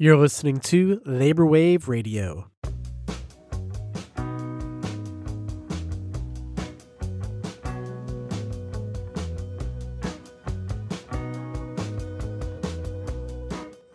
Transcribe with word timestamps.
You're 0.00 0.16
listening 0.16 0.60
to 0.60 1.02
Labor 1.04 1.44
Wave 1.44 1.88
Radio. 1.88 2.52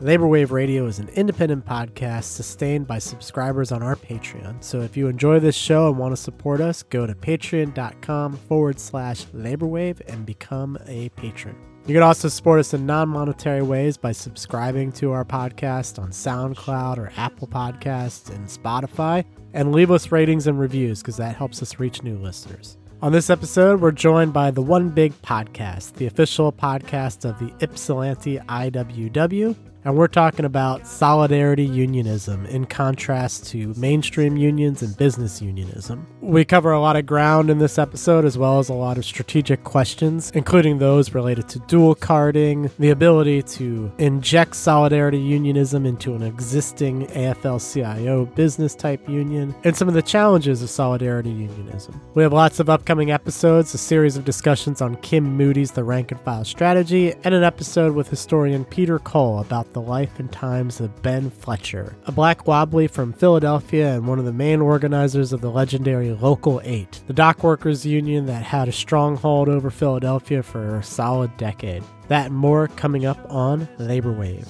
Labor 0.02 0.28
Wave 0.28 0.52
Radio 0.52 0.88
is 0.88 1.00
an 1.00 1.08
independent 1.16 1.66
podcast 1.66 2.26
sustained 2.26 2.86
by 2.86 3.00
subscribers 3.00 3.72
on 3.72 3.82
our 3.82 3.96
Patreon. 3.96 4.62
So 4.62 4.82
if 4.82 4.98
you 4.98 5.08
enjoy 5.08 5.40
this 5.40 5.56
show 5.56 5.88
and 5.88 5.98
want 5.98 6.12
to 6.12 6.22
support 6.22 6.60
us, 6.60 6.84
go 6.84 7.08
to 7.08 7.16
patreon.com 7.16 8.36
forward 8.36 8.78
slash 8.78 9.24
laborwave 9.28 10.02
and 10.08 10.26
become 10.26 10.78
a 10.86 11.08
patron. 11.16 11.56
You 11.86 11.94
can 11.94 12.04
also 12.04 12.30
support 12.30 12.62
us 12.62 12.74
in 12.74 12.86
non 12.86 13.10
monetary 13.10 13.62
ways 13.62 13.98
by 13.98 14.14
subscribing 14.14 14.94
to 14.94 15.12
our 15.12 15.26
podcast 15.26 16.00
on 16.00 16.12
SoundCloud 16.12 16.98
or 16.98 17.12
Apple 17.18 17.48
Podcasts 17.48 18.34
and 18.34 18.48
Spotify, 18.48 19.26
and 19.54 19.74
leave 19.74 19.92
us 19.92 20.10
ratings 20.10 20.48
and 20.48 20.58
reviews 20.58 21.02
because 21.02 21.18
that 21.18 21.36
helps 21.36 21.62
us 21.62 21.80
reach 21.80 22.02
new 22.02 22.18
listeners. 22.18 22.78
On 23.02 23.12
this 23.12 23.30
episode, 23.30 23.82
we're 23.82 23.92
joined 23.92 24.32
by 24.32 24.50
the 24.50 24.62
One 24.62 24.88
Big 24.88 25.12
Podcast, 25.24 25.96
the 25.96 26.06
official 26.06 26.54
podcast 26.54 27.30
of 27.30 27.38
the 27.38 27.54
Ypsilanti 27.62 28.38
IWW, 28.38 29.54
and 29.86 29.98
we're 29.98 30.08
talking 30.08 30.46
about 30.46 30.88
solidarity 30.88 31.66
unionism 31.66 32.46
in 32.46 32.66
contrast 32.66 33.46
to 33.48 33.74
mainstream 33.76 34.38
unions 34.38 34.82
and 34.82 34.96
business 34.98 35.42
unionism. 35.42 36.08
We 36.22 36.46
cover 36.46 36.72
a 36.72 36.80
lot 36.80 36.96
of 36.96 37.06
ground 37.06 37.50
in 37.50 37.58
this 37.58 37.78
episode, 37.78 38.24
as 38.24 38.38
well 38.38 38.60
as 38.60 38.70
a 38.70 38.74
lot 38.74 38.98
of 38.98 39.06
strategic 39.06 39.64
questions, 39.64 40.32
including 40.34 40.78
those 40.78 41.14
related 41.14 41.50
to 41.50 41.60
dual 41.60 41.96
carding, 41.96 42.72
the 42.80 42.92
ability 42.92 43.44
to 43.44 43.92
inject 43.98 44.56
solidarity 44.56 45.20
unionism 45.20 45.86
into 45.86 46.14
an 46.16 46.24
existing 46.24 47.08
AFL 47.08 47.60
CIO 47.60 48.26
business 48.26 48.76
type 48.76 49.08
union, 49.10 49.54
and 49.64 49.76
some 49.76 49.88
of 49.88 49.94
the 49.94 50.02
challenges 50.02 50.62
of 50.62 50.70
solidarity 50.70 51.30
unionism. 51.30 52.00
We 52.14 52.24
have 52.24 52.34
lots 52.34 52.60
of 52.60 52.70
upcoming 52.70 53.12
episodes, 53.12 53.74
a 53.74 53.78
series 53.78 54.16
of 54.16 54.24
discussions 54.24 54.82
on 54.82 54.96
Kim 54.98 55.26
Moody's 55.26 55.72
The 55.72 55.84
Rank 55.84 56.12
and 56.12 56.22
File 56.22 56.46
Strategy, 56.46 57.14
and 57.24 57.34
an 57.34 57.44
episode 57.44 57.94
with 57.94 58.10
historian 58.10 58.64
Peter 58.66 59.00
Cole 59.00 59.40
about 59.40 59.73
the 59.74 59.82
life 59.82 60.20
and 60.20 60.32
times 60.32 60.80
of 60.80 61.02
Ben 61.02 61.30
Fletcher, 61.30 61.96
a 62.06 62.12
black 62.12 62.48
wobbly 62.48 62.88
from 62.88 63.14
Philadelphia 63.14 63.94
and 63.94 64.08
one 64.08 64.20
of 64.20 64.26
the 64.26 64.34
main 64.34 64.62
organizers 64.62 65.34
of 65.34 65.42
the 65.42 65.52
legendary 65.52 66.12
Local 66.12 66.62
8, 66.64 67.04
the 67.08 67.14
dock 67.14 67.44
workers 67.44 67.86
union 67.86 68.26
that 68.28 68.44
had 68.44 68.68
a 68.68 68.72
stronghold 68.72 69.50
over 69.50 69.70
Philadelphia 69.70 70.44
for 70.44 70.78
a 70.78 70.84
solid 70.84 71.36
decade. 71.38 71.84
That 72.08 72.28
and 72.28 72.36
more 72.36 72.68
coming 72.70 73.06
up 73.06 73.20
on 73.30 73.68
Labor 73.78 74.14
Wave. 74.14 74.48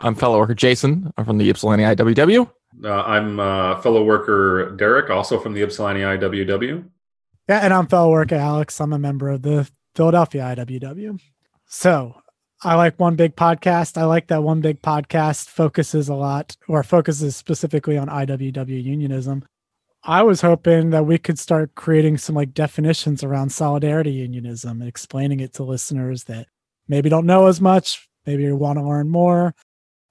I'm 0.00 0.14
fellow 0.14 0.38
worker 0.38 0.54
Jason. 0.54 1.12
I'm 1.16 1.24
from 1.24 1.38
the 1.38 1.48
Ypsilanti 1.48 1.84
IWW. 1.84 2.50
Uh, 2.84 2.90
I'm 2.90 3.40
uh, 3.40 3.80
fellow 3.80 4.04
worker 4.04 4.74
Derek, 4.76 5.10
also 5.10 5.38
from 5.38 5.54
the 5.54 5.62
Ypsilanti 5.62 6.02
IWW. 6.02 6.84
Yeah, 7.48 7.60
and 7.60 7.72
I'm 7.72 7.86
fellow 7.86 8.10
worker 8.10 8.34
Alex. 8.34 8.80
I'm 8.80 8.92
a 8.92 8.98
member 8.98 9.30
of 9.30 9.42
the 9.42 9.68
Philadelphia 9.94 10.42
IWW. 10.56 11.20
So 11.66 12.14
I 12.62 12.74
like 12.74 12.98
one 12.98 13.16
big 13.16 13.36
podcast. 13.36 13.98
I 13.98 14.04
like 14.04 14.28
that 14.28 14.42
one 14.42 14.60
big 14.60 14.80
podcast 14.82 15.48
focuses 15.48 16.08
a 16.08 16.14
lot 16.14 16.56
or 16.68 16.82
focuses 16.82 17.36
specifically 17.36 17.98
on 17.98 18.08
IWW 18.08 18.82
unionism. 18.82 19.44
I 20.02 20.22
was 20.22 20.40
hoping 20.40 20.90
that 20.90 21.04
we 21.04 21.18
could 21.18 21.38
start 21.38 21.74
creating 21.74 22.18
some 22.18 22.36
like 22.36 22.54
definitions 22.54 23.24
around 23.24 23.50
solidarity 23.50 24.12
unionism 24.12 24.80
and 24.80 24.88
explaining 24.88 25.40
it 25.40 25.54
to 25.54 25.64
listeners 25.64 26.24
that 26.24 26.46
maybe 26.86 27.08
don't 27.08 27.26
know 27.26 27.46
as 27.46 27.60
much, 27.60 28.08
maybe 28.24 28.50
want 28.52 28.78
to 28.78 28.84
learn 28.84 29.08
more, 29.08 29.54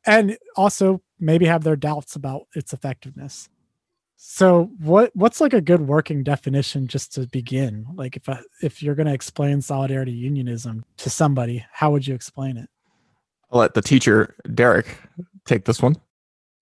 and 0.05 0.37
also 0.57 1.01
maybe 1.17 1.45
have 1.45 1.63
their 1.63 1.77
doubts 1.77 2.15
about 2.15 2.43
its 2.53 2.73
effectiveness. 2.73 3.49
So 4.17 4.71
what 4.79 5.11
what's 5.13 5.41
like 5.41 5.53
a 5.53 5.61
good 5.61 5.81
working 5.81 6.23
definition 6.23 6.87
just 6.87 7.13
to 7.13 7.27
begin? 7.27 7.85
Like 7.95 8.15
if 8.15 8.29
if 8.61 8.81
you're 8.81 8.95
going 8.95 9.07
to 9.07 9.13
explain 9.13 9.61
solidarity 9.61 10.13
unionism 10.13 10.85
to 10.97 11.09
somebody, 11.09 11.65
how 11.71 11.91
would 11.91 12.07
you 12.07 12.15
explain 12.15 12.57
it? 12.57 12.69
I'll 13.51 13.59
let 13.59 13.73
the 13.73 13.81
teacher 13.81 14.35
Derek 14.53 14.97
take 15.45 15.65
this 15.65 15.81
one. 15.81 15.95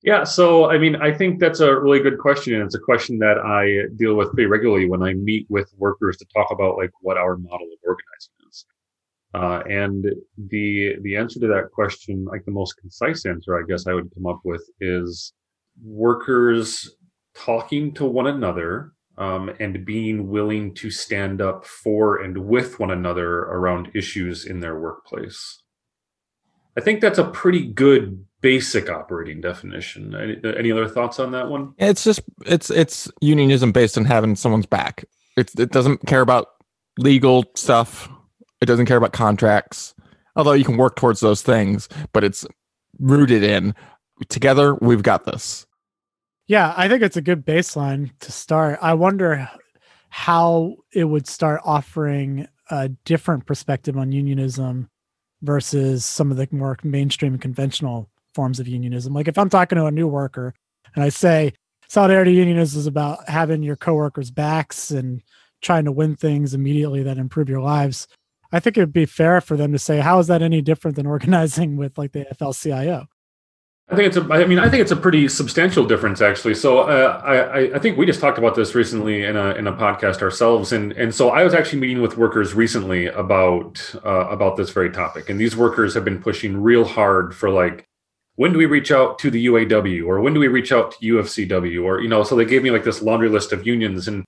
Yeah, 0.03 0.25
so 0.25 0.69
I 0.69 0.78
mean, 0.78 0.97
I 0.97 1.14
think 1.14 1.40
that's 1.40 1.62
a 1.62 1.80
really 1.80 2.02
good 2.02 2.19
question, 2.19 2.56
and 2.56 2.64
it's 2.64 2.75
a 2.75 2.80
question 2.80 3.19
that 3.19 3.38
I 3.38 3.88
deal 3.96 4.16
with 4.16 4.34
pretty 4.34 4.47
regularly 4.47 4.90
when 4.90 5.02
I 5.02 5.14
meet 5.14 5.46
with 5.50 5.74
workers 5.78 6.18
to 6.18 6.25
talk 6.34 6.47
about 6.52 6.75
like 6.78 6.91
what 7.00 7.18
our 7.18 7.38
model 7.38 7.68
of 7.68 7.80
organizing 7.85 8.34
is. 8.50 8.66
Uh, 9.34 9.64
and 9.70 10.06
the 10.50 10.97
the 11.03 11.16
answer 11.16 11.40
to 11.40 11.47
that 11.47 11.72
question, 11.72 12.25
like 12.25 12.44
the 12.44 12.52
most 12.52 12.74
concise 12.74 13.25
answer, 13.25 13.58
I 13.58 13.66
guess 13.66 13.88
I 13.88 13.94
would 13.94 14.14
come 14.14 14.25
up 14.25 14.41
with, 14.44 14.64
is 14.81 15.34
workers 15.81 16.94
talking 17.36 17.94
to 17.96 18.06
one 18.06 18.28
another 18.28 18.94
um, 19.18 19.52
and 19.60 19.86
being 19.86 20.30
willing 20.30 20.74
to 20.76 20.90
stand 20.90 21.42
up 21.42 21.66
for 21.66 22.22
and 22.22 22.38
with 22.46 22.80
one 22.80 22.92
another 22.92 23.40
around 23.40 23.92
issues 23.94 24.46
in 24.46 24.60
their 24.60 24.80
workplace. 24.80 25.62
I 26.76 26.82
think 26.82 27.02
that's 27.02 27.20
a 27.20 27.26
pretty 27.26 27.66
good 27.68 28.26
basic 28.42 28.90
operating 28.90 29.42
definition. 29.42 30.16
Any, 30.16 30.58
any 30.58 30.72
other 30.72 30.88
thoughts 30.88 31.20
on 31.20 31.32
that 31.32 31.50
one? 31.50 31.74
It's 31.78 32.04
just 32.04 32.22
it's 32.46 32.72
it's 32.72 33.12
unionism 33.22 33.72
based 33.72 33.98
on 33.98 34.06
having 34.06 34.36
someone's 34.36 34.66
back. 34.66 35.06
It's, 35.38 35.58
it 35.60 35.72
doesn't 35.72 36.06
care 36.08 36.22
about 36.22 36.48
legal 36.98 37.46
stuff. 37.56 38.10
It 38.62 38.66
doesn't 38.66 38.86
care 38.86 38.98
about 38.98 39.14
contracts. 39.14 39.94
Although 40.36 40.54
you 40.54 40.66
can 40.66 40.78
work 40.78 40.96
towards 40.96 41.20
those 41.20 41.44
things, 41.44 41.90
but 42.12 42.24
it's 42.24 42.46
rooted 43.00 43.44
in 43.44 43.76
together 44.30 44.76
we've 44.76 45.04
got 45.04 45.26
this. 45.26 45.66
Yeah, 46.48 46.74
I 46.76 46.88
think 46.90 47.02
it's 47.02 47.18
a 47.18 47.22
good 47.22 47.46
baseline 47.46 48.12
to 48.20 48.31
start. 48.31 48.80
I 48.81 48.94
wonder 48.96 49.50
how 50.09 50.76
it 50.94 51.06
would 51.06 51.28
start 51.28 51.62
offering 51.64 52.48
a 52.70 52.90
different 52.90 53.46
perspective 53.46 53.98
on 53.98 54.12
unionism 54.12 54.90
versus 55.42 56.06
some 56.06 56.32
of 56.32 56.38
the 56.38 56.48
more 56.52 56.78
mainstream 56.84 57.38
conventional 57.38 58.09
forms 58.36 58.59
of 58.59 58.68
unionism. 58.68 59.14
Like 59.14 59.28
if 59.28 59.38
I'm 59.38 59.50
talking 59.50 59.78
to 59.78 59.86
a 59.86 59.92
new 59.92 60.08
worker 60.08 60.53
and 60.96 61.03
I 61.03 61.09
say 61.09 61.53
solidarity 61.88 62.34
unionism 62.34 62.80
is 62.80 62.88
about 62.88 63.28
having 63.30 63.64
your 63.64 63.76
coworkers' 63.76 64.32
backs 64.32 64.92
and 64.92 65.22
trying 65.62 65.86
to 65.86 65.92
win 65.92 66.16
things 66.16 66.53
immediately 66.53 67.03
that 67.03 67.18
improve 67.18 67.50
your 67.50 67.62
lives, 67.62 68.08
I 68.52 68.59
think 68.59 68.78
it 68.78 68.82
would 68.82 68.94
be 68.94 69.06
fair 69.06 69.42
for 69.42 69.58
them 69.58 69.72
to 69.72 69.80
say, 69.80 70.00
how 70.00 70.20
is 70.20 70.28
that 70.28 70.42
any 70.42 70.62
different 70.62 70.96
than 70.98 71.08
organizing 71.08 71.78
with 71.78 71.98
like 71.98 72.12
the 72.12 72.26
AFL-CIO? 72.26 73.08
I 73.90 73.96
think 73.96 74.08
it's 74.08 74.18
a. 74.18 74.22
I 74.34 74.46
mean, 74.46 74.60
I 74.60 74.70
think 74.70 74.82
it's 74.82 74.92
a 74.92 74.96
pretty 74.96 75.28
substantial 75.28 75.86
difference, 75.86 76.22
actually. 76.22 76.56
So, 76.56 76.80
uh, 76.80 77.22
I, 77.24 77.76
I 77.76 77.80
think 77.80 77.98
we 77.98 78.06
just 78.06 78.22
talked 78.22 78.38
about 78.38 78.56
this 78.56 78.76
recently 78.76 79.24
in 79.24 79.36
a 79.36 79.52
in 79.56 79.68
a 79.68 79.74
podcast 79.74 80.22
ourselves, 80.22 80.72
and 80.72 80.94
and 80.94 81.14
so 81.14 81.30
I 81.32 81.44
was 81.44 81.54
actually 81.54 81.82
meeting 81.82 82.02
with 82.02 82.18
workers 82.18 82.54
recently 82.54 83.08
about 83.08 83.94
uh, 84.06 84.28
about 84.30 84.56
this 84.56 84.70
very 84.70 84.90
topic, 84.90 85.30
and 85.30 85.38
these 85.40 85.58
workers 85.58 85.94
have 85.96 86.06
been 86.06 86.22
pushing 86.22 86.62
real 86.62 86.86
hard 86.86 87.36
for 87.36 87.50
like, 87.50 87.86
when 88.36 88.54
do 88.54 88.58
we 88.58 88.66
reach 88.68 88.90
out 88.90 89.20
to 89.20 89.30
the 89.30 89.48
UAW, 89.48 90.08
or 90.08 90.22
when 90.22 90.34
do 90.34 90.40
we 90.40 90.48
reach 90.48 90.72
out 90.72 90.94
to 90.94 91.16
UFCW, 91.16 91.84
or 91.84 92.02
you 92.02 92.08
know, 92.08 92.24
so 92.24 92.38
they 92.38 92.46
gave 92.46 92.64
me 92.64 92.72
like 92.72 92.86
this 92.86 93.02
laundry 93.02 93.30
list 93.30 93.52
of 93.52 93.68
unions, 93.68 94.08
and 94.08 94.24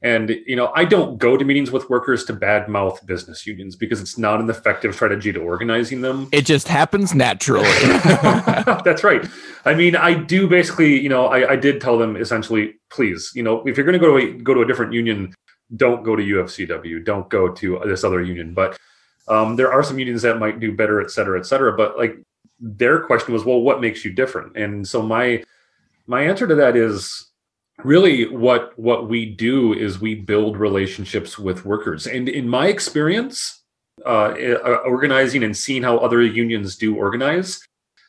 and 0.00 0.30
you 0.46 0.54
know, 0.54 0.70
I 0.74 0.84
don't 0.84 1.18
go 1.18 1.36
to 1.36 1.44
meetings 1.44 1.72
with 1.72 1.90
workers 1.90 2.24
to 2.26 2.32
badmouth 2.32 3.04
business 3.04 3.46
unions 3.46 3.74
because 3.74 4.00
it's 4.00 4.16
not 4.16 4.40
an 4.40 4.48
effective 4.48 4.94
strategy 4.94 5.32
to 5.32 5.40
organizing 5.40 6.02
them. 6.02 6.28
It 6.30 6.46
just 6.46 6.68
happens 6.68 7.14
naturally. 7.14 7.68
That's 8.84 9.02
right. 9.02 9.26
I 9.64 9.74
mean, 9.74 9.96
I 9.96 10.14
do 10.14 10.48
basically, 10.48 11.00
you 11.00 11.08
know, 11.08 11.26
I, 11.26 11.52
I 11.52 11.56
did 11.56 11.80
tell 11.80 11.98
them 11.98 12.16
essentially, 12.16 12.74
please, 12.90 13.32
you 13.34 13.42
know, 13.42 13.66
if 13.66 13.76
you're 13.76 13.86
going 13.86 13.98
to 13.98 14.04
go 14.04 14.16
to 14.16 14.24
a, 14.24 14.32
go 14.40 14.54
to 14.54 14.60
a 14.60 14.66
different 14.66 14.92
union, 14.92 15.34
don't 15.74 16.04
go 16.04 16.14
to 16.14 16.22
UFCW, 16.22 17.04
don't 17.04 17.28
go 17.28 17.48
to 17.48 17.80
this 17.84 18.04
other 18.04 18.22
union. 18.22 18.54
But 18.54 18.78
um, 19.26 19.56
there 19.56 19.72
are 19.72 19.82
some 19.82 19.98
unions 19.98 20.22
that 20.22 20.38
might 20.38 20.60
do 20.60 20.74
better, 20.74 21.00
et 21.00 21.10
cetera, 21.10 21.38
et 21.38 21.44
cetera. 21.44 21.76
But 21.76 21.98
like 21.98 22.16
their 22.60 23.00
question 23.00 23.34
was, 23.34 23.44
well, 23.44 23.60
what 23.60 23.80
makes 23.80 24.04
you 24.04 24.12
different? 24.12 24.56
And 24.56 24.86
so 24.86 25.02
my 25.02 25.42
my 26.06 26.22
answer 26.22 26.46
to 26.46 26.54
that 26.54 26.76
is 26.76 27.27
really 27.84 28.28
what 28.28 28.78
what 28.78 29.08
we 29.08 29.26
do 29.26 29.72
is 29.72 30.00
we 30.00 30.14
build 30.14 30.56
relationships 30.56 31.38
with 31.38 31.64
workers. 31.64 32.06
And 32.06 32.28
in 32.28 32.48
my 32.48 32.68
experience 32.68 33.62
uh, 34.06 34.34
uh, 34.64 34.80
organizing 34.84 35.42
and 35.42 35.56
seeing 35.56 35.82
how 35.82 35.98
other 35.98 36.22
unions 36.22 36.76
do 36.76 36.96
organize 36.96 37.60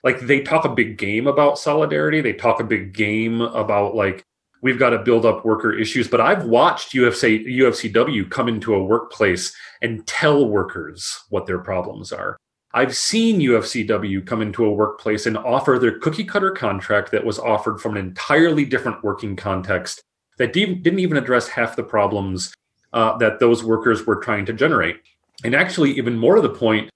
like 0.04 0.19
they 0.21 0.42
talk 0.42 0.66
a 0.66 0.69
big 0.69 0.98
game 0.98 1.27
about 1.27 1.60
solidarity. 1.60 2.21
They 2.21 2.33
talk 2.33 2.60
a 2.60 2.63
big 2.63 2.94
game 2.94 3.42
about 3.42 3.95
like 3.95 4.24
we've 4.62 4.80
got 4.80 4.92
to 4.92 5.00
build 5.00 5.25
up 5.25 5.45
worker 5.45 5.74
issues. 5.74 6.07
But 6.07 6.21
i've 6.21 6.45
watched 6.45 6.94
ufc 6.94 7.45
ufcw 7.45 8.30
come 8.30 8.48
into 8.48 8.75
a 8.75 8.83
workplace 8.83 9.56
and 9.81 10.06
tell 10.07 10.48
workers 10.48 11.18
what 11.30 11.45
their 11.45 11.60
problems 11.60 12.12
are 12.12 12.38
I've 12.74 12.95
seen 12.95 13.39
UFCW 13.39 14.25
come 14.25 14.42
into 14.42 14.66
a 14.66 14.71
workplace 14.71 15.25
and 15.25 15.38
offer 15.38 15.80
their 15.80 15.98
cookie 16.00 16.24
cutter 16.24 16.51
contract 16.51 17.12
that 17.12 17.25
was 17.25 17.39
offered 17.39 17.81
from 17.81 17.98
an 17.98 18.06
entirely 18.06 18.63
different 18.63 19.04
working 19.04 19.36
context 19.36 20.04
that 20.38 20.54
didn't 20.54 21.00
even 21.00 21.18
address 21.18 21.48
half 21.48 21.75
the 21.75 21.83
problems 21.83 22.54
uh, 22.94 23.18
that 23.18 23.39
those 23.39 23.63
workers 23.63 24.06
were 24.06 24.18
trying 24.18 24.45
to 24.45 24.54
generate. 24.54 24.98
And 25.44 25.56
actually, 25.56 25.92
even 25.92 26.18
more 26.18 26.36
to 26.36 26.42
the 26.42 26.50
point, 26.50 26.89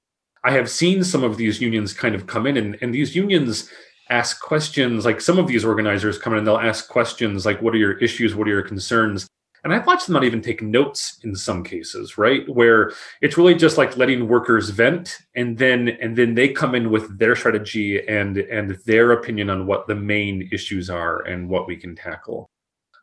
I 0.43 0.51
have 0.51 0.69
seen 0.69 1.03
some 1.03 1.23
of 1.23 1.37
these 1.37 1.61
unions 1.61 1.93
kind 1.93 2.13
of 2.13 2.27
come 2.27 2.45
in, 2.45 2.57
and, 2.57 2.77
and 2.81 2.93
these 2.93 3.15
unions 3.15 3.69
ask 4.09 4.41
questions. 4.41 5.05
Like 5.05 5.21
some 5.21 5.39
of 5.39 5.47
these 5.47 5.65
organizers 5.65 6.17
come 6.17 6.33
in 6.33 6.39
and 6.39 6.47
they'll 6.47 6.57
ask 6.57 6.89
questions 6.89 7.45
like, 7.45 7.61
"What 7.61 7.73
are 7.73 7.77
your 7.77 7.97
issues? 7.99 8.35
What 8.35 8.47
are 8.47 8.51
your 8.51 8.61
concerns?" 8.61 9.27
And 9.63 9.73
I've 9.73 9.87
watched 9.87 10.07
them 10.07 10.13
not 10.13 10.25
even 10.25 10.41
take 10.41 10.61
notes 10.61 11.19
in 11.23 11.35
some 11.35 11.63
cases, 11.63 12.17
right? 12.17 12.47
Where 12.49 12.91
it's 13.21 13.37
really 13.37 13.55
just 13.55 13.77
like 13.77 13.95
letting 13.95 14.27
workers 14.27 14.69
vent, 14.69 15.19
and 15.35 15.57
then 15.57 15.89
and 16.01 16.17
then 16.17 16.35
they 16.35 16.49
come 16.49 16.75
in 16.75 16.91
with 16.91 17.17
their 17.17 17.35
strategy 17.35 18.05
and 18.07 18.37
and 18.37 18.77
their 18.85 19.11
opinion 19.11 19.49
on 19.49 19.65
what 19.65 19.87
the 19.87 19.95
main 19.95 20.49
issues 20.51 20.89
are 20.89 21.21
and 21.21 21.47
what 21.47 21.65
we 21.65 21.77
can 21.77 21.95
tackle. 21.95 22.49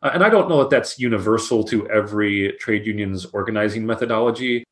Uh, 0.03 0.11
and 0.13 0.23
I 0.23 0.29
don't 0.29 0.49
know 0.49 0.59
that 0.59 0.71
that's 0.71 0.99
universal 0.99 1.65
to 1.65 1.89
every 1.89 2.53
trade 2.61 2.87
union's 2.87 3.27
organizing 3.27 3.87
methodology. 3.87 4.65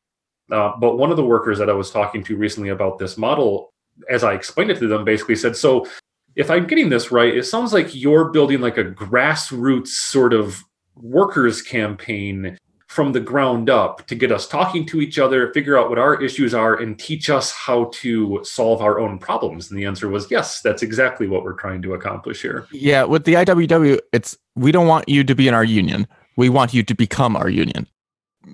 Uh, 0.51 0.73
but 0.79 0.97
one 0.97 1.11
of 1.11 1.17
the 1.17 1.25
workers 1.25 1.59
that 1.59 1.69
I 1.69 1.73
was 1.73 1.91
talking 1.91 2.23
to 2.23 2.35
recently 2.35 2.69
about 2.69 2.97
this 2.97 3.17
model, 3.17 3.71
as 4.09 4.23
I 4.23 4.33
explained 4.33 4.71
it 4.71 4.79
to 4.79 4.87
them, 4.87 5.05
basically 5.05 5.35
said, 5.35 5.55
So 5.55 5.87
if 6.35 6.49
I'm 6.49 6.67
getting 6.67 6.89
this 6.89 7.11
right, 7.11 7.35
it 7.35 7.43
sounds 7.43 7.73
like 7.73 7.93
you're 7.93 8.31
building 8.31 8.61
like 8.61 8.77
a 8.77 8.85
grassroots 8.85 9.87
sort 9.87 10.33
of 10.33 10.63
workers 11.01 11.61
campaign 11.61 12.57
from 12.87 13.11
the 13.11 13.19
ground 13.19 13.69
up 13.69 14.07
to 14.07 14.15
get 14.15 14.31
us 14.31 14.47
talking 14.47 14.83
to 14.83 14.99
each 14.99 15.19
other, 15.19 15.53
figure 15.53 15.77
out 15.77 15.89
what 15.89 15.99
our 15.99 16.19
issues 16.21 16.55
are, 16.55 16.75
and 16.75 16.97
teach 16.97 17.29
us 17.29 17.51
how 17.51 17.85
to 17.93 18.39
solve 18.43 18.81
our 18.81 18.99
own 18.99 19.19
problems. 19.19 19.69
And 19.69 19.79
the 19.79 19.85
answer 19.85 20.09
was 20.09 20.29
yes, 20.31 20.61
that's 20.61 20.81
exactly 20.81 21.27
what 21.27 21.43
we're 21.43 21.53
trying 21.53 21.83
to 21.83 21.93
accomplish 21.93 22.41
here. 22.41 22.67
Yeah, 22.71 23.03
with 23.03 23.25
the 23.25 23.35
IWW, 23.35 23.99
it's 24.11 24.35
we 24.55 24.71
don't 24.71 24.87
want 24.87 25.07
you 25.07 25.23
to 25.23 25.35
be 25.35 25.47
in 25.47 25.53
our 25.53 25.63
union. 25.63 26.07
We 26.35 26.49
want 26.49 26.73
you 26.73 26.81
to 26.81 26.95
become 26.95 27.35
our 27.35 27.49
union. 27.49 27.85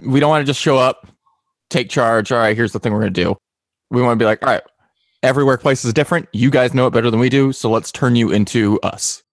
We 0.06 0.20
don't 0.20 0.30
want 0.30 0.42
to 0.42 0.46
just 0.46 0.60
show 0.60 0.78
up, 0.78 1.08
take 1.70 1.90
charge. 1.90 2.32
All 2.32 2.40
right, 2.40 2.58
here's 2.58 2.74
the 2.74 2.80
thing 2.80 2.92
we're 2.92 3.02
going 3.02 3.14
to 3.14 3.24
do. 3.24 3.38
We 3.90 4.02
want 4.02 4.20
to 4.20 4.22
be 4.22 4.26
like, 4.26 4.44
all 4.44 4.50
right, 4.50 4.64
every 5.24 5.46
workplace 5.46 5.86
is 5.86 5.94
different. 5.94 6.28
You 6.34 6.50
guys 6.50 6.74
know 6.74 6.88
it 6.88 6.92
better 6.92 7.10
than 7.10 7.20
we 7.22 7.30
do. 7.30 7.54
So 7.54 7.70
let's 7.70 7.92
turn 7.92 8.18
you 8.18 8.32
into 8.32 8.80
us. 8.82 9.24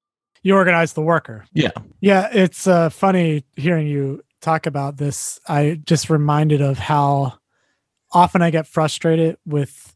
You 0.43 0.57
organize 0.57 0.93
the 0.93 1.03
worker. 1.03 1.45
Yeah. 1.53 1.71
Yeah. 2.01 2.29
It's 2.33 2.67
uh, 2.67 2.91
funny 2.91 3.45
hearing 3.57 3.87
you 3.87 4.23
talk 4.41 4.67
about 4.67 4.97
this. 4.97 5.39
I 5.49 5.81
just 5.85 6.11
reminded 6.11 6.61
of 6.61 6.79
how 6.79 7.35
often 8.11 8.43
I 8.43 8.51
get 8.51 8.67
frustrated 8.67 9.37
with 9.47 9.95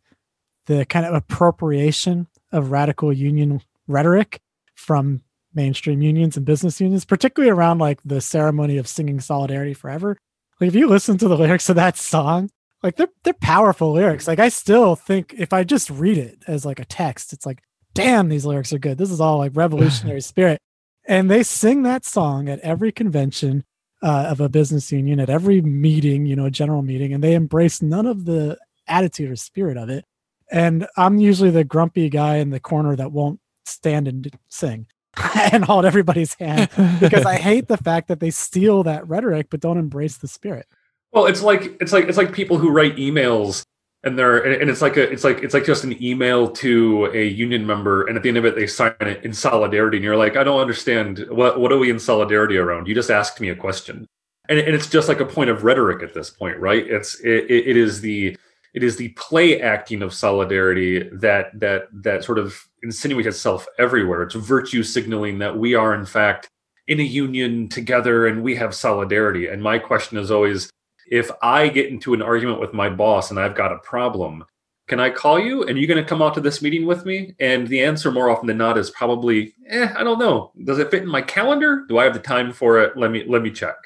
the 0.67 0.85
kind 0.87 1.05
of 1.07 1.15
appropriation 1.15 2.29
of 2.53 2.71
radical 2.71 3.13
union 3.13 3.61
rhetoric 3.87 4.41
from 4.75 5.23
mainstream 5.55 6.03
unions 6.03 6.37
and 6.37 6.47
business 6.47 6.81
unions, 6.81 7.05
particularly 7.05 7.51
around 7.51 7.79
like 7.79 8.01
the 8.05 8.21
ceremony 8.21 8.77
of 8.77 8.87
singing 8.87 9.21
solidarity 9.21 9.75
forever. 9.75 10.17
Like 10.61 10.69
if 10.69 10.75
you 10.75 10.87
listen 10.87 11.19
to 11.19 11.29
the 11.29 11.37
lyrics 11.39 11.69
of 11.69 11.77
that 11.77 11.97
song, 11.97 12.51
like 12.83 12.97
they're 12.97 13.09
they're 13.25 13.33
powerful 13.33 13.93
lyrics. 13.93 14.29
Like 14.29 14.39
I 14.39 14.49
still 14.49 14.95
think 14.95 15.35
if 15.37 15.53
I 15.53 15.65
just 15.65 15.91
read 15.91 16.19
it 16.19 16.43
as 16.47 16.65
like 16.65 16.79
a 16.79 16.85
text, 16.85 17.33
it's 17.33 17.47
like, 17.47 17.63
damn, 17.97 18.29
these 18.29 18.47
lyrics 18.47 18.73
are 18.73 18.79
good. 18.79 18.99
This 18.99 19.11
is 19.11 19.21
all 19.21 19.39
like 19.39 19.53
revolutionary 19.55 20.21
spirit. 20.33 20.61
And 21.09 21.31
they 21.31 21.43
sing 21.43 21.83
that 21.83 22.05
song 22.05 22.49
at 22.49 22.61
every 22.61 22.93
convention 22.93 23.65
uh, 24.03 24.27
of 24.29 24.41
a 24.41 24.49
business 24.49 24.93
union, 24.93 25.21
at 25.21 25.31
every 25.31 25.61
meeting, 25.61 26.27
you 26.27 26.37
know, 26.37 26.47
a 26.47 26.51
general 26.51 26.83
meeting, 26.83 27.13
and 27.13 27.23
they 27.23 27.35
embrace 27.35 27.81
none 27.81 28.07
of 28.07 28.25
the 28.25 28.59
attitude 28.87 29.31
or 29.31 29.37
spirit 29.37 29.77
of 29.77 29.89
it. 29.89 30.05
And 30.51 30.87
I'm 30.97 31.19
usually 31.19 31.51
the 31.51 31.65
grumpy 31.65 32.09
guy 32.09 32.37
in 32.37 32.51
the 32.51 32.61
corner 32.61 32.95
that 32.97 33.13
won't 33.13 33.41
stand 33.65 34.07
and 34.07 34.31
sing 34.49 34.87
and 35.53 35.65
hold 35.65 35.85
everybody's 35.85 36.35
hand 36.35 36.71
because 37.01 37.25
I 37.25 37.37
hate 37.37 37.69
the 37.69 37.77
fact 37.77 38.09
that 38.09 38.21
they 38.21 38.31
steal 38.31 38.83
that 38.85 39.09
rhetoric 39.09 39.49
but 39.51 39.61
don't 39.61 39.79
embrace 39.79 40.19
the 40.19 40.29
spirit. 40.29 40.67
Well, 41.13 41.27
it's 41.27 41.43
like 41.43 41.77
it's 41.81 41.93
like 41.93 42.05
it's 42.05 42.19
like 42.19 42.33
people 42.33 42.59
who 42.59 42.71
write 42.71 42.97
emails 42.97 43.65
and 44.07 44.17
they're 44.17 44.39
and 44.39 44.71
it's 44.71 44.81
like 44.81 44.97
a 44.97 45.11
it's 45.11 45.25
like 45.25 45.39
it's 45.43 45.53
like 45.53 45.65
just 45.65 45.83
an 45.83 46.01
email 46.03 46.49
to 46.49 47.11
a 47.13 47.27
union 47.27 47.67
member 47.67 48.07
and 48.07 48.17
at 48.17 48.23
the 48.23 48.29
end 48.29 48.39
of 48.39 48.45
it 48.45 48.55
they 48.55 48.67
sign 48.67 48.95
it 49.01 49.25
in 49.25 49.33
solidarity 49.33 49.97
and 49.97 50.05
you're 50.05 50.17
like 50.17 50.37
I 50.37 50.45
don't 50.45 50.61
understand 50.61 51.27
what 51.29 51.61
what 51.61 51.73
are 51.73 51.79
we 51.79 51.91
in 51.91 51.99
solidarity 51.99 52.57
around? 52.57 52.87
You 52.87 52.95
just 52.95 53.11
asked 53.11 53.41
me 53.41 53.49
a 53.49 53.57
question. 53.57 54.07
And, 54.49 54.61
and 54.61 54.77
it's 54.77 54.89
just 54.89 55.09
like 55.09 55.19
a 55.19 55.27
point 55.27 55.51
of 55.51 55.65
rhetoric 55.65 56.05
at 56.05 56.15
this 56.15 56.31
point, 56.31 56.57
right? 56.59 56.87
It's 56.87 57.19
it, 57.21 57.51
it 57.51 57.77
is 57.77 58.01
the 58.01 58.37
it 58.75 58.85
is 58.85 58.97
the 58.97 59.09
play 59.11 59.61
acting 59.61 60.03
of 60.03 60.15
solidarity 60.15 61.09
that 61.09 61.59
that 61.59 61.89
that 61.93 62.23
sort 62.23 62.39
of 62.39 62.57
insinuates 62.85 63.27
itself 63.27 63.67
everywhere. 63.77 64.23
It's 64.23 64.37
virtue 64.37 64.85
signaling 64.85 65.39
that 65.39 65.59
we 65.59 65.75
are 65.75 65.95
in 65.95 66.07
fact 66.07 66.49
in 66.87 67.01
a 67.01 67.03
union 67.03 67.69
together 67.69 68.29
and 68.29 68.45
we 68.45 68.55
have 68.55 68.73
solidarity. 68.73 69.49
And 69.49 69.61
my 69.61 69.81
question 69.81 70.17
is 70.17 70.31
always 70.31 70.71
if 71.11 71.31
I 71.43 71.69
get 71.69 71.89
into 71.89 72.15
an 72.15 72.23
argument 72.23 72.61
with 72.61 72.73
my 72.73 72.89
boss 72.89 73.31
and 73.31 73.39
I've 73.39 73.55
got 73.55 73.73
a 73.73 73.79
problem, 73.79 74.45
can 74.89 75.01
I 75.01 75.11
call 75.11 75.39
you 75.39 75.65
and 75.65 75.79
you're 75.79 75.89
going 75.89 76.03
to 76.03 76.09
come 76.09 76.23
out 76.23 76.35
to 76.35 76.41
this 76.41 76.63
meeting 76.63 76.87
with 76.87 77.05
me? 77.05 77.35
And 77.41 77.67
the 77.67 77.83
answer 77.83 78.13
more 78.13 78.31
often 78.31 78.47
than 78.47 78.59
not 78.59 78.79
is 78.79 78.91
probably, 78.91 79.55
eh, 79.69 79.93
I 79.97 80.05
don't 80.05 80.19
know. 80.19 80.53
Does 80.65 80.79
it 80.79 80.91
fit 80.91 81.03
in 81.03 81.09
my 81.09 81.23
calendar? 81.23 81.85
Do 81.89 81.99
I 81.99 82.05
have 82.05 82.15
the 82.15 82.21
time 82.21 82.53
for 82.53 82.81
it? 82.81 82.97
Let 82.97 83.11
me 83.11 83.25
let 83.27 83.43
me 83.43 83.51
check. 83.51 83.77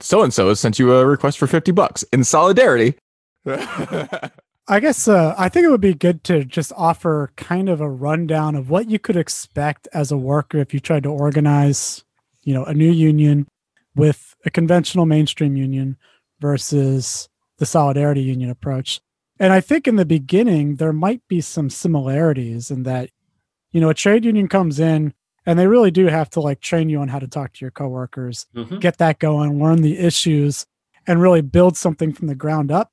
So 0.00 0.22
and 0.22 0.34
so 0.34 0.48
has 0.48 0.60
sent 0.60 0.78
you 0.78 0.94
a 0.94 1.06
request 1.06 1.38
for 1.38 1.46
50 1.46 1.72
bucks 1.72 2.02
in 2.12 2.24
solidarity. 2.24 2.96
I 3.46 4.80
guess 4.80 5.08
uh, 5.08 5.34
I 5.36 5.50
think 5.50 5.64
it 5.64 5.70
would 5.70 5.80
be 5.80 5.94
good 5.94 6.24
to 6.24 6.44
just 6.44 6.72
offer 6.76 7.30
kind 7.36 7.68
of 7.68 7.80
a 7.80 7.88
rundown 7.88 8.54
of 8.54 8.70
what 8.70 8.88
you 8.88 8.98
could 8.98 9.16
expect 9.16 9.88
as 9.92 10.10
a 10.10 10.16
worker 10.16 10.58
if 10.58 10.72
you 10.72 10.80
tried 10.80 11.02
to 11.02 11.10
organize, 11.10 12.02
you 12.42 12.54
know, 12.54 12.64
a 12.64 12.72
new 12.72 12.90
union 12.90 13.46
with 13.94 14.34
a 14.46 14.50
conventional 14.50 15.04
mainstream 15.04 15.56
union 15.56 15.96
versus 16.44 17.28
the 17.56 17.64
solidarity 17.64 18.20
union 18.20 18.50
approach. 18.50 19.00
And 19.40 19.52
I 19.52 19.60
think 19.60 19.88
in 19.88 19.96
the 19.96 20.04
beginning 20.04 20.76
there 20.76 20.92
might 20.92 21.22
be 21.26 21.40
some 21.40 21.70
similarities 21.70 22.70
in 22.70 22.82
that, 22.82 23.08
you 23.72 23.80
know, 23.80 23.88
a 23.88 23.94
trade 23.94 24.26
union 24.26 24.48
comes 24.48 24.78
in 24.78 25.14
and 25.46 25.58
they 25.58 25.66
really 25.66 25.90
do 25.90 26.06
have 26.06 26.28
to 26.30 26.40
like 26.40 26.60
train 26.60 26.90
you 26.90 27.00
on 27.00 27.08
how 27.08 27.18
to 27.18 27.26
talk 27.26 27.54
to 27.54 27.64
your 27.64 27.70
coworkers, 27.70 28.46
mm-hmm. 28.54 28.78
get 28.78 28.98
that 28.98 29.18
going, 29.18 29.62
learn 29.62 29.80
the 29.80 29.98
issues, 29.98 30.66
and 31.06 31.22
really 31.22 31.40
build 31.40 31.78
something 31.78 32.12
from 32.12 32.26
the 32.26 32.34
ground 32.34 32.70
up 32.70 32.90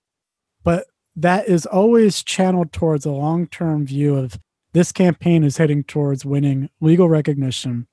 but 0.64 0.88
that 1.16 1.48
is 1.48 1.66
always 1.66 2.24
channeled 2.24 2.72
towards 2.72 3.06
a 3.06 3.12
long 3.12 3.48
term 3.48 3.86
view 3.86 4.16
of 4.16 4.40
this 4.74 4.92
campaign 4.92 5.44
is 5.44 5.58
heading 5.58 5.84
towards 5.84 6.26
winning 6.26 6.70
legal 6.80 7.10
recognition, 7.10 7.88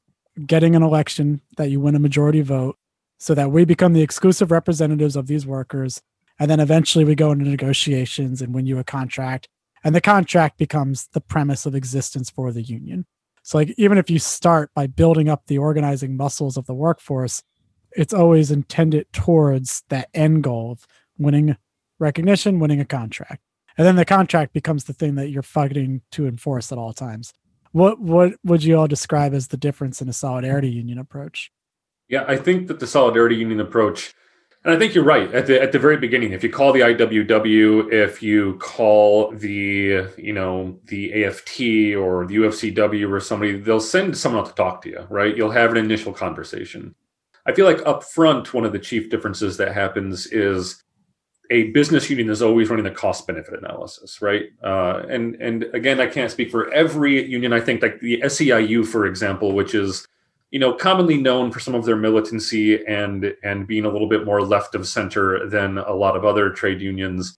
getting 0.46 0.76
an 0.76 0.82
election 0.82 1.40
that 1.56 1.70
you 1.70 1.80
win 1.80 1.96
a 1.96 2.00
majority 2.00 2.40
vote 2.40 2.76
so 3.18 3.34
that 3.34 3.50
we 3.50 3.64
become 3.64 3.92
the 3.92 4.02
exclusive 4.02 4.50
representatives 4.50 5.16
of 5.16 5.26
these 5.26 5.46
workers. 5.46 6.00
And 6.38 6.50
then 6.50 6.60
eventually 6.60 7.04
we 7.04 7.14
go 7.14 7.32
into 7.32 7.44
negotiations 7.44 8.40
and 8.40 8.54
win 8.54 8.66
you 8.66 8.78
a 8.78 8.84
contract. 8.84 9.48
And 9.84 9.94
the 9.94 10.00
contract 10.00 10.56
becomes 10.56 11.08
the 11.12 11.20
premise 11.20 11.66
of 11.66 11.74
existence 11.74 12.30
for 12.30 12.52
the 12.52 12.62
union. 12.62 13.06
So, 13.42 13.58
like, 13.58 13.74
even 13.78 13.98
if 13.98 14.10
you 14.10 14.18
start 14.18 14.70
by 14.74 14.86
building 14.86 15.28
up 15.28 15.46
the 15.46 15.58
organizing 15.58 16.16
muscles 16.16 16.56
of 16.56 16.66
the 16.66 16.74
workforce, 16.74 17.42
it's 17.92 18.12
always 18.12 18.50
intended 18.50 19.12
towards 19.12 19.82
that 19.88 20.08
end 20.14 20.42
goal 20.42 20.72
of 20.72 20.86
winning 21.16 21.56
recognition, 21.98 22.60
winning 22.60 22.80
a 22.80 22.84
contract. 22.84 23.42
And 23.76 23.86
then 23.86 23.96
the 23.96 24.04
contract 24.04 24.52
becomes 24.52 24.84
the 24.84 24.92
thing 24.92 25.14
that 25.14 25.30
you're 25.30 25.42
fighting 25.42 26.02
to 26.12 26.26
enforce 26.26 26.72
at 26.72 26.78
all 26.78 26.92
times. 26.92 27.32
What 27.72 28.00
what 28.00 28.34
would 28.44 28.64
you 28.64 28.76
all 28.76 28.88
describe 28.88 29.34
as 29.34 29.48
the 29.48 29.56
difference 29.56 30.02
in 30.02 30.08
a 30.08 30.12
solidarity 30.12 30.70
union 30.70 30.98
approach? 30.98 31.50
Yeah, 32.08 32.24
I 32.26 32.36
think 32.36 32.68
that 32.68 32.80
the 32.80 32.86
solidarity 32.86 33.36
union 33.36 33.60
approach, 33.60 34.14
and 34.64 34.74
I 34.74 34.78
think 34.78 34.94
you're 34.94 35.04
right 35.04 35.32
at 35.34 35.46
the 35.46 35.60
at 35.60 35.72
the 35.72 35.78
very 35.78 35.98
beginning. 35.98 36.32
If 36.32 36.42
you 36.42 36.50
call 36.50 36.72
the 36.72 36.80
IWW, 36.80 37.92
if 37.92 38.22
you 38.22 38.54
call 38.58 39.30
the 39.32 40.08
you 40.16 40.32
know 40.32 40.78
the 40.86 41.24
AFT 41.24 41.60
or 41.96 42.26
the 42.26 42.36
UFCW 42.36 43.10
or 43.10 43.20
somebody, 43.20 43.58
they'll 43.58 43.80
send 43.80 44.16
someone 44.16 44.40
out 44.40 44.48
to 44.48 44.54
talk 44.54 44.82
to 44.82 44.88
you. 44.88 45.06
Right? 45.10 45.36
You'll 45.36 45.50
have 45.50 45.70
an 45.70 45.76
initial 45.76 46.12
conversation. 46.12 46.94
I 47.46 47.52
feel 47.52 47.66
like 47.66 47.86
up 47.86 48.04
front, 48.04 48.52
one 48.52 48.64
of 48.64 48.72
the 48.72 48.78
chief 48.78 49.10
differences 49.10 49.56
that 49.58 49.72
happens 49.72 50.26
is 50.26 50.82
a 51.50 51.64
business 51.70 52.10
union 52.10 52.28
is 52.28 52.42
always 52.42 52.68
running 52.68 52.86
a 52.86 52.90
cost 52.90 53.26
benefit 53.26 53.58
analysis, 53.58 54.20
right? 54.20 54.46
Uh, 54.62 55.02
and 55.08 55.34
and 55.36 55.64
again, 55.74 56.00
I 56.00 56.06
can't 56.06 56.30
speak 56.30 56.50
for 56.50 56.72
every 56.72 57.24
union. 57.26 57.52
I 57.52 57.60
think 57.60 57.82
like 57.82 58.00
the 58.00 58.20
SEIU, 58.22 58.86
for 58.86 59.06
example, 59.06 59.52
which 59.52 59.74
is 59.74 60.06
you 60.50 60.58
know 60.58 60.72
commonly 60.72 61.16
known 61.16 61.50
for 61.50 61.60
some 61.60 61.74
of 61.74 61.84
their 61.84 61.96
militancy 61.96 62.84
and 62.86 63.34
and 63.42 63.66
being 63.66 63.84
a 63.84 63.90
little 63.90 64.08
bit 64.08 64.24
more 64.24 64.42
left 64.42 64.74
of 64.74 64.86
center 64.86 65.48
than 65.48 65.78
a 65.78 65.92
lot 65.92 66.16
of 66.16 66.24
other 66.24 66.50
trade 66.50 66.80
unions. 66.80 67.36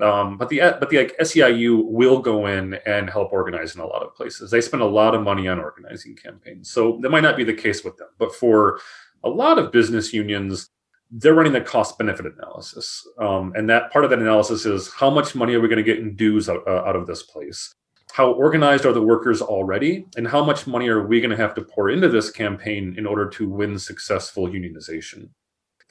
Um, 0.00 0.38
but 0.38 0.48
the 0.48 0.60
but 0.80 0.88
the 0.88 0.98
like, 0.98 1.18
SEIU 1.18 1.84
will 1.84 2.20
go 2.20 2.46
in 2.46 2.74
and 2.86 3.10
help 3.10 3.32
organize 3.32 3.74
in 3.74 3.82
a 3.82 3.86
lot 3.86 4.02
of 4.02 4.14
places. 4.14 4.50
They 4.50 4.60
spend 4.62 4.82
a 4.82 4.86
lot 4.86 5.14
of 5.14 5.22
money 5.22 5.46
on 5.46 5.58
organizing 5.58 6.16
campaigns, 6.16 6.70
so 6.70 6.98
that 7.02 7.10
might 7.10 7.22
not 7.22 7.36
be 7.36 7.44
the 7.44 7.54
case 7.54 7.84
with 7.84 7.96
them. 7.98 8.08
But 8.18 8.34
for 8.34 8.80
a 9.24 9.28
lot 9.28 9.58
of 9.58 9.72
business 9.72 10.12
unions, 10.12 10.70
they're 11.10 11.34
running 11.34 11.52
the 11.52 11.60
cost 11.60 11.98
benefit 11.98 12.26
analysis. 12.26 13.06
Um, 13.18 13.52
and 13.56 13.68
that 13.68 13.92
part 13.92 14.04
of 14.04 14.10
that 14.10 14.20
analysis 14.20 14.64
is 14.64 14.92
how 14.92 15.10
much 15.10 15.34
money 15.34 15.54
are 15.54 15.60
we 15.60 15.68
going 15.68 15.76
to 15.76 15.82
get 15.82 15.98
in 15.98 16.14
dues 16.14 16.48
out, 16.48 16.66
uh, 16.66 16.82
out 16.86 16.96
of 16.96 17.06
this 17.06 17.22
place? 17.24 17.74
How 18.12 18.32
organized 18.32 18.86
are 18.86 18.92
the 18.92 19.02
workers 19.02 19.40
already? 19.40 20.06
And 20.16 20.28
how 20.28 20.44
much 20.44 20.66
money 20.66 20.88
are 20.88 21.06
we 21.06 21.20
going 21.20 21.30
to 21.30 21.36
have 21.36 21.54
to 21.54 21.62
pour 21.62 21.90
into 21.90 22.08
this 22.08 22.30
campaign 22.30 22.94
in 22.98 23.06
order 23.06 23.28
to 23.30 23.48
win 23.48 23.78
successful 23.78 24.48
unionization? 24.48 25.30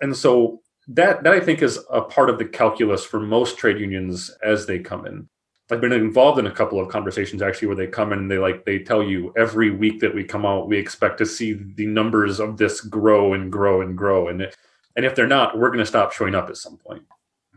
And 0.01 0.15
so 0.15 0.61
that, 0.87 1.23
that 1.23 1.33
I 1.33 1.39
think 1.39 1.61
is 1.61 1.79
a 1.91 2.01
part 2.01 2.29
of 2.29 2.37
the 2.37 2.45
calculus 2.45 3.05
for 3.05 3.19
most 3.19 3.57
trade 3.57 3.79
unions 3.79 4.31
as 4.43 4.65
they 4.65 4.79
come 4.79 5.05
in. 5.05 5.29
I've 5.71 5.81
been 5.81 5.91
involved 5.91 6.39
in 6.39 6.47
a 6.47 6.51
couple 6.51 6.79
of 6.79 6.89
conversations 6.89 7.43
actually 7.43 7.67
where 7.67 7.77
they 7.77 7.87
come 7.87 8.11
in 8.11 8.19
and 8.19 8.31
they 8.31 8.39
like 8.39 8.65
they 8.65 8.79
tell 8.79 9.03
you 9.03 9.31
every 9.37 9.69
week 9.69 9.99
that 9.99 10.15
we 10.15 10.23
come 10.23 10.43
out 10.43 10.67
we 10.67 10.79
expect 10.79 11.19
to 11.19 11.27
see 11.27 11.53
the 11.53 11.85
numbers 11.85 12.39
of 12.39 12.57
this 12.57 12.81
grow 12.81 13.33
and 13.33 13.51
grow 13.51 13.81
and 13.81 13.95
grow 13.95 14.29
and 14.29 14.51
and 14.95 15.05
if 15.05 15.13
they're 15.13 15.27
not 15.27 15.57
we're 15.57 15.69
going 15.69 15.77
to 15.77 15.85
stop 15.85 16.11
showing 16.11 16.33
up 16.33 16.49
at 16.49 16.57
some 16.57 16.77
point. 16.77 17.03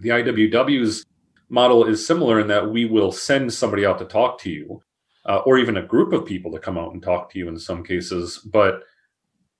The 0.00 0.11
IWW's 0.11 1.07
model 1.52 1.85
is 1.85 2.04
similar 2.04 2.40
in 2.40 2.49
that 2.49 2.71
we 2.71 2.87
will 2.87 3.12
send 3.12 3.52
somebody 3.52 3.87
out 3.87 3.99
to 3.99 4.04
talk 4.04 4.40
to 4.40 4.50
you 4.50 4.82
uh, 5.26 5.38
or 5.47 5.59
even 5.59 5.76
a 5.76 5.87
group 5.87 6.12
of 6.12 6.26
people 6.26 6.50
to 6.50 6.59
come 6.59 6.78
out 6.78 6.92
and 6.92 7.02
talk 7.02 7.30
to 7.30 7.38
you 7.38 7.47
in 7.49 7.59
some 7.59 7.85
cases 7.85 8.38
but 8.38 8.82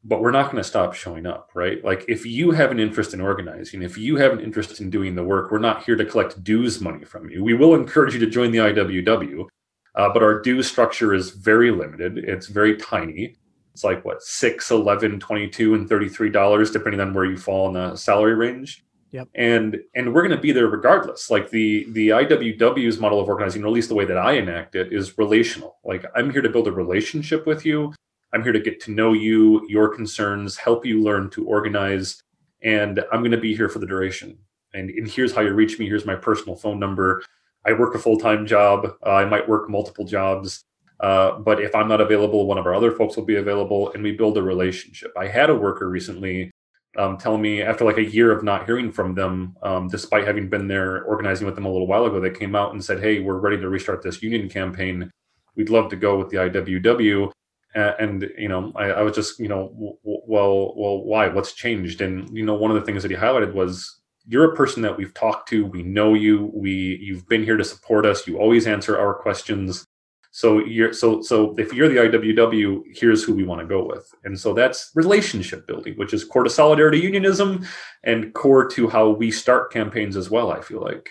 but 0.05 0.21
we're 0.21 0.33
not 0.33 0.47
going 0.47 0.57
to 0.57 0.69
stop 0.69 0.95
showing 0.95 1.27
up, 1.27 1.51
right? 1.55 1.85
Like 1.85 2.05
if 2.09 2.27
you 2.27 2.51
have 2.51 2.73
an 2.73 2.81
interest 2.81 3.15
in 3.15 3.21
organizing, 3.21 3.83
if 3.83 3.97
you 3.97 4.17
have 4.17 4.33
an 4.33 4.41
interest 4.41 4.81
in 4.81 4.91
doing 4.91 5.15
the 5.15 5.23
work, 5.23 5.51
we're 5.51 5.59
not 5.59 5.85
here 5.85 5.95
to 5.97 6.05
collect 6.05 6.43
dues 6.43 6.81
money 6.81 7.05
from 7.05 7.31
you. 7.31 7.45
We 7.45 7.55
will 7.55 7.75
encourage 7.75 8.15
you 8.15 8.21
to 8.21 8.27
join 8.27 8.51
the 8.51 8.59
IWW, 8.59 9.47
uh, 9.95 10.09
but 10.13 10.23
our 10.23 10.41
dues 10.41 10.69
structure 10.69 11.15
is 11.15 11.31
very 11.31 11.71
limited. 11.71 12.19
It's 12.19 12.49
very 12.49 12.77
tiny. 12.77 13.37
It's 13.75 13.85
like 13.85 14.05
what, 14.05 14.23
6, 14.23 14.71
11, 14.71 15.21
22, 15.21 15.75
and 15.75 15.89
$33, 15.89 16.73
depending 16.73 17.01
on 17.01 17.15
where 17.15 17.25
you 17.25 17.37
fall 17.37 17.69
in 17.69 17.75
the 17.75 17.97
salary 17.97 18.35
range. 18.35 18.85
Yep. 19.13 19.29
And 19.35 19.79
and 19.95 20.13
we're 20.13 20.23
going 20.23 20.37
to 20.37 20.43
be 20.43 20.53
there 20.53 20.69
regardless. 20.69 21.31
Like 21.31 21.51
the 21.51 21.87
the 21.93 22.09
IWW's 22.09 22.99
model 22.99 23.21
of 23.21 23.29
organizing, 23.29 23.63
or 23.63 23.67
at 23.69 23.73
least 23.73 23.89
the 23.89 23.95
way 23.95 24.07
that 24.07 24.19
I 24.19 24.33
enact 24.33 24.75
it, 24.75 24.93
is 24.93 25.19
relational. 25.19 25.77
Like 25.85 26.05
I'm 26.15 26.31
here 26.31 26.43
to 26.43 26.49
build 26.49 26.67
a 26.67 26.73
relationship 26.73 27.47
with 27.47 27.65
you 27.65 27.93
I'm 28.33 28.43
here 28.43 28.53
to 28.53 28.61
get 28.61 28.81
to 28.83 28.91
know 28.91 29.13
you, 29.13 29.67
your 29.69 29.95
concerns, 29.95 30.57
help 30.57 30.87
you 30.87 31.03
learn 31.03 31.29
to 31.31 31.45
organize, 31.45 32.23
and 32.63 33.05
I'm 33.13 33.21
going 33.21 33.33
to 33.33 33.39
be 33.39 33.55
here 33.55 33.69
for 33.69 33.79
the 33.79 33.87
duration. 33.87 34.39
And, 34.75 34.89
and 34.89 35.07
here's 35.07 35.35
how 35.35 35.43
you 35.43 35.53
reach 35.53 35.79
me. 35.79 35.87
Here's 35.87 36.07
my 36.07 36.15
personal 36.15 36.57
phone 36.57 36.79
number. 36.79 37.23
I 37.67 37.75
work 37.75 37.95
a 37.95 37.99
full 37.99 38.19
time 38.19 38.47
job. 38.47 38.87
Uh, 39.05 39.11
I 39.11 39.25
might 39.27 39.49
work 39.49 39.69
multiple 39.69 40.07
jobs. 40.07 40.65
Uh, 41.01 41.39
but 41.39 41.61
if 41.61 41.75
I'm 41.75 41.89
not 41.89 42.01
available, 42.01 42.47
one 42.47 42.59
of 42.59 42.67
our 42.67 42.75
other 42.75 42.93
folks 42.93 43.17
will 43.17 43.25
be 43.25 43.37
available, 43.37 43.93
and 43.93 44.03
we 44.03 44.13
build 44.13 44.39
a 44.39 44.43
relationship. 44.43 45.13
I 45.19 45.27
had 45.27 45.51
a 45.51 45.55
worker 45.55 45.91
recently 45.91 46.51
um, 46.97 47.17
tell 47.17 47.39
me 47.39 47.63
after 47.63 47.85
like 47.85 47.99
a 47.99 48.05
year 48.05 48.33
of 48.33 48.43
not 48.43 48.67
hearing 48.67 48.93
from 48.93 49.15
them, 49.15 49.57
um, 49.63 49.89
despite 49.89 50.27
having 50.27 50.49
been 50.49 50.69
there 50.69 51.05
organizing 51.05 51.47
with 51.47 51.55
them 51.55 51.65
a 51.65 51.71
little 51.71 51.87
while 51.87 52.05
ago, 52.05 52.21
they 52.21 52.31
came 52.31 52.55
out 52.55 52.73
and 52.73 52.85
said, 52.85 53.01
"Hey, 53.01 53.21
we're 53.21 53.39
ready 53.39 53.59
to 53.59 53.69
restart 53.69 54.03
this 54.03 54.23
union 54.23 54.49
campaign. 54.49 55.11
We'd 55.57 55.71
love 55.71 55.89
to 55.91 55.97
go 55.97 56.19
with 56.19 56.31
the 56.31 56.37
IWW." 56.39 57.33
and 57.75 58.31
you 58.37 58.49
know 58.49 58.71
I, 58.77 58.91
I, 58.91 59.03
was 59.03 59.15
just 59.15 59.39
you 59.39 59.49
know 59.49 59.69
w- 59.69 59.97
well 60.03 60.75
well 60.77 61.03
why? 61.05 61.29
What's 61.29 61.53
changed? 61.53 62.01
And 62.01 62.29
you 62.37 62.45
know 62.45 62.55
one 62.55 62.71
of 62.71 62.75
the 62.75 62.83
things 62.83 63.03
that 63.03 63.11
he 63.11 63.17
highlighted 63.17 63.55
was 63.55 64.01
you're 64.27 64.53
a 64.53 64.57
person 64.57 64.83
that 64.83 64.97
we've 64.97 65.15
talked 65.15 65.49
to. 65.49 65.67
We 65.67 65.83
know 65.83 66.15
you. 66.15 66.51
We 66.55 66.99
you've 67.03 67.27
been 67.29 67.45
here 67.45 67.57
to 67.57 67.65
support 67.65 68.07
us. 68.07 68.27
You 68.27 68.39
always 68.39 68.67
answer 68.67 68.99
our 68.99 69.15
questions 69.15 69.87
so 70.33 70.59
you're 70.59 70.93
so 70.93 71.23
so 71.23 71.55
if 71.59 71.73
you're 71.73 71.89
the 71.89 71.97
iww 71.97 72.83
here's 72.95 73.23
who 73.23 73.35
we 73.35 73.45
want 73.45 73.61
to 73.61 73.67
go 73.67 73.85
with 73.85 74.13
and 74.25 74.39
so 74.39 74.53
that's 74.53 74.91
relationship 74.95 75.67
building 75.67 75.95
which 75.95 76.13
is 76.13 76.25
core 76.25 76.43
to 76.43 76.51
solidarity 76.51 76.99
unionism 76.99 77.65
and 78.03 78.35
core 78.35 78.67
to 78.69 78.89
how 78.89 79.09
we 79.11 79.31
start 79.31 79.73
campaigns 79.73 80.17
as 80.17 80.31
well 80.31 80.51
i 80.51 80.61
feel 80.61 80.81
like 80.81 81.11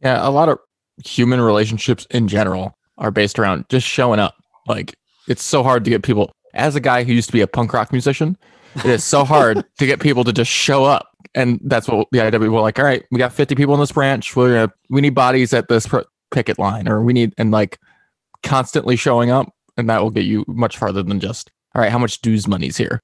yeah 0.00 0.26
a 0.26 0.30
lot 0.30 0.48
of 0.48 0.58
human 1.04 1.40
relationships 1.40 2.06
in 2.10 2.26
general 2.26 2.76
are 2.98 3.10
based 3.10 3.38
around 3.38 3.64
just 3.68 3.86
showing 3.86 4.18
up 4.18 4.34
like 4.66 4.94
it's 5.28 5.42
so 5.42 5.62
hard 5.62 5.84
to 5.84 5.90
get 5.90 6.02
people. 6.02 6.32
As 6.54 6.76
a 6.76 6.80
guy 6.80 7.04
who 7.04 7.12
used 7.12 7.28
to 7.28 7.32
be 7.32 7.40
a 7.40 7.46
punk 7.46 7.72
rock 7.72 7.92
musician, 7.92 8.36
it 8.76 8.86
is 8.86 9.04
so 9.04 9.24
hard 9.24 9.64
to 9.78 9.86
get 9.86 10.00
people 10.00 10.24
to 10.24 10.32
just 10.32 10.50
show 10.50 10.84
up. 10.84 11.08
And 11.34 11.60
that's 11.64 11.88
what 11.88 12.08
the 12.12 12.18
IW 12.18 12.52
were 12.52 12.60
like. 12.60 12.78
All 12.78 12.84
right, 12.84 13.04
we 13.10 13.18
got 13.18 13.32
50 13.32 13.54
people 13.54 13.72
in 13.74 13.80
this 13.80 13.92
branch. 13.92 14.36
We're 14.36 14.66
gonna, 14.66 14.72
we 14.90 15.00
need 15.00 15.14
bodies 15.14 15.54
at 15.54 15.68
this 15.68 15.88
picket 16.30 16.58
line, 16.58 16.88
or 16.88 17.02
we 17.02 17.12
need 17.12 17.32
and 17.38 17.50
like 17.50 17.78
constantly 18.42 18.96
showing 18.96 19.30
up, 19.30 19.52
and 19.76 19.88
that 19.88 20.02
will 20.02 20.10
get 20.10 20.24
you 20.24 20.44
much 20.48 20.76
farther 20.76 21.02
than 21.02 21.20
just 21.20 21.50
all 21.74 21.82
right. 21.82 21.90
How 21.90 21.98
much 21.98 22.20
dues 22.20 22.46
money's 22.46 22.76
here? 22.76 23.00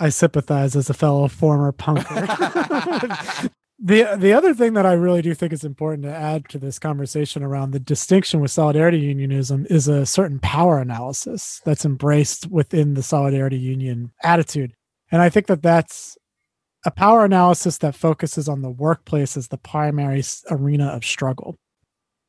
I 0.00 0.08
sympathize 0.08 0.76
as 0.76 0.90
a 0.90 0.94
fellow 0.94 1.28
former 1.28 1.72
punker. 1.72 3.50
the 3.78 4.16
the 4.16 4.32
other 4.32 4.54
thing 4.54 4.74
that 4.74 4.86
I 4.86 4.92
really 4.92 5.22
do 5.22 5.34
think 5.34 5.52
is 5.52 5.64
important 5.64 6.04
to 6.04 6.14
add 6.14 6.48
to 6.50 6.58
this 6.58 6.78
conversation 6.78 7.42
around 7.42 7.70
the 7.70 7.80
distinction 7.80 8.40
with 8.40 8.50
solidarity 8.50 8.98
unionism 8.98 9.66
is 9.68 9.88
a 9.88 10.06
certain 10.06 10.38
power 10.38 10.78
analysis 10.78 11.60
that's 11.64 11.84
embraced 11.84 12.50
within 12.50 12.94
the 12.94 13.02
solidarity 13.02 13.58
union 13.58 14.12
attitude. 14.22 14.72
And 15.10 15.22
I 15.22 15.28
think 15.28 15.46
that 15.46 15.62
that's 15.62 16.16
a 16.84 16.90
power 16.90 17.24
analysis 17.24 17.78
that 17.78 17.94
focuses 17.94 18.48
on 18.48 18.62
the 18.62 18.70
workplace 18.70 19.36
as 19.36 19.48
the 19.48 19.58
primary 19.58 20.22
arena 20.50 20.88
of 20.88 21.04
struggle. 21.04 21.56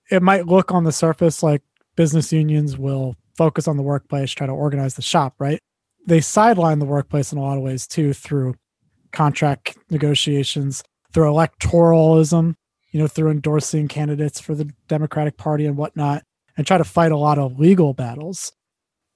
It 0.10 0.24
might 0.24 0.48
look 0.48 0.72
on 0.72 0.84
the 0.84 0.92
surface 0.92 1.44
like 1.44 1.62
business 1.98 2.32
unions 2.32 2.78
will 2.78 3.16
focus 3.36 3.68
on 3.68 3.76
the 3.76 3.84
workplace, 3.84 4.32
try 4.32 4.48
to 4.48 4.54
organize 4.54 4.94
the 4.94 5.02
shop, 5.02 5.36
right? 5.40 5.60
They 6.08 6.22
sideline 6.22 6.80
the 6.80 6.86
workplace 6.86 7.34
in 7.34 7.38
a 7.38 7.42
lot 7.42 7.58
of 7.58 7.64
ways 7.64 7.86
too 7.86 8.14
through 8.14 8.56
contract 9.12 9.78
negotiations 9.90 10.84
through 11.14 11.32
electoralism, 11.32 12.54
you 12.92 13.00
know, 13.00 13.08
through 13.08 13.32
endorsing 13.32 13.88
candidates 13.88 14.40
for 14.40 14.56
the 14.56 14.70
Democratic 14.88 15.38
Party 15.38 15.66
and 15.66 15.78
whatnot, 15.78 16.24
and 16.56 16.68
try 16.68 16.78
to 16.78 16.84
fight 16.84 17.12
a 17.12 17.18
lot 17.18 17.40
of 17.40 17.60
legal 17.60 17.94
battles. 17.94 18.52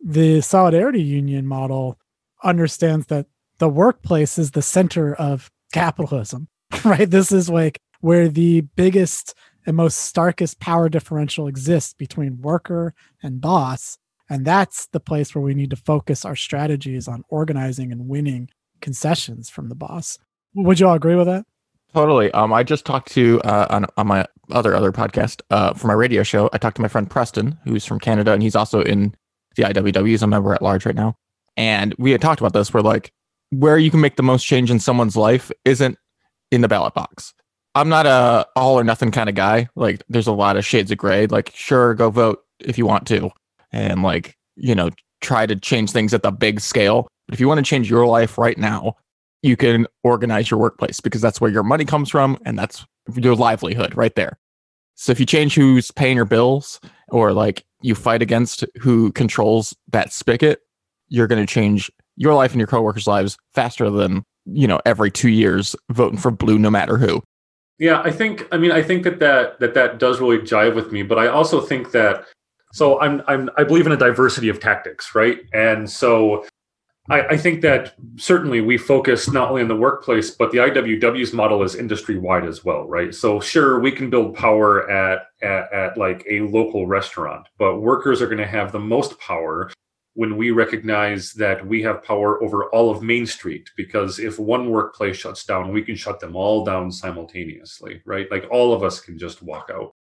The 0.04 0.42
Solidarity 0.42 1.02
Union 1.02 1.46
model 1.46 1.98
understands 2.44 3.08
that 3.08 3.28
the 3.60 3.70
workplace 3.70 4.40
is 4.40 4.52
the 4.52 4.62
center 4.62 5.14
of 5.14 5.52
capitalism, 5.74 6.48
right? 6.86 7.10
This 7.10 7.32
is 7.32 7.50
like 7.50 7.78
where 8.00 8.28
the 8.28 8.62
biggest 8.62 9.36
and 9.66 9.76
most 9.76 9.98
starkest 9.98 10.60
power 10.60 10.90
differential 10.90 11.48
exists 11.48 11.94
between 11.94 12.42
worker 12.42 12.94
and 13.22 13.42
boss. 13.42 13.98
And 14.30 14.46
that's 14.46 14.88
the 14.88 15.00
place 15.00 15.36
where 15.36 15.42
we 15.42 15.54
need 15.54 15.70
to 15.72 15.76
focus 15.76 16.24
our 16.26 16.36
strategies 16.36 17.08
on 17.08 17.24
organizing 17.30 17.92
and 17.92 18.08
winning 18.08 18.50
concessions 18.80 19.50
from 19.50 19.70
the 19.70 19.76
boss. 19.76 20.18
Would 20.56 20.80
you 20.80 20.88
all 20.88 20.96
agree 20.96 21.16
with 21.16 21.28
that? 21.28 21.46
Totally. 21.94 22.32
Um, 22.32 22.54
I 22.54 22.64
just 22.64 22.86
talked 22.86 23.12
to 23.12 23.42
uh, 23.42 23.68
on, 23.70 23.86
on 23.98 24.08
my 24.08 24.26
other 24.50 24.74
other 24.76 24.92
podcast 24.92 25.42
uh, 25.50 25.74
for 25.74 25.88
my 25.88 25.94
radio 25.94 26.24
show. 26.24 26.50
I 26.54 26.58
talked 26.58 26.78
to 26.78 26.82
my 26.82 26.88
friend 26.88 27.10
Preston, 27.10 27.58
who's 27.66 27.86
from 27.86 28.00
Canada, 28.00 28.32
and 28.32 28.42
he's 28.42 28.56
also 28.56 28.82
in 28.82 29.14
the 29.56 29.64
IWW. 29.64 30.08
He's 30.08 30.24
a 30.24 30.28
member 30.28 30.54
at 30.54 30.62
large 30.62 30.86
right 30.86 30.96
now. 30.96 31.18
And 31.58 31.94
we 31.98 32.12
had 32.12 32.22
talked 32.22 32.40
about 32.40 32.54
this. 32.54 32.74
Where 32.74 32.84
like 32.84 33.12
where 33.50 33.78
you 33.78 33.92
can 33.92 34.00
make 34.00 34.16
the 34.16 34.24
most 34.24 34.46
change 34.46 34.72
in 34.72 34.80
someone's 34.80 35.18
life 35.18 35.52
isn't 35.66 35.98
in 36.50 36.62
the 36.62 36.70
ballot 36.70 36.94
box. 36.94 37.34
I'm 37.76 37.90
not 37.90 38.06
a 38.06 38.46
all 38.56 38.80
or 38.80 38.84
nothing 38.84 39.12
kind 39.12 39.30
of 39.30 39.36
guy. 39.36 39.70
Like 39.76 40.04
there's 40.10 40.28
a 40.28 40.34
lot 40.34 40.58
of 40.58 40.66
shades 40.66 40.92
of 40.92 40.98
gray. 40.98 41.28
Like 41.28 41.52
sure, 41.56 41.94
go 41.94 42.10
vote 42.10 42.44
if 42.60 42.78
you 42.78 42.86
want 42.86 43.08
to, 43.08 43.32
and 43.72 44.04
like 44.04 44.36
you 44.56 44.76
know 44.76 44.90
try 45.22 45.46
to 45.46 45.56
change 45.56 45.92
things 45.92 46.14
at 46.14 46.24
the 46.24 46.32
big 46.32 46.60
scale. 46.60 47.08
But 47.28 47.36
if 47.36 47.40
you 47.40 47.48
want 47.48 47.60
to 47.60 47.70
change 47.70 47.90
your 47.90 48.08
life 48.08 48.38
right 48.38 48.58
now, 48.58 48.96
you 49.44 49.56
can 49.56 49.88
organize 50.04 50.52
your 50.52 50.60
workplace 50.60 51.00
because 51.00 51.22
that's 51.22 51.40
where 51.40 51.52
your 51.52 51.64
money 51.64 51.86
comes 51.86 52.10
from 52.10 52.38
and 52.46 52.58
that's 52.58 52.86
your 53.16 53.36
livelihood 53.36 53.96
right 53.96 54.16
there. 54.16 54.38
So 54.96 55.12
if 55.12 55.20
you 55.20 55.26
change 55.26 55.56
who's 55.56 55.92
paying 55.92 56.16
your 56.16 56.26
bills 56.26 56.80
or 57.10 57.34
like 57.34 57.64
you 57.82 57.96
fight 57.96 58.22
against 58.22 58.66
who 58.80 59.12
controls 59.14 59.76
that 59.92 60.12
spigot, 60.12 60.60
you're 61.08 61.28
going 61.28 61.46
to 61.46 61.52
change 61.52 61.92
your 62.18 62.34
life 62.34 62.52
and 62.52 62.60
your 62.60 62.68
coworkers' 62.68 63.08
lives 63.08 63.38
faster 63.54 63.90
than, 63.90 64.24
you 64.46 64.68
know, 64.68 64.80
every 64.86 65.10
2 65.10 65.30
years 65.30 65.76
voting 65.90 66.20
for 66.20 66.30
blue 66.30 66.60
no 66.60 66.70
matter 66.70 66.98
who. 66.98 67.24
Yeah, 67.82 68.00
I 68.02 68.12
think 68.12 68.48
I 68.52 68.60
mean 68.60 68.72
I 68.72 68.84
think 68.84 69.04
that 69.06 69.18
that 69.22 69.60
that 69.60 69.74
that 69.74 69.98
does 69.98 70.22
really 70.22 70.38
jive 70.38 70.76
with 70.76 70.92
me, 70.92 71.02
but 71.02 71.18
I 71.18 71.26
also 71.26 71.60
think 71.60 71.92
that 71.94 72.26
so 72.74 73.02
I'm 73.02 73.24
I'm 73.28 73.50
I 73.58 73.64
believe 73.64 73.88
in 73.88 73.92
a 73.92 73.98
diversity 73.98 74.50
of 74.50 74.60
tactics, 74.60 75.16
right? 75.16 75.40
And 75.52 75.90
so 75.90 76.46
I, 77.10 77.22
I, 77.30 77.38
think 77.38 77.62
that 77.62 77.96
certainly 78.18 78.62
we 78.62 78.78
focus 78.78 79.32
not 79.32 79.50
only 79.50 79.64
on 79.64 79.68
the 79.68 79.76
workplace, 79.76 80.30
but 80.30 80.52
the 80.52 80.60
IWW's 80.60 81.34
model 81.34 81.64
is 81.64 81.74
industry 81.74 82.20
wide 82.20 82.46
as 82.46 82.64
well, 82.64 82.88
right? 82.88 83.16
So 83.16 83.40
sure, 83.40 83.80
we 83.80 83.92
can 83.92 84.12
build 84.12 84.36
power 84.36 84.88
at, 84.90 85.24
at, 85.42 85.74
at 85.74 85.98
like 85.98 86.24
a 86.30 86.42
local 86.42 86.86
restaurant, 86.86 87.48
but 87.58 87.80
workers 87.80 88.22
are 88.22 88.28
going 88.28 88.38
to 88.38 88.46
have 88.46 88.72
the 88.72 88.80
most 88.80 89.20
power 89.20 89.72
when 90.14 90.36
we 90.38 90.52
recognize 90.52 91.34
that 91.34 91.66
we 91.66 91.82
have 91.82 92.04
power 92.04 92.44
over 92.44 92.66
all 92.72 92.92
of 92.92 93.02
Main 93.02 93.26
Street. 93.26 93.70
Because 93.78 94.20
if 94.20 94.38
one 94.40 94.70
workplace 94.70 95.18
shuts 95.18 95.46
down, 95.46 95.72
we 95.72 95.82
can 95.82 95.96
shut 95.96 96.20
them 96.20 96.36
all 96.36 96.66
down 96.66 96.92
simultaneously, 96.92 98.02
right? 98.06 98.30
Like 98.30 98.46
all 98.52 98.74
of 98.74 98.84
us 98.84 99.00
can 99.00 99.18
just 99.18 99.42
walk 99.42 99.70
out. 99.74 99.94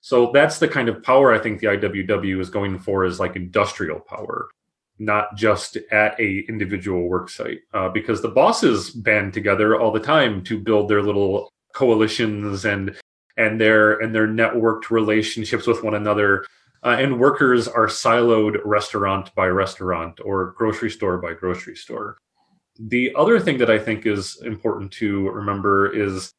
So 0.00 0.30
that's 0.32 0.58
the 0.58 0.68
kind 0.68 0.88
of 0.88 1.02
power 1.02 1.32
I 1.32 1.38
think 1.38 1.60
the 1.60 1.66
IWW 1.66 2.40
is 2.40 2.48
going 2.48 2.78
for 2.78 3.04
is 3.04 3.20
like 3.20 3.36
industrial 3.36 4.00
power 4.00 4.48
not 5.00 5.34
just 5.34 5.78
at 5.90 6.18
a 6.20 6.44
individual 6.46 7.08
work 7.08 7.30
site 7.30 7.60
uh, 7.72 7.88
because 7.88 8.20
the 8.20 8.28
bosses 8.28 8.90
band 8.90 9.32
together 9.32 9.80
all 9.80 9.90
the 9.90 9.98
time 9.98 10.44
to 10.44 10.60
build 10.60 10.88
their 10.88 11.02
little 11.02 11.50
coalitions 11.74 12.64
and 12.64 12.94
and 13.36 13.60
their 13.60 13.98
and 13.98 14.14
their 14.14 14.28
networked 14.28 14.90
relationships 14.90 15.66
with 15.66 15.82
one 15.82 15.94
another 15.94 16.44
uh, 16.82 16.96
and 16.98 17.20
workers 17.20 17.68
are 17.68 17.86
siloed 17.86 18.58
restaurant 18.64 19.34
by 19.34 19.46
restaurant 19.46 20.20
or 20.24 20.54
grocery 20.58 20.90
store 20.90 21.18
by 21.18 21.32
grocery 21.32 21.76
store 21.76 22.16
the 22.78 23.12
other 23.16 23.38
thing 23.38 23.58
that 23.58 23.70
i 23.70 23.78
think 23.78 24.06
is 24.06 24.40
important 24.42 24.90
to 24.90 25.28
remember 25.30 25.92
is 25.92 26.32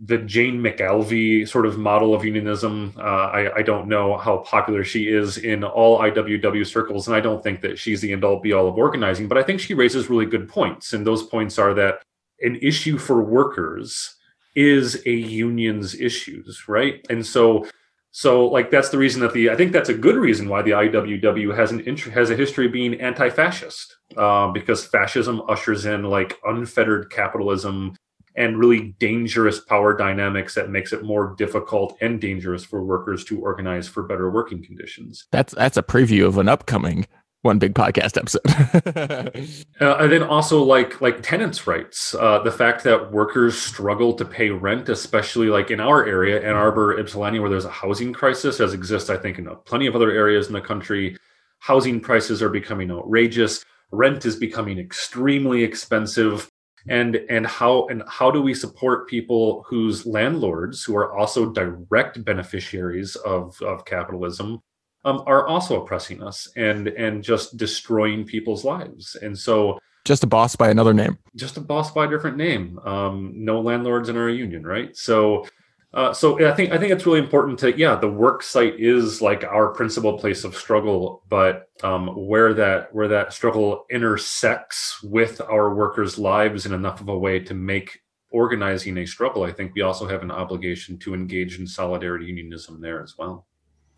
the 0.00 0.18
Jane 0.18 0.60
McAlevey 0.60 1.48
sort 1.48 1.66
of 1.66 1.76
model 1.76 2.14
of 2.14 2.24
unionism. 2.24 2.94
Uh, 2.96 3.00
I, 3.00 3.56
I, 3.56 3.62
don't 3.62 3.88
know 3.88 4.16
how 4.16 4.38
popular 4.38 4.84
she 4.84 5.08
is 5.08 5.38
in 5.38 5.64
all 5.64 5.98
IWW 5.98 6.64
circles, 6.66 7.08
and 7.08 7.16
I 7.16 7.20
don't 7.20 7.42
think 7.42 7.62
that 7.62 7.78
she's 7.78 8.00
the 8.00 8.12
end 8.12 8.24
all 8.24 8.38
be 8.38 8.52
all 8.52 8.68
of 8.68 8.76
organizing, 8.76 9.26
but 9.26 9.38
I 9.38 9.42
think 9.42 9.60
she 9.60 9.74
raises 9.74 10.08
really 10.08 10.26
good 10.26 10.48
points. 10.48 10.92
And 10.92 11.04
those 11.04 11.24
points 11.24 11.58
are 11.58 11.74
that 11.74 12.02
an 12.42 12.56
issue 12.62 12.96
for 12.96 13.22
workers 13.22 14.14
is 14.54 15.02
a 15.04 15.12
union's 15.12 15.96
issues, 15.96 16.68
right? 16.68 17.04
And 17.10 17.26
so 17.26 17.66
so 18.10 18.46
like 18.46 18.70
that's 18.70 18.88
the 18.88 18.98
reason 18.98 19.20
that 19.20 19.32
the 19.32 19.50
I 19.50 19.56
think 19.56 19.72
that's 19.72 19.88
a 19.88 19.94
good 19.94 20.16
reason 20.16 20.48
why 20.48 20.62
the 20.62 20.70
IWW 20.72 21.56
has 21.56 21.70
an 21.70 21.80
int- 21.80 22.00
has 22.00 22.30
a 22.30 22.36
history 22.36 22.66
of 22.66 22.72
being 22.72 23.00
anti-fascist 23.00 23.96
uh, 24.16 24.48
because 24.48 24.84
fascism 24.86 25.42
ushers 25.48 25.84
in 25.84 26.04
like 26.04 26.38
unfettered 26.44 27.10
capitalism 27.10 27.94
and 28.38 28.56
really 28.56 28.94
dangerous 29.00 29.60
power 29.60 29.96
dynamics 29.96 30.54
that 30.54 30.70
makes 30.70 30.92
it 30.92 31.02
more 31.02 31.34
difficult 31.36 31.96
and 32.00 32.20
dangerous 32.20 32.64
for 32.64 32.82
workers 32.82 33.24
to 33.24 33.40
organize 33.40 33.88
for 33.88 34.04
better 34.04 34.30
working 34.30 34.64
conditions. 34.64 35.26
That's 35.32 35.54
that's 35.54 35.76
a 35.76 35.82
preview 35.82 36.26
of 36.26 36.38
an 36.38 36.48
upcoming 36.48 37.06
one 37.42 37.58
big 37.58 37.74
podcast 37.74 38.16
episode. 38.16 39.60
uh, 39.80 39.96
and 39.98 40.12
then 40.12 40.22
also 40.22 40.62
like 40.62 41.00
like 41.00 41.22
tenants' 41.22 41.66
rights, 41.66 42.14
uh, 42.14 42.40
the 42.40 42.50
fact 42.50 42.84
that 42.84 43.12
workers 43.12 43.56
struggle 43.56 44.12
to 44.14 44.24
pay 44.24 44.50
rent, 44.50 44.88
especially 44.88 45.48
like 45.48 45.70
in 45.70 45.80
our 45.80 46.06
area, 46.06 46.40
Ann 46.42 46.56
Arbor, 46.56 46.98
Ypsilanti, 46.98 47.38
where 47.38 47.50
there's 47.50 47.64
a 47.64 47.70
housing 47.70 48.12
crisis, 48.12 48.60
as 48.60 48.74
exists 48.74 49.10
I 49.10 49.16
think 49.16 49.38
in 49.38 49.48
plenty 49.64 49.86
of 49.86 49.94
other 49.94 50.10
areas 50.10 50.48
in 50.48 50.52
the 50.52 50.60
country. 50.60 51.16
Housing 51.60 52.00
prices 52.00 52.40
are 52.42 52.50
becoming 52.50 52.90
outrageous. 52.90 53.64
Rent 53.90 54.24
is 54.26 54.36
becoming 54.36 54.78
extremely 54.78 55.64
expensive 55.64 56.50
and 56.88 57.16
and 57.28 57.46
how 57.46 57.86
and 57.88 58.02
how 58.08 58.30
do 58.30 58.40
we 58.40 58.54
support 58.54 59.08
people 59.08 59.64
whose 59.68 60.06
landlords 60.06 60.84
who 60.84 60.96
are 60.96 61.16
also 61.16 61.50
direct 61.50 62.24
beneficiaries 62.24 63.16
of 63.16 63.60
of 63.62 63.84
capitalism 63.84 64.60
um, 65.04 65.22
are 65.26 65.46
also 65.46 65.82
oppressing 65.82 66.22
us 66.22 66.48
and 66.56 66.88
and 66.88 67.22
just 67.22 67.56
destroying 67.56 68.24
people's 68.24 68.64
lives. 68.64 69.16
And 69.16 69.38
so 69.38 69.78
just 70.04 70.24
a 70.24 70.26
boss 70.26 70.56
by 70.56 70.70
another 70.70 70.94
name. 70.94 71.18
Just 71.36 71.56
a 71.56 71.60
boss 71.60 71.90
by 71.90 72.06
a 72.06 72.08
different 72.08 72.36
name. 72.36 72.78
Um, 72.84 73.32
no 73.34 73.60
landlords 73.60 74.08
in 74.08 74.16
our 74.16 74.28
union 74.28 74.64
right? 74.64 74.96
So 74.96 75.46
uh, 75.94 76.12
so 76.12 76.46
I 76.46 76.52
think 76.52 76.70
I 76.70 76.76
think 76.76 76.92
it's 76.92 77.06
really 77.06 77.18
important 77.18 77.58
to 77.60 77.76
yeah 77.76 77.96
the 77.96 78.10
work 78.10 78.42
site 78.42 78.78
is 78.78 79.22
like 79.22 79.42
our 79.44 79.68
principal 79.68 80.18
place 80.18 80.44
of 80.44 80.54
struggle, 80.54 81.22
but 81.30 81.70
um, 81.82 82.08
where 82.08 82.52
that 82.54 82.94
where 82.94 83.08
that 83.08 83.32
struggle 83.32 83.86
intersects 83.90 85.02
with 85.02 85.40
our 85.40 85.74
workers' 85.74 86.18
lives 86.18 86.66
in 86.66 86.74
enough 86.74 87.00
of 87.00 87.08
a 87.08 87.18
way 87.18 87.40
to 87.40 87.54
make 87.54 88.00
organizing 88.30 88.98
a 88.98 89.06
struggle, 89.06 89.44
I 89.44 89.52
think 89.52 89.74
we 89.74 89.80
also 89.80 90.06
have 90.06 90.22
an 90.22 90.30
obligation 90.30 90.98
to 90.98 91.14
engage 91.14 91.58
in 91.58 91.66
solidarity 91.66 92.26
unionism 92.26 92.82
there 92.82 93.02
as 93.02 93.14
well. 93.16 93.46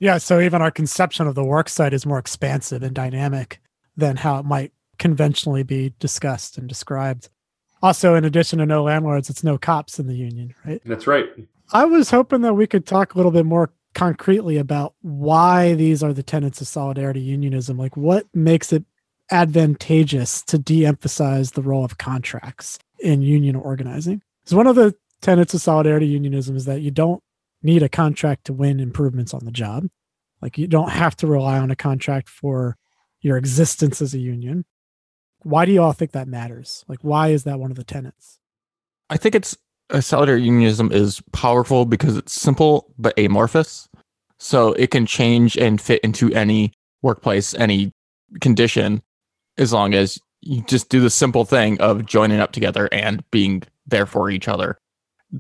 Yeah, 0.00 0.16
so 0.18 0.40
even 0.40 0.62
our 0.62 0.70
conception 0.70 1.26
of 1.26 1.34
the 1.34 1.44
work 1.44 1.68
site 1.68 1.92
is 1.92 2.06
more 2.06 2.18
expansive 2.18 2.82
and 2.82 2.94
dynamic 2.94 3.60
than 3.96 4.16
how 4.16 4.38
it 4.38 4.46
might 4.46 4.72
conventionally 4.98 5.62
be 5.62 5.92
discussed 5.98 6.58
and 6.58 6.68
described. 6.68 7.28
Also, 7.82 8.14
in 8.14 8.24
addition 8.24 8.58
to 8.58 8.66
no 8.66 8.82
landlords, 8.82 9.30
it's 9.30 9.44
no 9.44 9.58
cops 9.58 9.98
in 9.98 10.06
the 10.06 10.16
union, 10.16 10.54
right? 10.66 10.80
That's 10.84 11.06
right. 11.06 11.28
I 11.72 11.84
was 11.84 12.10
hoping 12.10 12.40
that 12.42 12.54
we 12.54 12.66
could 12.66 12.86
talk 12.86 13.14
a 13.14 13.16
little 13.16 13.30
bit 13.30 13.46
more 13.46 13.72
concretely 13.94 14.56
about 14.56 14.94
why 15.02 15.74
these 15.74 16.02
are 16.02 16.12
the 16.12 16.22
tenets 16.22 16.60
of 16.60 16.68
solidarity 16.68 17.20
unionism. 17.20 17.78
Like, 17.78 17.96
what 17.96 18.26
makes 18.34 18.72
it 18.72 18.84
advantageous 19.30 20.42
to 20.42 20.58
de 20.58 20.86
emphasize 20.86 21.52
the 21.52 21.62
role 21.62 21.84
of 21.84 21.98
contracts 21.98 22.78
in 22.98 23.22
union 23.22 23.56
organizing? 23.56 24.22
Because 24.42 24.54
one 24.54 24.66
of 24.66 24.76
the 24.76 24.94
tenets 25.20 25.54
of 25.54 25.60
solidarity 25.60 26.06
unionism 26.06 26.56
is 26.56 26.64
that 26.64 26.80
you 26.80 26.90
don't 26.90 27.22
need 27.62 27.82
a 27.82 27.88
contract 27.88 28.46
to 28.46 28.52
win 28.52 28.80
improvements 28.80 29.34
on 29.34 29.44
the 29.44 29.50
job. 29.50 29.86
Like, 30.40 30.56
you 30.56 30.66
don't 30.66 30.90
have 30.90 31.16
to 31.16 31.26
rely 31.26 31.58
on 31.58 31.70
a 31.70 31.76
contract 31.76 32.28
for 32.28 32.76
your 33.20 33.36
existence 33.36 34.00
as 34.00 34.14
a 34.14 34.18
union. 34.18 34.64
Why 35.42 35.64
do 35.64 35.72
you 35.72 35.82
all 35.82 35.92
think 35.92 36.12
that 36.12 36.28
matters? 36.28 36.84
Like, 36.88 37.00
why 37.02 37.28
is 37.28 37.44
that 37.44 37.58
one 37.58 37.70
of 37.70 37.76
the 37.76 37.84
tenets? 37.84 38.38
I 39.08 39.16
think 39.16 39.34
it's 39.34 39.56
a 39.90 40.00
solidarity 40.00 40.44
unionism 40.44 40.92
is 40.92 41.22
powerful 41.32 41.84
because 41.84 42.16
it's 42.16 42.32
simple 42.32 42.92
but 42.98 43.18
amorphous. 43.18 43.88
So 44.38 44.72
it 44.74 44.90
can 44.90 45.04
change 45.04 45.56
and 45.58 45.80
fit 45.80 46.00
into 46.02 46.32
any 46.32 46.72
workplace, 47.02 47.54
any 47.54 47.92
condition, 48.40 49.02
as 49.58 49.72
long 49.72 49.92
as 49.94 50.18
you 50.40 50.62
just 50.62 50.88
do 50.88 51.00
the 51.00 51.10
simple 51.10 51.44
thing 51.44 51.78
of 51.80 52.06
joining 52.06 52.40
up 52.40 52.52
together 52.52 52.88
and 52.92 53.22
being 53.30 53.62
there 53.86 54.06
for 54.06 54.30
each 54.30 54.48
other. 54.48 54.78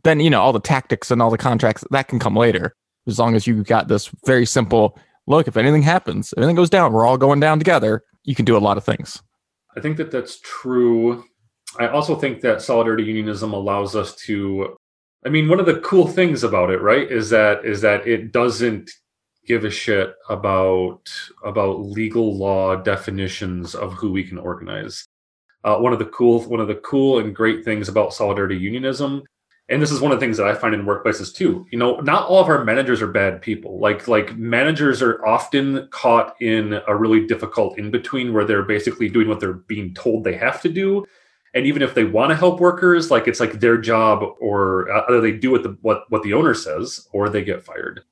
Then, 0.04 0.20
you 0.20 0.30
know, 0.30 0.40
all 0.40 0.52
the 0.52 0.60
tactics 0.60 1.10
and 1.10 1.20
all 1.20 1.30
the 1.30 1.38
contracts 1.38 1.84
that 1.90 2.08
can 2.08 2.18
come 2.18 2.36
later, 2.36 2.74
as 3.06 3.18
long 3.18 3.34
as 3.34 3.46
you 3.46 3.62
got 3.64 3.88
this 3.88 4.10
very 4.24 4.46
simple 4.46 4.98
look, 5.26 5.48
if 5.48 5.56
anything 5.56 5.82
happens, 5.82 6.32
if 6.32 6.38
anything 6.38 6.56
goes 6.56 6.70
down, 6.70 6.92
we're 6.92 7.06
all 7.06 7.18
going 7.18 7.40
down 7.40 7.58
together. 7.58 8.04
You 8.24 8.34
can 8.34 8.44
do 8.44 8.56
a 8.56 8.58
lot 8.58 8.76
of 8.76 8.84
things. 8.84 9.22
I 9.76 9.80
think 9.80 9.96
that 9.96 10.10
that's 10.10 10.40
true 10.40 11.24
I 11.78 11.88
also 11.88 12.16
think 12.16 12.40
that 12.40 12.62
solidarity 12.62 13.04
unionism 13.04 13.52
allows 13.52 13.94
us 13.94 14.14
to 14.26 14.76
I 15.24 15.28
mean 15.28 15.48
one 15.48 15.60
of 15.60 15.66
the 15.66 15.80
cool 15.80 16.08
things 16.08 16.42
about 16.42 16.70
it, 16.70 16.80
right, 16.80 17.10
is 17.10 17.30
that 17.30 17.64
is 17.64 17.80
that 17.82 18.06
it 18.06 18.32
doesn't 18.32 18.90
give 19.46 19.64
a 19.64 19.70
shit 19.70 20.14
about 20.28 21.08
about 21.44 21.80
legal 21.80 22.36
law 22.36 22.76
definitions 22.76 23.74
of 23.74 23.92
who 23.94 24.10
we 24.10 24.24
can 24.24 24.38
organize. 24.38 25.06
Uh, 25.62 25.76
one 25.76 25.92
of 25.92 25.98
the 25.98 26.06
cool 26.06 26.42
one 26.44 26.60
of 26.60 26.68
the 26.68 26.76
cool 26.76 27.18
and 27.18 27.36
great 27.36 27.64
things 27.64 27.88
about 27.88 28.14
solidarity 28.14 28.56
unionism 28.56 29.22
and 29.70 29.80
this 29.80 29.92
is 29.92 30.00
one 30.00 30.12
of 30.12 30.18
the 30.18 30.24
things 30.24 30.36
that 30.36 30.46
I 30.46 30.54
find 30.54 30.74
in 30.74 30.84
workplaces 30.84 31.34
too. 31.34 31.66
You 31.70 31.78
know, 31.78 32.00
not 32.00 32.26
all 32.26 32.42
of 32.42 32.48
our 32.48 32.64
managers 32.64 33.00
are 33.00 33.06
bad 33.06 33.40
people. 33.40 33.78
Like 33.78 34.08
like 34.08 34.36
managers 34.36 35.00
are 35.00 35.24
often 35.24 35.88
caught 35.90 36.34
in 36.40 36.80
a 36.86 36.96
really 36.96 37.26
difficult 37.26 37.78
in 37.78 37.90
between 37.90 38.32
where 38.32 38.44
they're 38.44 38.62
basically 38.62 39.08
doing 39.08 39.28
what 39.28 39.40
they're 39.40 39.52
being 39.54 39.94
told 39.94 40.24
they 40.24 40.34
have 40.34 40.60
to 40.62 40.68
do 40.68 41.06
and 41.54 41.66
even 41.66 41.82
if 41.82 41.94
they 41.94 42.04
want 42.04 42.30
to 42.30 42.36
help 42.36 42.60
workers 42.60 43.10
like 43.10 43.26
it's 43.26 43.40
like 43.40 43.60
their 43.60 43.76
job 43.76 44.22
or 44.40 44.90
uh, 44.90 45.04
either 45.08 45.20
they 45.20 45.32
do 45.32 45.50
what 45.50 45.62
the 45.62 45.76
what, 45.82 46.04
what 46.10 46.22
the 46.22 46.32
owner 46.32 46.54
says 46.54 47.08
or 47.12 47.28
they 47.28 47.44
get 47.44 47.64
fired 47.64 48.02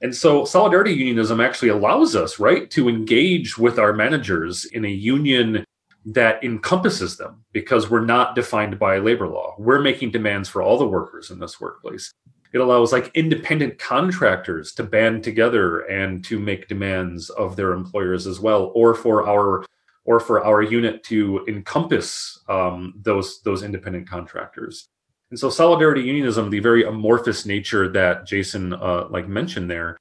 and 0.00 0.14
so 0.14 0.44
solidarity 0.44 0.92
unionism 0.92 1.40
actually 1.40 1.68
allows 1.68 2.16
us 2.16 2.38
right 2.38 2.70
to 2.70 2.88
engage 2.88 3.58
with 3.58 3.78
our 3.78 3.92
managers 3.92 4.64
in 4.66 4.84
a 4.84 4.88
union 4.88 5.64
that 6.12 6.42
encompasses 6.42 7.16
them 7.16 7.44
because 7.52 7.90
we're 7.90 8.04
not 8.04 8.34
defined 8.34 8.78
by 8.78 8.98
labor 8.98 9.28
law 9.28 9.54
we're 9.58 9.80
making 9.80 10.10
demands 10.10 10.48
for 10.48 10.62
all 10.62 10.78
the 10.78 10.86
workers 10.86 11.30
in 11.30 11.38
this 11.38 11.60
workplace 11.60 12.12
it 12.52 12.58
allows 12.58 12.92
like 12.92 13.10
independent 13.14 13.78
contractors 13.78 14.72
to 14.72 14.82
band 14.82 15.22
together 15.22 15.80
and 15.80 16.24
to 16.24 16.38
make 16.38 16.68
demands 16.68 17.30
of 17.30 17.56
their 17.56 17.72
employers 17.72 18.26
as 18.26 18.40
well 18.40 18.72
or 18.74 18.94
for 18.94 19.28
our 19.28 19.64
or 20.04 20.20
for 20.20 20.42
our 20.42 20.62
unit 20.62 21.04
to 21.04 21.44
encompass 21.46 22.40
um, 22.48 22.94
those 23.02 23.42
those 23.42 23.62
independent 23.62 24.08
contractors. 24.08 24.88
And 25.30 25.38
so 25.38 25.50
solidarity 25.50 26.00
unionism, 26.00 26.48
the 26.48 26.60
very 26.60 26.84
amorphous 26.84 27.44
nature 27.44 27.86
that 27.90 28.26
Jason 28.26 28.72
uh, 28.72 29.06
like 29.10 29.28
mentioned 29.28 29.70
there, 29.70 29.98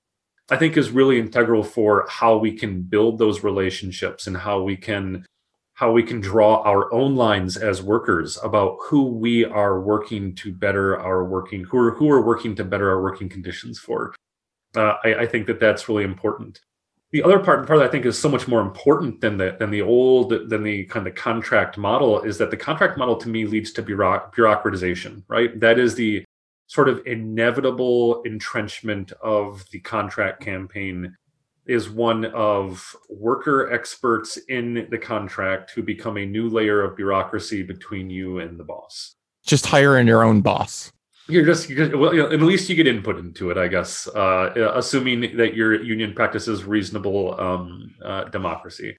I 0.49 0.55
think 0.55 0.77
is 0.77 0.91
really 0.91 1.19
integral 1.19 1.61
for 1.61 2.05
how 2.07 2.37
we 2.37 2.53
can 2.53 2.83
build 2.83 3.17
those 3.17 3.43
relationships 3.43 4.27
and 4.27 4.37
how 4.37 4.61
we 4.61 4.77
can 4.77 5.25
how 5.77 5.91
we 5.91 6.01
can 6.03 6.19
draw 6.19 6.61
our 6.63 6.91
own 6.93 7.15
lines 7.15 7.55
as 7.55 7.81
workers 7.81 8.37
about 8.43 8.77
who 8.81 9.03
we 9.03 9.45
are 9.45 9.79
working 9.79 10.33
to 10.33 10.51
better 10.51 10.99
our 10.99 11.23
working 11.23 11.63
who 11.63 11.77
are 11.77 11.91
who 11.91 12.09
are 12.09 12.21
working 12.21 12.55
to 12.55 12.63
better 12.63 12.89
our 12.89 13.01
working 13.01 13.29
conditions 13.29 13.79
for. 13.79 14.13
Uh, 14.75 14.95
I, 15.03 15.15
I 15.21 15.25
think 15.25 15.47
that 15.47 15.59
that's 15.59 15.87
really 15.87 16.03
important 16.03 16.59
the 17.11 17.23
other 17.23 17.39
part, 17.39 17.65
part 17.65 17.79
that 17.79 17.87
I 17.87 17.91
think 17.91 18.05
is 18.05 18.19
so 18.19 18.27
much 18.27 18.47
more 18.47 18.61
important 18.61 19.21
than 19.21 19.37
the 19.37 19.55
than 19.57 19.71
the 19.71 19.81
old 19.81 20.49
than 20.49 20.63
the 20.63 20.85
kind 20.85 21.07
of 21.07 21.15
contract 21.15 21.77
model 21.77 22.21
is 22.21 22.37
that 22.37 22.51
the 22.51 22.57
contract 22.57 22.97
model 22.97 23.15
to 23.17 23.29
me 23.29 23.45
leads 23.45 23.71
to 23.73 23.83
bureaucratization, 23.83 25.23
right? 25.27 25.57
That 25.59 25.79
is 25.79 25.95
the 25.95 26.25
sort 26.67 26.89
of 26.89 27.01
inevitable 27.05 28.21
entrenchment 28.23 29.13
of 29.23 29.63
the 29.71 29.79
contract 29.79 30.41
campaign 30.41 31.15
is 31.67 31.89
one 31.89 32.25
of 32.25 32.95
worker 33.09 33.71
experts 33.71 34.37
in 34.49 34.87
the 34.89 34.97
contract 34.97 35.71
who 35.71 35.83
become 35.83 36.17
a 36.17 36.25
new 36.25 36.49
layer 36.49 36.83
of 36.83 36.95
bureaucracy 36.95 37.63
between 37.63 38.09
you 38.09 38.39
and 38.39 38.59
the 38.59 38.63
boss. 38.63 39.15
Just 39.45 39.65
hiring 39.65 40.07
your 40.07 40.23
own 40.23 40.41
boss 40.41 40.91
you're 41.27 41.45
just, 41.45 41.69
you're, 41.69 41.97
well, 41.97 42.13
you 42.13 42.23
know, 42.23 42.31
at 42.31 42.41
least 42.41 42.69
you 42.69 42.75
get 42.75 42.87
input 42.87 43.17
into 43.17 43.51
it, 43.51 43.57
I 43.57 43.67
guess, 43.67 44.07
uh, 44.07 44.71
assuming 44.73 45.35
that 45.37 45.55
your 45.55 45.81
union 45.81 46.13
practices 46.13 46.63
reasonable 46.63 47.39
um, 47.39 47.93
uh, 48.03 48.25
democracy. 48.25 48.97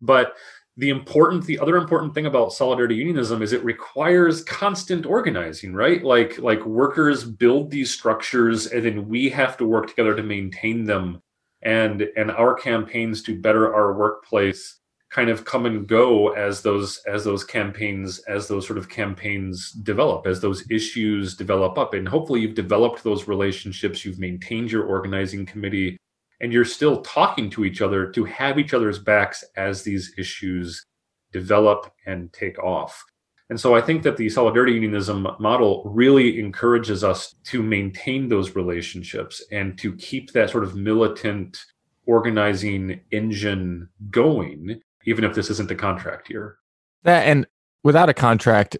But 0.00 0.34
the 0.76 0.90
important, 0.90 1.44
the 1.44 1.58
other 1.58 1.76
important 1.76 2.14
thing 2.14 2.26
about 2.26 2.52
solidarity 2.52 2.96
unionism 2.96 3.42
is 3.42 3.52
it 3.52 3.64
requires 3.64 4.44
constant 4.44 5.06
organizing, 5.06 5.72
right? 5.74 6.02
Like, 6.02 6.38
like 6.38 6.64
workers 6.64 7.24
build 7.24 7.70
these 7.70 7.90
structures, 7.90 8.66
and 8.66 8.84
then 8.84 9.08
we 9.08 9.30
have 9.30 9.56
to 9.58 9.66
work 9.66 9.88
together 9.88 10.14
to 10.14 10.22
maintain 10.22 10.84
them. 10.84 11.21
And 11.62 12.08
and 12.16 12.30
our 12.30 12.54
campaigns 12.54 13.22
to 13.24 13.40
better 13.40 13.74
our 13.74 13.94
workplace 13.94 14.80
kind 15.10 15.28
of 15.28 15.44
come 15.44 15.66
and 15.66 15.86
go 15.86 16.30
as 16.32 16.62
those 16.62 17.00
as 17.06 17.24
those 17.24 17.44
campaigns 17.44 18.18
as 18.20 18.48
those 18.48 18.66
sort 18.66 18.78
of 18.78 18.88
campaigns 18.88 19.70
develop 19.70 20.26
as 20.26 20.40
those 20.40 20.68
issues 20.70 21.36
develop 21.36 21.78
up. 21.78 21.94
And 21.94 22.08
hopefully 22.08 22.40
you've 22.40 22.54
developed 22.54 23.04
those 23.04 23.28
relationships 23.28 24.04
you've 24.04 24.18
maintained 24.18 24.72
your 24.72 24.84
organizing 24.84 25.46
committee 25.46 25.98
and 26.40 26.52
you're 26.52 26.64
still 26.64 27.02
talking 27.02 27.48
to 27.50 27.64
each 27.64 27.80
other 27.80 28.10
to 28.10 28.24
have 28.24 28.58
each 28.58 28.74
other's 28.74 28.98
backs 28.98 29.44
as 29.56 29.82
these 29.82 30.12
issues 30.18 30.84
develop 31.32 31.92
and 32.06 32.32
take 32.32 32.58
off 32.58 33.04
and 33.52 33.60
so 33.60 33.74
i 33.74 33.80
think 33.80 34.02
that 34.02 34.16
the 34.16 34.28
solidarity 34.28 34.72
unionism 34.72 35.26
model 35.38 35.82
really 35.84 36.40
encourages 36.40 37.04
us 37.04 37.34
to 37.44 37.62
maintain 37.62 38.28
those 38.28 38.56
relationships 38.56 39.42
and 39.52 39.78
to 39.78 39.94
keep 39.96 40.32
that 40.32 40.50
sort 40.50 40.64
of 40.64 40.74
militant 40.74 41.64
organizing 42.06 43.00
engine 43.12 43.88
going 44.10 44.80
even 45.04 45.24
if 45.24 45.34
this 45.34 45.50
isn't 45.50 45.70
a 45.70 45.74
contract 45.74 46.30
year. 46.30 46.56
That 47.04 47.26
and 47.26 47.46
without 47.82 48.08
a 48.08 48.14
contract, 48.14 48.76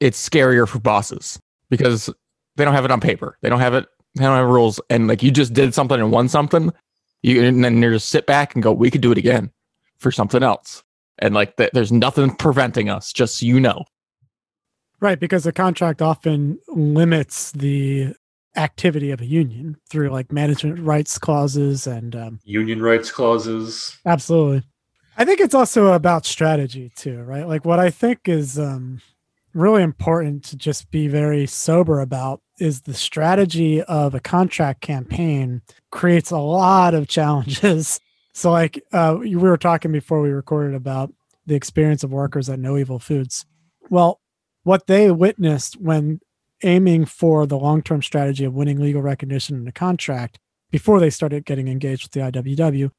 it's 0.00 0.28
scarier 0.28 0.68
for 0.68 0.80
bosses 0.80 1.38
because 1.70 2.10
they 2.56 2.64
don't 2.64 2.74
have 2.74 2.84
it 2.84 2.90
on 2.90 3.00
paper. 3.00 3.38
They 3.42 3.48
don't 3.48 3.60
have 3.60 3.74
it. 3.74 3.86
They 4.14 4.24
don't 4.24 4.36
have 4.36 4.48
rules. 4.48 4.80
And 4.90 5.08
like 5.08 5.22
you 5.22 5.30
just 5.30 5.52
did 5.52 5.74
something 5.74 5.98
and 5.98 6.10
won 6.10 6.28
something, 6.28 6.72
you 7.22 7.42
and 7.42 7.64
then 7.64 7.82
you 7.82 7.92
just 7.92 8.08
sit 8.08 8.26
back 8.26 8.54
and 8.54 8.62
go, 8.62 8.72
we 8.72 8.90
could 8.90 9.00
do 9.00 9.12
it 9.12 9.18
again 9.18 9.50
for 9.98 10.10
something 10.10 10.42
else. 10.42 10.82
And 11.18 11.34
like 11.34 11.56
th- 11.56 11.70
there's 11.72 11.92
nothing 11.92 12.34
preventing 12.34 12.88
us, 12.88 13.12
just 13.12 13.38
so 13.38 13.46
you 13.46 13.60
know. 13.60 13.84
Right, 15.04 15.20
because 15.20 15.44
the 15.44 15.52
contract 15.52 16.00
often 16.00 16.58
limits 16.66 17.52
the 17.52 18.14
activity 18.56 19.10
of 19.10 19.20
a 19.20 19.26
union 19.26 19.76
through 19.90 20.08
like 20.08 20.32
management 20.32 20.78
rights 20.78 21.18
clauses 21.18 21.86
and 21.86 22.16
um, 22.16 22.40
union 22.42 22.80
rights 22.80 23.10
clauses. 23.10 23.98
Absolutely. 24.06 24.62
I 25.18 25.26
think 25.26 25.40
it's 25.40 25.54
also 25.54 25.88
about 25.92 26.24
strategy 26.24 26.90
too, 26.96 27.20
right? 27.20 27.46
Like 27.46 27.66
what 27.66 27.78
I 27.78 27.90
think 27.90 28.30
is 28.30 28.58
um, 28.58 29.02
really 29.52 29.82
important 29.82 30.42
to 30.44 30.56
just 30.56 30.90
be 30.90 31.06
very 31.06 31.44
sober 31.44 32.00
about 32.00 32.40
is 32.58 32.80
the 32.80 32.94
strategy 32.94 33.82
of 33.82 34.14
a 34.14 34.20
contract 34.20 34.80
campaign 34.80 35.60
creates 35.90 36.30
a 36.30 36.38
lot 36.38 36.94
of 36.94 37.08
challenges. 37.08 38.00
So, 38.36 38.50
like 38.50 38.82
uh, 38.92 39.18
we 39.20 39.36
were 39.36 39.56
talking 39.56 39.92
before 39.92 40.20
we 40.20 40.30
recorded 40.30 40.74
about 40.74 41.14
the 41.46 41.54
experience 41.54 42.02
of 42.02 42.10
workers 42.10 42.50
at 42.50 42.58
No 42.58 42.76
Evil 42.76 42.98
Foods. 42.98 43.46
Well, 43.90 44.20
what 44.64 44.86
they 44.86 45.10
witnessed 45.10 45.80
when 45.80 46.20
aiming 46.62 47.04
for 47.04 47.46
the 47.46 47.58
long 47.58 47.82
term 47.82 48.02
strategy 48.02 48.44
of 48.44 48.54
winning 48.54 48.80
legal 48.80 49.02
recognition 49.02 49.56
in 49.56 49.68
a 49.68 49.72
contract 49.72 50.38
before 50.70 50.98
they 50.98 51.10
started 51.10 51.44
getting 51.44 51.68
engaged 51.68 52.04
with 52.04 52.12
the 52.12 52.42
IWW 52.42 52.90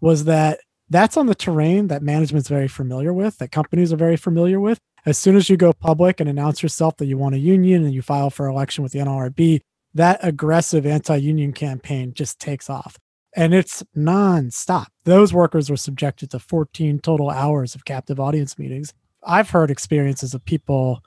was 0.00 0.24
that 0.24 0.60
that's 0.90 1.16
on 1.16 1.26
the 1.26 1.34
terrain 1.34 1.88
that 1.88 2.02
management's 2.02 2.48
very 2.48 2.68
familiar 2.68 3.12
with, 3.12 3.38
that 3.38 3.50
companies 3.50 3.92
are 3.92 3.96
very 3.96 4.16
familiar 4.16 4.60
with. 4.60 4.78
As 5.06 5.18
soon 5.18 5.34
as 5.34 5.48
you 5.48 5.56
go 5.56 5.72
public 5.72 6.20
and 6.20 6.28
announce 6.28 6.62
yourself 6.62 6.96
that 6.98 7.06
you 7.06 7.18
want 7.18 7.34
a 7.34 7.38
union 7.38 7.84
and 7.84 7.94
you 7.94 8.02
file 8.02 8.30
for 8.30 8.46
election 8.46 8.82
with 8.82 8.92
the 8.92 9.00
NLRB, 9.00 9.60
that 9.94 10.20
aggressive 10.22 10.86
anti-union 10.86 11.52
campaign 11.52 12.12
just 12.14 12.38
takes 12.38 12.68
off. 12.68 12.98
And 13.36 13.54
it's 13.54 13.82
nonstop. 13.96 14.86
Those 15.04 15.32
workers 15.32 15.70
were 15.70 15.76
subjected 15.76 16.30
to 16.30 16.38
14 16.38 17.00
total 17.00 17.30
hours 17.30 17.74
of 17.74 17.84
captive 17.84 18.20
audience 18.20 18.58
meetings. 18.58 18.92
I've 19.24 19.50
heard 19.50 19.70
experiences 19.70 20.34
of 20.34 20.44
people 20.44 21.02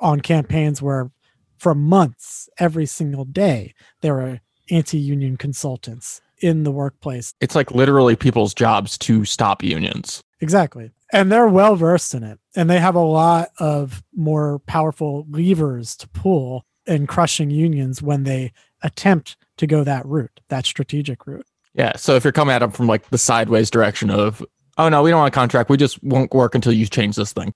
on 0.00 0.20
campaigns 0.20 0.82
where 0.82 1.10
for 1.58 1.74
months, 1.74 2.48
every 2.58 2.86
single 2.86 3.24
day, 3.24 3.74
there 4.00 4.20
are 4.20 4.40
anti-union 4.70 5.36
consultants 5.36 6.20
in 6.38 6.64
the 6.64 6.70
workplace. 6.70 7.32
It's 7.40 7.54
like 7.54 7.70
literally 7.70 8.16
people's 8.16 8.54
jobs 8.54 8.98
to 8.98 9.24
stop 9.24 9.62
unions. 9.62 10.22
Exactly. 10.40 10.90
And 11.12 11.30
they're 11.30 11.48
well 11.48 11.76
versed 11.76 12.12
in 12.12 12.22
it. 12.22 12.38
And 12.56 12.68
they 12.68 12.80
have 12.80 12.96
a 12.96 13.00
lot 13.00 13.50
of 13.58 14.02
more 14.14 14.58
powerful 14.66 15.26
levers 15.30 15.96
to 15.98 16.08
pull 16.08 16.66
in 16.86 17.06
crushing 17.06 17.50
unions 17.50 18.02
when 18.02 18.24
they 18.24 18.52
attempt 18.82 19.36
to 19.56 19.66
go 19.66 19.84
that 19.84 20.04
route, 20.04 20.40
that 20.48 20.66
strategic 20.66 21.26
route. 21.26 21.46
Yeah. 21.74 21.96
So 21.96 22.14
if 22.14 22.24
you're 22.24 22.32
coming 22.32 22.54
at 22.54 22.58
them 22.58 22.72
from 22.72 22.88
like 22.88 23.08
the 23.10 23.18
sideways 23.18 23.70
direction 23.70 24.10
of, 24.10 24.44
oh 24.76 24.88
no, 24.88 25.02
we 25.02 25.10
don't 25.10 25.20
want 25.20 25.32
a 25.32 25.38
contract. 25.38 25.70
We 25.70 25.76
just 25.76 26.02
won't 26.02 26.34
work 26.34 26.54
until 26.54 26.72
you 26.72 26.84
change 26.86 27.16
this 27.16 27.32
thing. 27.32 27.54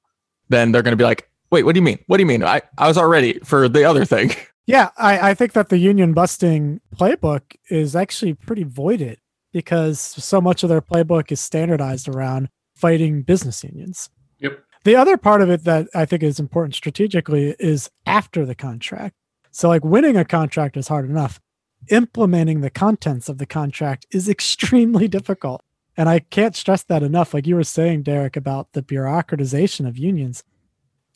Then 0.49 0.73
they're 0.73 0.83
going 0.83 0.93
to 0.93 0.97
be 0.97 1.05
like, 1.05 1.29
wait, 1.51 1.65
what 1.65 1.75
do 1.75 1.79
you 1.79 1.85
mean? 1.85 1.99
What 2.07 2.17
do 2.17 2.23
you 2.23 2.27
mean? 2.27 2.43
I, 2.43 2.63
I 2.77 2.89
was 2.89 2.99
already 2.99 3.39
for 3.41 3.69
the 3.69 3.85
other 3.85 4.05
thing. 4.05 4.33
Yeah, 4.69 4.91
I, 4.99 5.31
I 5.31 5.35
think 5.35 5.55
that 5.55 5.71
the 5.71 5.79
union 5.79 6.13
busting 6.13 6.83
playbook 6.95 7.57
is 7.71 7.97
actually 7.97 8.35
pretty 8.35 8.65
voided 8.65 9.19
because 9.51 9.99
so 9.99 10.43
much 10.43 10.63
of 10.63 10.69
their 10.69 10.83
playbook 10.83 11.33
is 11.33 11.41
standardized 11.41 12.07
around 12.07 12.51
fighting 12.75 13.23
business 13.23 13.65
unions. 13.65 14.11
Yep. 14.41 14.63
The 14.85 14.95
other 14.95 15.17
part 15.17 15.41
of 15.41 15.49
it 15.49 15.65
that 15.65 15.89
I 15.95 16.05
think 16.05 16.23
is 16.23 16.39
important 16.39 16.75
strategically 16.75 17.57
is 17.59 17.91
after 18.05 18.45
the 18.45 18.55
contract. 18.55 19.15
So, 19.51 19.71
like 19.71 19.87
winning 19.87 20.19
a 20.19 20.25
contract 20.27 20.77
is 20.77 20.89
hard 20.89 21.09
enough. 21.09 21.41
Implementing 21.89 22.61
the 22.61 22.69
contents 22.69 23.31
of 23.31 23.39
the 23.39 23.47
contract 23.47 24.07
is 24.11 24.29
extremely 24.29 25.09
difficult. 25.09 25.63
And 25.97 26.11
I 26.11 26.19
can't 26.19 26.55
stress 26.55 26.85
that 26.85 27.03
enough. 27.03 27.33
Like 27.33 27.47
you 27.47 27.57
were 27.57 27.65
saying, 27.65 28.03
Derek, 28.03 28.37
about 28.37 28.73
the 28.73 28.83
bureaucratization 28.83 29.89
of 29.89 29.97
unions. 29.97 30.45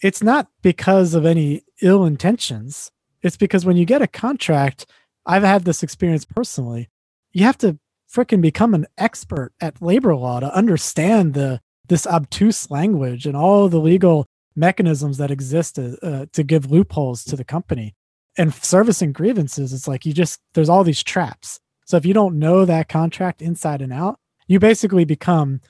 It's 0.02 0.22
not 0.22 0.48
because 0.60 1.14
of 1.14 1.24
any 1.24 1.62
ill 1.80 2.04
intentions 2.04 2.90
it's 3.22 3.36
because 3.36 3.64
when 3.64 3.76
you 3.76 3.84
get 3.84 4.02
a 4.02 4.06
contract, 4.06 4.86
I've 5.24 5.44
had 5.44 5.64
this 5.64 5.82
experience 5.82 6.24
personally. 6.24 6.90
You 7.32 7.44
have 7.44 7.58
to 7.58 7.78
freaking 8.12 8.42
become 8.42 8.74
an 8.74 8.86
expert 8.98 9.52
at 9.60 9.80
labor 9.80 10.14
law 10.14 10.40
to 10.40 10.54
understand 10.54 11.34
the 11.34 11.60
this 11.88 12.06
obtuse 12.06 12.70
language 12.70 13.26
and 13.26 13.36
all 13.36 13.68
the 13.68 13.80
legal 13.80 14.26
mechanisms 14.54 15.18
that 15.18 15.30
exist 15.30 15.74
to, 15.74 15.98
uh, 16.02 16.26
to 16.32 16.42
give 16.42 16.70
loopholes 16.70 17.24
to 17.24 17.36
the 17.36 17.44
company. 17.44 17.94
And 18.38 18.54
servicing 18.54 19.12
grievances, 19.12 19.72
it's 19.72 19.88
like 19.88 20.06
you 20.06 20.12
just 20.12 20.40
there's 20.54 20.68
all 20.68 20.84
these 20.84 21.02
traps. 21.02 21.60
So 21.86 21.96
if 21.96 22.06
you 22.06 22.14
don't 22.14 22.38
know 22.38 22.64
that 22.64 22.88
contract 22.88 23.42
inside 23.42 23.82
and 23.82 23.92
out, 23.92 24.18
you 24.46 24.58
basically 24.58 25.04
become 25.04 25.60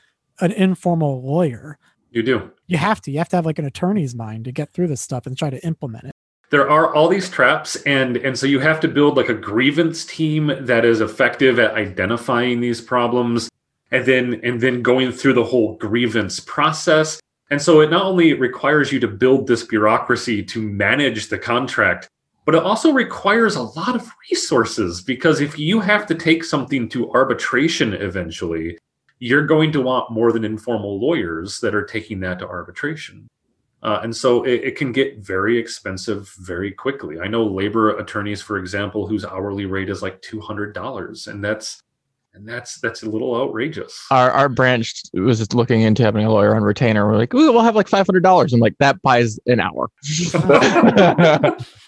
an 0.40 0.52
informal 0.52 1.22
lawyer. 1.22 1.78
You 2.12 2.22
do. 2.22 2.50
You 2.66 2.76
have 2.76 3.00
to. 3.02 3.10
You 3.10 3.18
have 3.18 3.28
to 3.30 3.36
have 3.36 3.46
like 3.46 3.58
an 3.58 3.64
attorney's 3.64 4.14
mind 4.14 4.44
to 4.44 4.52
get 4.52 4.72
through 4.72 4.88
this 4.88 5.00
stuff 5.00 5.26
and 5.26 5.36
try 5.36 5.50
to 5.50 5.64
implement 5.66 6.04
it 6.04 6.14
there 6.52 6.68
are 6.68 6.94
all 6.94 7.08
these 7.08 7.30
traps 7.30 7.76
and 7.86 8.18
and 8.18 8.38
so 8.38 8.46
you 8.46 8.60
have 8.60 8.78
to 8.78 8.86
build 8.86 9.16
like 9.16 9.30
a 9.30 9.34
grievance 9.34 10.04
team 10.04 10.52
that 10.60 10.84
is 10.84 11.00
effective 11.00 11.58
at 11.58 11.74
identifying 11.74 12.60
these 12.60 12.80
problems 12.80 13.48
and 13.90 14.04
then 14.04 14.38
and 14.44 14.60
then 14.60 14.82
going 14.82 15.10
through 15.10 15.32
the 15.32 15.42
whole 15.42 15.76
grievance 15.78 16.38
process 16.38 17.18
and 17.50 17.60
so 17.60 17.80
it 17.80 17.90
not 17.90 18.04
only 18.04 18.34
requires 18.34 18.92
you 18.92 19.00
to 19.00 19.08
build 19.08 19.46
this 19.46 19.64
bureaucracy 19.64 20.42
to 20.42 20.60
manage 20.60 21.28
the 21.28 21.38
contract 21.38 22.06
but 22.44 22.54
it 22.54 22.62
also 22.62 22.92
requires 22.92 23.56
a 23.56 23.62
lot 23.62 23.96
of 23.96 24.10
resources 24.30 25.00
because 25.00 25.40
if 25.40 25.58
you 25.58 25.80
have 25.80 26.06
to 26.06 26.14
take 26.14 26.44
something 26.44 26.86
to 26.86 27.10
arbitration 27.12 27.94
eventually 27.94 28.76
you're 29.22 29.46
going 29.46 29.70
to 29.70 29.80
want 29.80 30.10
more 30.10 30.32
than 30.32 30.44
informal 30.44 30.98
lawyers 30.98 31.60
that 31.60 31.76
are 31.76 31.84
taking 31.84 32.18
that 32.18 32.40
to 32.40 32.46
arbitration 32.46 33.28
uh, 33.82 34.00
and 34.02 34.14
so 34.14 34.44
it, 34.44 34.62
it, 34.64 34.76
can 34.76 34.92
get 34.92 35.18
very 35.18 35.58
expensive 35.58 36.28
very 36.38 36.70
quickly. 36.70 37.18
I 37.18 37.26
know 37.26 37.44
labor 37.44 37.98
attorneys, 37.98 38.40
for 38.40 38.56
example, 38.58 39.08
whose 39.08 39.24
hourly 39.24 39.66
rate 39.66 39.90
is 39.90 40.02
like 40.02 40.22
two 40.22 40.40
hundred 40.40 40.72
dollars, 40.72 41.26
and 41.26 41.42
that's 41.42 41.80
and 42.34 42.48
that's 42.48 42.80
that's 42.80 43.02
a 43.02 43.10
little 43.10 43.34
outrageous. 43.36 44.06
Our 44.10 44.30
our 44.30 44.48
branch 44.48 45.02
was 45.12 45.38
just 45.38 45.54
looking 45.54 45.82
into 45.82 46.02
having 46.02 46.24
a 46.24 46.30
lawyer 46.30 46.54
on 46.56 46.62
retainer. 46.62 47.06
We're 47.06 47.18
like, 47.18 47.32
we'll 47.32 47.60
have 47.60 47.76
like 47.76 47.88
five 47.88 48.06
hundred 48.06 48.22
dollars. 48.22 48.52
I'm 48.52 48.60
like, 48.60 48.76
that 48.78 49.00
buys 49.02 49.38
an 49.46 49.60
hour. 49.60 49.90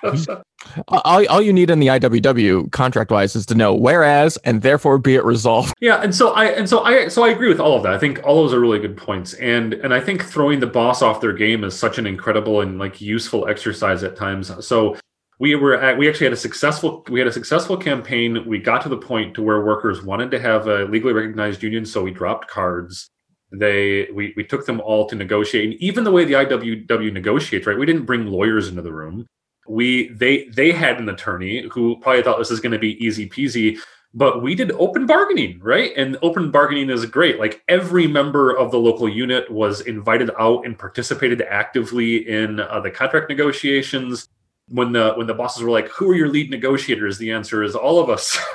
all, 0.88 1.26
all 1.28 1.42
you 1.42 1.52
need 1.52 1.70
in 1.70 1.80
the 1.80 1.86
IWW 1.88 2.70
contract 2.72 3.10
wise 3.10 3.34
is 3.34 3.46
to 3.46 3.54
know 3.54 3.74
whereas 3.74 4.36
and 4.38 4.62
therefore 4.62 4.98
be 4.98 5.14
it 5.14 5.24
resolved. 5.24 5.74
Yeah, 5.80 6.02
and 6.02 6.14
so 6.14 6.32
I 6.32 6.46
and 6.46 6.68
so 6.68 6.80
I 6.80 7.08
so 7.08 7.24
I 7.24 7.30
agree 7.30 7.48
with 7.48 7.60
all 7.60 7.76
of 7.76 7.82
that. 7.84 7.92
I 7.94 7.98
think 7.98 8.20
all 8.24 8.36
those 8.36 8.52
are 8.52 8.60
really 8.60 8.78
good 8.78 8.96
points, 8.96 9.34
and 9.34 9.74
and 9.74 9.94
I 9.94 10.00
think 10.00 10.24
throwing 10.24 10.60
the 10.60 10.66
boss 10.66 11.00
off 11.02 11.20
their 11.20 11.32
game 11.32 11.64
is 11.64 11.78
such 11.78 11.98
an 11.98 12.06
incredible 12.06 12.60
and 12.60 12.78
like 12.78 13.00
useful 13.00 13.48
exercise 13.48 14.02
at 14.02 14.16
times. 14.16 14.52
So 14.66 14.96
we 15.44 15.54
were 15.56 15.74
at, 15.74 15.98
we 15.98 16.08
actually 16.08 16.24
had 16.24 16.32
a 16.32 16.38
successful 16.38 17.04
we 17.10 17.20
had 17.20 17.28
a 17.28 17.32
successful 17.32 17.76
campaign. 17.76 18.46
We 18.46 18.58
got 18.58 18.80
to 18.84 18.88
the 18.88 18.96
point 18.96 19.34
to 19.34 19.42
where 19.42 19.62
workers 19.62 20.02
wanted 20.02 20.30
to 20.30 20.40
have 20.40 20.66
a 20.68 20.86
legally 20.86 21.12
recognized 21.12 21.62
union 21.62 21.84
so 21.84 22.02
we 22.02 22.12
dropped 22.12 22.48
cards. 22.48 23.10
They 23.52 24.08
we, 24.14 24.32
we 24.38 24.44
took 24.44 24.64
them 24.64 24.80
all 24.80 25.06
to 25.06 25.14
negotiate. 25.14 25.64
And 25.66 25.74
even 25.82 26.02
the 26.02 26.10
way 26.10 26.24
the 26.24 26.32
iww 26.32 27.12
negotiates 27.12 27.66
right 27.66 27.78
we 27.78 27.84
didn't 27.84 28.06
bring 28.06 28.24
lawyers 28.26 28.68
into 28.68 28.80
the 28.80 28.94
room. 28.94 29.26
We 29.68 30.08
they 30.08 30.48
they 30.48 30.72
had 30.72 30.98
an 30.98 31.10
attorney 31.10 31.68
who 31.70 32.00
probably 32.00 32.22
thought 32.22 32.38
this 32.38 32.50
is 32.50 32.60
going 32.60 32.72
to 32.72 32.78
be 32.78 33.04
easy 33.04 33.28
peasy 33.28 33.76
but 34.14 34.40
we 34.40 34.54
did 34.54 34.72
open 34.72 35.04
bargaining 35.04 35.60
right? 35.60 35.92
And 35.94 36.16
open 36.22 36.52
bargaining 36.52 36.88
is 36.88 37.04
great. 37.04 37.38
Like 37.38 37.62
every 37.68 38.06
member 38.06 38.56
of 38.56 38.70
the 38.70 38.78
local 38.78 39.10
unit 39.10 39.50
was 39.50 39.82
invited 39.82 40.30
out 40.38 40.64
and 40.64 40.78
participated 40.78 41.42
actively 41.42 42.26
in 42.26 42.60
uh, 42.60 42.80
the 42.80 42.90
contract 42.90 43.28
negotiations 43.28 44.30
when 44.68 44.92
the 44.92 45.12
when 45.14 45.26
the 45.26 45.34
bosses 45.34 45.62
were 45.62 45.70
like, 45.70 45.88
"Who 45.88 46.10
are 46.10 46.14
your 46.14 46.28
lead 46.28 46.50
negotiators?" 46.50 47.18
The 47.18 47.32
answer 47.32 47.62
is 47.62 47.74
all 47.74 47.98
of 47.98 48.08
us. 48.08 48.38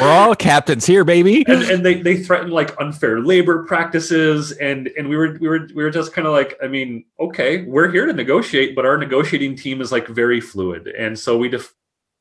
We're 0.00 0.08
all 0.08 0.34
captains 0.34 0.86
here, 0.86 1.04
baby. 1.04 1.44
and, 1.46 1.62
and 1.64 1.84
they 1.84 2.00
they 2.00 2.16
threatened 2.16 2.52
like 2.52 2.78
unfair 2.80 3.20
labor 3.20 3.64
practices, 3.64 4.52
and 4.52 4.88
and 4.96 5.08
we 5.08 5.16
were 5.16 5.38
we 5.40 5.48
were 5.48 5.68
we 5.74 5.84
were 5.84 5.90
just 5.90 6.12
kind 6.12 6.26
of 6.26 6.32
like, 6.32 6.58
I 6.62 6.66
mean, 6.66 7.04
okay, 7.20 7.62
we're 7.64 7.90
here 7.90 8.06
to 8.06 8.12
negotiate, 8.12 8.74
but 8.74 8.84
our 8.84 8.96
negotiating 8.96 9.56
team 9.56 9.80
is 9.80 9.92
like 9.92 10.08
very 10.08 10.40
fluid, 10.40 10.88
and 10.88 11.18
so 11.18 11.36
we 11.36 11.48
def- 11.48 11.74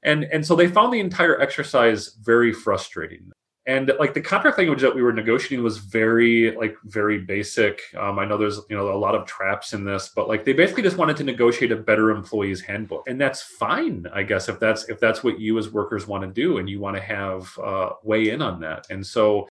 and 0.04 0.26
and 0.26 0.46
so 0.46 0.56
they 0.56 0.68
found 0.68 0.94
the 0.94 1.00
entire 1.00 1.40
exercise 1.42 2.16
very 2.22 2.54
frustrating 2.54 3.32
and 3.68 3.92
like 4.00 4.14
the 4.14 4.22
contract 4.22 4.58
language 4.58 4.82
that 4.82 4.96
we 4.96 5.04
were 5.04 5.14
negotiating 5.14 5.64
was 5.64 5.78
very 5.78 6.56
like 6.56 6.76
very 6.86 7.20
basic. 7.20 7.82
Um, 7.98 8.18
i 8.18 8.26
know 8.26 8.38
there's 8.38 8.60
you 8.70 8.76
know 8.76 8.92
a 8.92 8.98
lot 8.98 9.16
of 9.16 9.28
traps 9.28 9.74
in 9.74 9.86
this 9.86 10.12
but 10.16 10.28
like 10.28 10.46
they 10.46 10.54
basically 10.54 10.84
just 10.84 10.98
wanted 10.98 11.18
to 11.18 11.24
negotiate 11.24 11.72
a 11.72 11.76
better 11.76 12.10
employee's 12.12 12.62
handbook. 12.62 13.04
And 13.08 13.20
that's 13.22 13.42
fine 13.42 14.08
i 14.14 14.24
guess 14.24 14.50
if 14.50 14.60
that's 14.60 14.90
if 14.90 15.00
that's 15.00 15.24
what 15.24 15.40
you 15.40 15.58
as 15.58 15.70
workers 15.70 16.08
want 16.08 16.24
to 16.24 16.30
do 16.30 16.58
and 16.58 16.70
you 16.70 16.80
want 16.80 16.96
to 16.96 17.02
have 17.02 17.58
uh, 17.60 17.92
weigh 18.04 18.30
in 18.30 18.42
on 18.42 18.60
that. 18.62 18.88
And 18.90 19.06
so 19.06 19.48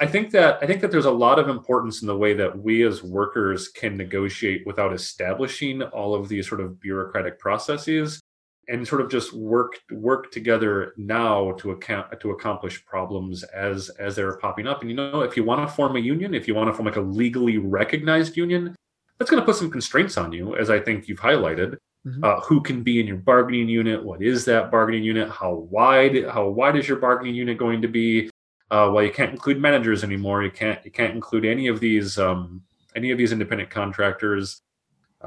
i 0.00 0.06
think 0.06 0.30
that 0.30 0.58
i 0.62 0.66
think 0.66 0.82
that 0.82 0.90
there's 0.90 1.06
a 1.06 1.10
lot 1.10 1.38
of 1.38 1.48
importance 1.48 2.02
in 2.02 2.06
the 2.06 2.16
way 2.16 2.34
that 2.34 2.58
we 2.58 2.82
as 2.82 3.02
workers 3.02 3.68
can 3.68 3.96
negotiate 3.96 4.66
without 4.66 4.92
establishing 4.92 5.82
all 5.82 6.14
of 6.14 6.28
these 6.28 6.46
sort 6.46 6.60
of 6.60 6.78
bureaucratic 6.80 7.38
processes 7.38 8.20
and 8.68 8.86
sort 8.86 9.00
of 9.00 9.10
just 9.10 9.32
work 9.32 9.80
work 9.90 10.30
together 10.32 10.92
now 10.96 11.52
to 11.52 11.70
account 11.70 12.18
to 12.20 12.32
accomplish 12.32 12.84
problems 12.84 13.42
as 13.44 13.88
as 13.90 14.16
they're 14.16 14.36
popping 14.38 14.66
up. 14.66 14.80
And 14.80 14.90
you 14.90 14.96
know, 14.96 15.20
if 15.20 15.36
you 15.36 15.44
want 15.44 15.66
to 15.66 15.74
form 15.74 15.96
a 15.96 16.00
union, 16.00 16.34
if 16.34 16.48
you 16.48 16.54
want 16.54 16.68
to 16.68 16.72
form 16.72 16.86
like 16.86 16.96
a 16.96 17.00
legally 17.00 17.58
recognized 17.58 18.36
union, 18.36 18.74
that's 19.18 19.30
going 19.30 19.40
to 19.40 19.46
put 19.46 19.56
some 19.56 19.70
constraints 19.70 20.16
on 20.16 20.32
you, 20.32 20.56
as 20.56 20.70
I 20.70 20.80
think 20.80 21.08
you've 21.08 21.20
highlighted. 21.20 21.76
Mm-hmm. 22.06 22.22
Uh, 22.22 22.40
who 22.40 22.60
can 22.60 22.82
be 22.82 23.00
in 23.00 23.06
your 23.06 23.16
bargaining 23.16 23.68
unit? 23.68 24.02
What 24.02 24.22
is 24.22 24.44
that 24.44 24.70
bargaining 24.70 25.02
unit? 25.02 25.28
How 25.28 25.54
wide? 25.54 26.24
How 26.26 26.48
wide 26.48 26.76
is 26.76 26.86
your 26.86 26.98
bargaining 26.98 27.34
unit 27.34 27.58
going 27.58 27.82
to 27.82 27.88
be? 27.88 28.30
Uh, 28.70 28.90
well, 28.92 29.02
you 29.02 29.12
can't 29.12 29.32
include 29.32 29.60
managers 29.60 30.04
anymore. 30.04 30.42
You 30.42 30.50
can't 30.50 30.84
you 30.84 30.90
can't 30.90 31.14
include 31.14 31.44
any 31.44 31.66
of 31.66 31.80
these 31.80 32.18
um, 32.18 32.62
any 32.94 33.10
of 33.10 33.18
these 33.18 33.32
independent 33.32 33.70
contractors. 33.70 34.62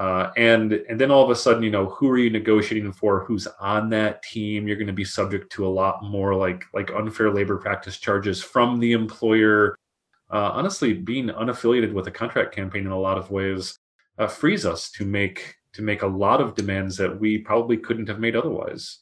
Uh, 0.00 0.32
and 0.38 0.72
and 0.88 0.98
then 0.98 1.10
all 1.10 1.22
of 1.22 1.28
a 1.28 1.36
sudden, 1.36 1.62
you 1.62 1.70
know, 1.70 1.84
who 1.84 2.08
are 2.08 2.16
you 2.16 2.30
negotiating 2.30 2.90
for? 2.90 3.22
Who's 3.26 3.46
on 3.60 3.90
that 3.90 4.22
team? 4.22 4.66
You're 4.66 4.78
going 4.78 4.86
to 4.86 4.94
be 4.94 5.04
subject 5.04 5.52
to 5.52 5.66
a 5.66 5.68
lot 5.68 6.02
more 6.02 6.34
like 6.34 6.64
like 6.72 6.90
unfair 6.90 7.30
labor 7.30 7.58
practice 7.58 7.98
charges 7.98 8.42
from 8.42 8.80
the 8.80 8.92
employer. 8.92 9.76
Uh, 10.30 10.52
honestly, 10.54 10.94
being 10.94 11.26
unaffiliated 11.26 11.92
with 11.92 12.06
a 12.06 12.10
contract 12.10 12.54
campaign 12.54 12.86
in 12.86 12.92
a 12.92 12.98
lot 12.98 13.18
of 13.18 13.30
ways 13.30 13.76
uh, 14.16 14.26
frees 14.26 14.64
us 14.64 14.90
to 14.92 15.04
make 15.04 15.56
to 15.74 15.82
make 15.82 16.00
a 16.00 16.06
lot 16.06 16.40
of 16.40 16.54
demands 16.54 16.96
that 16.96 17.20
we 17.20 17.36
probably 17.36 17.76
couldn't 17.76 18.08
have 18.08 18.18
made 18.18 18.34
otherwise. 18.34 19.00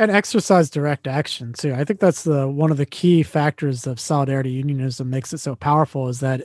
And 0.00 0.10
exercise 0.10 0.68
direct 0.68 1.06
action 1.06 1.52
too. 1.52 1.74
I 1.74 1.84
think 1.84 2.00
that's 2.00 2.24
the 2.24 2.48
one 2.48 2.72
of 2.72 2.76
the 2.76 2.86
key 2.86 3.22
factors 3.22 3.86
of 3.86 4.00
solidarity 4.00 4.50
unionism 4.50 5.10
makes 5.10 5.32
it 5.32 5.38
so 5.38 5.54
powerful 5.54 6.08
is 6.08 6.18
that 6.18 6.40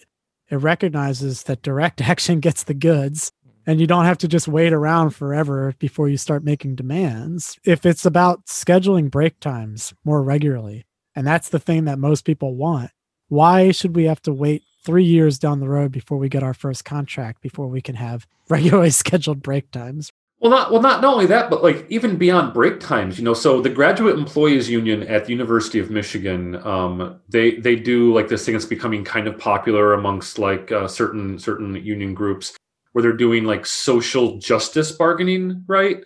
it 0.51 0.57
recognizes 0.57 1.41
that 1.43 1.63
direct 1.63 2.01
action 2.07 2.39
gets 2.39 2.61
the 2.61 2.75
goods 2.75 3.31
and 3.65 3.79
you 3.79 3.87
don't 3.87 4.05
have 4.05 4.17
to 4.19 4.27
just 4.27 4.47
wait 4.47 4.73
around 4.73 5.11
forever 5.11 5.73
before 5.79 6.07
you 6.07 6.17
start 6.17 6.43
making 6.43 6.75
demands. 6.75 7.57
If 7.63 7.85
it's 7.85 8.05
about 8.05 8.45
scheduling 8.45 9.09
break 9.09 9.39
times 9.39 9.93
more 10.03 10.23
regularly, 10.23 10.85
and 11.15 11.25
that's 11.25 11.49
the 11.49 11.59
thing 11.59 11.85
that 11.85 11.99
most 11.99 12.25
people 12.25 12.55
want, 12.55 12.91
why 13.27 13.71
should 13.71 13.95
we 13.95 14.05
have 14.05 14.21
to 14.23 14.33
wait 14.33 14.63
three 14.83 15.03
years 15.03 15.39
down 15.39 15.59
the 15.59 15.69
road 15.69 15.91
before 15.91 16.17
we 16.17 16.29
get 16.29 16.43
our 16.43 16.53
first 16.53 16.85
contract 16.85 17.41
before 17.41 17.67
we 17.67 17.81
can 17.81 17.95
have 17.95 18.27
regularly 18.49 18.91
scheduled 18.91 19.41
break 19.41 19.71
times? 19.71 20.11
Well, 20.39 20.51
not 20.51 20.69
well, 20.69 20.81
not 20.81 21.01
not 21.01 21.13
only 21.13 21.25
that, 21.27 21.49
but 21.49 21.63
like 21.63 21.85
even 21.89 22.17
beyond 22.17 22.53
break 22.53 22.81
times, 22.81 23.17
you 23.17 23.23
know. 23.23 23.33
So 23.33 23.61
the 23.61 23.69
Graduate 23.69 24.19
Employees 24.19 24.69
Union 24.69 25.03
at 25.03 25.25
the 25.25 25.31
University 25.31 25.79
of 25.79 25.89
Michigan, 25.89 26.57
um, 26.67 27.19
they 27.29 27.55
they 27.55 27.77
do 27.77 28.13
like 28.13 28.27
this 28.27 28.45
thing 28.45 28.53
that's 28.53 28.65
becoming 28.65 29.05
kind 29.05 29.27
of 29.27 29.39
popular 29.39 29.93
amongst 29.93 30.37
like 30.37 30.73
uh, 30.73 30.89
certain 30.89 31.39
certain 31.39 31.75
union 31.77 32.13
groups 32.13 32.53
where 32.95 33.01
they're 33.01 33.11
doing 33.11 33.43
like 33.43 33.65
social 33.65 34.37
justice 34.37 34.89
bargaining, 34.89 35.65
right? 35.67 35.97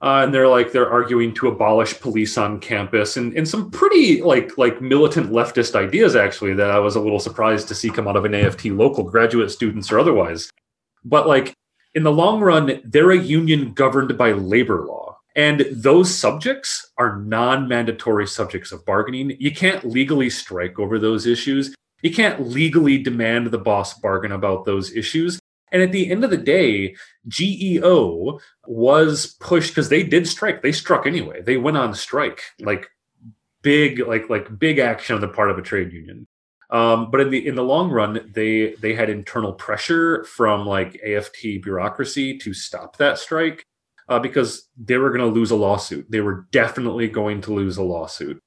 Uh, 0.00 0.22
and 0.22 0.32
they're 0.32 0.46
like 0.46 0.70
they're 0.70 0.88
arguing 0.88 1.34
to 1.34 1.48
abolish 1.48 1.98
police 1.98 2.38
on 2.38 2.60
campus 2.60 3.16
and, 3.16 3.36
and 3.36 3.48
some 3.48 3.68
pretty 3.72 4.22
like 4.22 4.56
like 4.56 4.80
militant 4.80 5.32
leftist 5.32 5.74
ideas 5.74 6.14
actually 6.14 6.54
that 6.54 6.70
I 6.70 6.78
was 6.78 6.94
a 6.94 7.00
little 7.00 7.18
surprised 7.18 7.66
to 7.66 7.74
see 7.74 7.90
come 7.90 8.06
out 8.06 8.14
of 8.14 8.24
an 8.24 8.36
AFT 8.36 8.66
local 8.66 9.02
graduate 9.02 9.50
students 9.50 9.90
or 9.90 9.98
otherwise. 9.98 10.48
But 11.04 11.26
like 11.26 11.54
in 11.96 12.04
the 12.04 12.12
long 12.12 12.40
run, 12.40 12.82
they're 12.84 13.10
a 13.10 13.18
union 13.18 13.72
governed 13.72 14.16
by 14.16 14.30
labor 14.30 14.86
law. 14.86 15.18
And 15.34 15.66
those 15.72 16.14
subjects 16.14 16.92
are 16.98 17.18
non-mandatory 17.18 18.28
subjects 18.28 18.70
of 18.70 18.86
bargaining. 18.86 19.36
You 19.40 19.52
can't 19.52 19.84
legally 19.84 20.30
strike 20.30 20.78
over 20.78 21.00
those 21.00 21.26
issues. 21.26 21.74
You 22.02 22.14
can't 22.14 22.46
legally 22.46 23.02
demand 23.02 23.48
the 23.48 23.58
boss 23.58 23.98
bargain 23.98 24.30
about 24.30 24.66
those 24.66 24.92
issues. 24.92 25.40
And 25.72 25.82
at 25.82 25.92
the 25.92 26.10
end 26.10 26.24
of 26.24 26.30
the 26.30 26.36
day, 26.36 26.96
GEO 27.26 28.40
was 28.66 29.36
pushed 29.40 29.70
because 29.70 29.88
they 29.88 30.02
did 30.02 30.26
strike. 30.26 30.62
They 30.62 30.72
struck 30.72 31.06
anyway. 31.06 31.42
They 31.42 31.56
went 31.56 31.76
on 31.76 31.94
strike, 31.94 32.42
like 32.60 32.88
big, 33.62 34.00
like 34.06 34.30
like 34.30 34.58
big 34.58 34.78
action 34.78 35.14
on 35.14 35.20
the 35.20 35.28
part 35.28 35.50
of 35.50 35.58
a 35.58 35.62
trade 35.62 35.92
union. 35.92 36.26
Um, 36.70 37.10
but 37.10 37.20
in 37.20 37.30
the 37.30 37.46
in 37.46 37.54
the 37.54 37.62
long 37.64 37.90
run, 37.90 38.30
they 38.34 38.74
they 38.74 38.94
had 38.94 39.08
internal 39.10 39.52
pressure 39.52 40.24
from 40.24 40.66
like 40.66 41.00
AFT 41.02 41.62
bureaucracy 41.62 42.38
to 42.38 42.52
stop 42.52 42.96
that 42.98 43.18
strike 43.18 43.64
uh, 44.08 44.18
because 44.18 44.68
they 44.76 44.96
were 44.96 45.10
going 45.10 45.20
to 45.20 45.34
lose 45.34 45.50
a 45.50 45.56
lawsuit. 45.56 46.10
They 46.10 46.20
were 46.20 46.46
definitely 46.50 47.08
going 47.08 47.40
to 47.42 47.54
lose 47.54 47.76
a 47.76 47.82
lawsuit. 47.82 48.42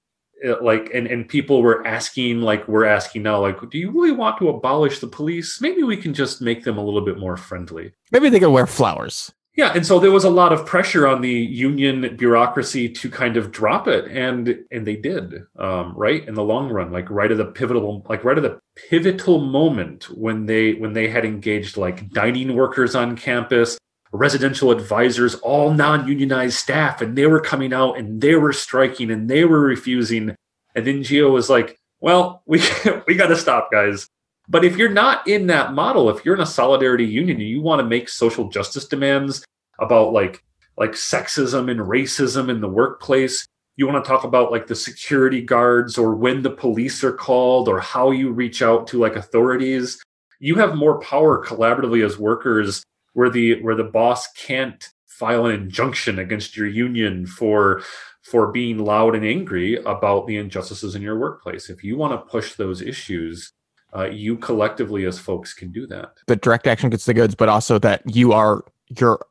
Uh, 0.48 0.56
like 0.62 0.90
and 0.94 1.08
and 1.08 1.28
people 1.28 1.62
were 1.62 1.86
asking 1.86 2.42
like 2.42 2.68
we're 2.68 2.86
asking 2.86 3.24
now 3.24 3.40
like 3.40 3.58
do 3.70 3.78
you 3.78 3.92
really 3.92 4.12
want 4.12 4.38
to 4.40 4.50
abolish 4.50 5.00
the 5.00 5.08
police? 5.08 5.62
Maybe 5.62 5.84
we 5.84 5.98
can 5.98 6.14
just 6.14 6.42
make 6.42 6.64
them 6.64 6.78
a 6.78 6.84
little 6.84 7.06
bit 7.06 7.18
more 7.18 7.38
friendly. 7.38 7.94
Maybe 8.12 8.30
they 8.30 8.40
can 8.40 8.52
wear 8.52 8.68
flowers. 8.68 9.32
Yeah 9.56 9.74
and 9.76 9.86
so 9.86 10.00
there 10.00 10.12
was 10.12 10.24
a 10.24 10.30
lot 10.30 10.54
of 10.54 10.66
pressure 10.66 11.06
on 11.06 11.22
the 11.22 11.30
union 11.30 12.16
bureaucracy 12.16 12.88
to 12.88 13.10
kind 13.10 13.36
of 13.36 13.52
drop 13.52 13.88
it 13.88 14.06
and 14.06 14.58
and 14.72 14.88
they 14.88 14.96
did 14.96 15.44
um, 15.60 15.94
right 15.96 16.26
in 16.26 16.36
the 16.36 16.44
long 16.44 16.70
run 16.70 16.92
like 16.92 17.10
right 17.10 17.32
at 17.32 17.38
the 17.38 17.46
pivotal 17.46 18.06
like 18.08 18.24
right 18.24 18.38
at 18.38 18.44
the 18.44 18.60
pivotal 18.90 19.42
moment 19.42 20.06
when 20.18 20.46
they 20.46 20.74
when 20.76 20.94
they 20.94 21.10
had 21.10 21.26
engaged 21.26 21.76
like 21.76 22.10
dining 22.12 22.56
workers 22.56 22.96
on 22.96 23.18
campus 23.18 23.78
residential 24.12 24.72
advisors, 24.72 25.36
all 25.36 25.74
non 25.74 26.08
unionized 26.08 26.58
staff, 26.58 27.02
and 27.02 27.18
they 27.18 27.28
were 27.28 27.40
coming 27.40 27.74
out 27.74 27.98
and 27.98 28.22
they 28.22 28.36
were 28.36 28.54
striking 28.54 29.12
and 29.12 29.30
they 29.30 29.46
were 29.46 29.62
refusing. 29.62 30.36
And 30.76 30.88
then 30.88 31.04
Geo 31.04 31.30
was 31.32 31.50
like, 31.50 31.78
well, 32.00 32.44
we, 32.46 32.62
we 33.08 33.16
got 33.16 33.28
to 33.28 33.38
stop, 33.38 33.72
guys. 33.72 34.08
But 34.50 34.66
if 34.66 34.76
you're 34.76 34.90
not 34.90 35.28
in 35.28 35.48
that 35.48 35.74
model, 35.74 36.10
if 36.10 36.26
you're 36.26 36.36
in 36.36 36.42
a 36.42 36.46
solidarity 36.46 37.06
union 37.06 37.40
and 37.40 37.48
you 37.48 37.62
want 37.62 37.80
to 37.80 37.88
make 37.88 38.10
social 38.10 38.50
justice 38.50 38.86
demands 38.86 39.46
about 39.80 40.14
like 40.14 40.44
like 40.78 40.92
sexism 40.92 41.70
and 41.70 41.80
racism 41.80 42.50
in 42.50 42.60
the 42.60 42.68
workplace, 42.68 43.46
you 43.78 43.88
want 43.88 44.04
to 44.04 44.08
talk 44.08 44.24
about 44.24 44.52
like 44.52 44.68
the 44.68 44.76
security 44.76 45.42
guards 45.42 45.98
or 45.98 46.16
when 46.16 46.42
the 46.42 46.50
police 46.50 47.04
are 47.04 47.14
called 47.14 47.68
or 47.68 47.80
how 47.80 48.12
you 48.12 48.32
reach 48.32 48.62
out 48.62 48.88
to 48.88 49.00
like 49.00 49.16
authorities, 49.16 50.02
you 50.40 50.56
have 50.56 50.76
more 50.76 51.00
power 51.00 51.46
collaboratively 51.46 52.06
as 52.06 52.18
workers 52.18 52.84
where 53.14 53.30
the 53.30 53.62
where 53.62 53.76
the 53.76 53.84
boss 53.84 54.32
can't 54.34 54.90
file 55.06 55.46
an 55.46 55.54
injunction 55.54 56.18
against 56.18 56.58
your 56.58 56.68
union 56.68 57.26
for 57.26 57.84
for 58.24 58.52
being 58.52 58.80
loud 58.80 59.16
and 59.16 59.26
angry 59.26 59.78
about 59.84 60.28
the 60.28 60.38
injustices 60.38 60.96
in 60.96 61.02
your 61.02 61.18
workplace. 61.18 61.70
If 61.70 61.84
you 61.84 61.98
want 61.98 62.14
to 62.14 62.32
push 62.32 62.54
those 62.54 62.82
issues, 62.82 63.52
uh, 63.96 64.06
you 64.06 64.38
collectively 64.38 65.06
as 65.06 65.20
folks 65.20 65.54
can 65.54 65.72
do 65.72 65.88
that. 65.88 66.14
The 66.28 66.36
direct 66.36 66.68
action 66.68 66.90
gets 66.90 67.06
the 67.06 67.14
goods, 67.14 67.36
but 67.36 67.50
also 67.50 67.78
that 67.80 68.02
you 68.06 68.32
are 68.34 68.64
your 68.90 69.26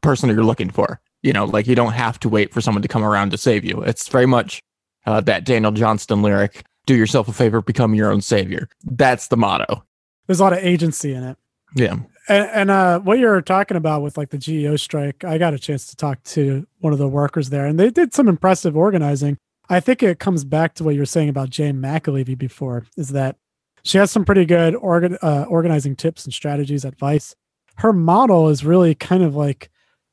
person 0.00 0.28
that 0.28 0.34
you're 0.34 0.44
looking 0.44 0.70
for. 0.70 1.00
You 1.22 1.32
know, 1.32 1.44
like 1.44 1.66
you 1.66 1.74
don't 1.74 1.92
have 1.92 2.18
to 2.20 2.28
wait 2.28 2.52
for 2.54 2.60
someone 2.60 2.82
to 2.82 2.88
come 2.88 3.04
around 3.04 3.30
to 3.30 3.38
save 3.38 3.64
you. 3.64 3.82
It's 3.82 4.08
very 4.08 4.26
much 4.26 4.62
uh, 5.04 5.20
that 5.22 5.44
Daniel 5.44 5.72
Johnston 5.72 6.22
lyric: 6.22 6.64
"Do 6.86 6.94
yourself 6.94 7.28
a 7.28 7.32
favor, 7.32 7.60
become 7.60 7.94
your 7.94 8.10
own 8.10 8.20
savior." 8.20 8.68
That's 8.84 9.28
the 9.28 9.36
motto. 9.36 9.84
There's 10.26 10.40
a 10.40 10.44
lot 10.44 10.52
of 10.52 10.60
agency 10.60 11.12
in 11.12 11.24
it. 11.24 11.36
Yeah. 11.74 11.96
And, 12.28 12.50
and 12.52 12.70
uh, 12.70 13.00
what 13.00 13.18
you're 13.18 13.40
talking 13.40 13.76
about 13.76 14.02
with 14.02 14.18
like 14.18 14.28
the 14.30 14.38
GEO 14.38 14.76
strike, 14.76 15.24
I 15.24 15.38
got 15.38 15.54
a 15.54 15.58
chance 15.58 15.86
to 15.86 15.96
talk 15.96 16.22
to 16.24 16.66
one 16.80 16.92
of 16.92 16.98
the 16.98 17.08
workers 17.08 17.48
there, 17.48 17.64
and 17.64 17.80
they 17.80 17.90
did 17.90 18.12
some 18.12 18.28
impressive 18.28 18.76
organizing. 18.76 19.38
I 19.70 19.80
think 19.80 20.02
it 20.02 20.18
comes 20.18 20.44
back 20.44 20.74
to 20.74 20.84
what 20.84 20.94
you 20.94 21.00
were 21.00 21.06
saying 21.06 21.30
about 21.30 21.50
Jane 21.50 21.76
McAlevey 21.76 22.36
before, 22.36 22.86
is 22.96 23.08
that 23.10 23.36
she 23.82 23.96
has 23.96 24.10
some 24.10 24.26
pretty 24.26 24.44
good 24.44 24.74
organ, 24.74 25.16
uh, 25.22 25.46
organizing 25.48 25.96
tips 25.96 26.24
and 26.24 26.34
strategies, 26.34 26.84
advice. 26.84 27.34
Her 27.76 27.92
model 27.92 28.48
is 28.48 28.64
really 28.64 28.94
kind 28.94 29.22
of 29.22 29.34
like, 29.34 29.70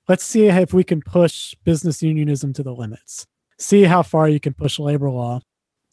let's 0.08 0.23
see 0.23 0.47
if 0.47 0.73
we 0.73 0.84
can 0.84 1.01
push 1.01 1.54
business 1.65 2.01
unionism 2.01 2.54
to 2.54 2.63
the 2.63 2.73
limits, 2.73 3.28
see 3.60 3.84
how 3.84 4.04
far 4.04 4.30
you 4.30 4.39
can 4.39 4.54
push 4.54 4.80
labor 4.80 5.10
law 5.10 5.41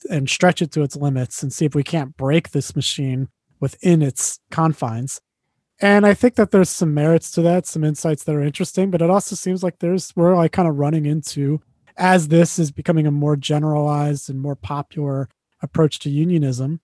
and 0.09 0.29
stretch 0.29 0.63
it 0.63 0.71
to 0.73 0.83
its 0.83 0.97
limits, 0.97 1.43
and 1.43 1.53
see 1.53 1.65
if 1.65 1.75
we 1.75 1.83
can't 1.83 2.17
break 2.17 2.51
this 2.51 2.77
machine 2.77 3.29
within 3.59 4.03
its 4.03 4.39
confines 4.51 5.21
And 5.83 6.07
I 6.07 6.15
think 6.15 6.37
that 6.37 6.53
there's 6.53 6.71
some 6.71 6.95
merits 6.95 7.33
to 7.33 7.43
that, 7.43 7.67
some 7.67 7.83
insights 7.83 8.23
that 8.25 8.37
are 8.37 8.43
interesting, 8.43 8.91
but 8.91 9.03
it 9.03 9.11
also 9.11 9.35
seems 9.35 9.65
like 9.65 9.81
there's 9.81 10.15
we're 10.15 10.37
like 10.37 10.53
kind 10.53 10.69
of 10.69 10.79
running 10.79 11.07
into 11.07 11.61
as 11.97 12.29
this 12.29 12.59
is 12.59 12.71
becoming 12.71 13.07
a 13.07 13.11
more 13.11 13.37
generalized 13.37 14.31
and 14.31 14.41
more 14.41 14.55
popular 14.57 15.29
approach 15.61 15.99
to 16.01 16.11
unionism, 16.11 16.81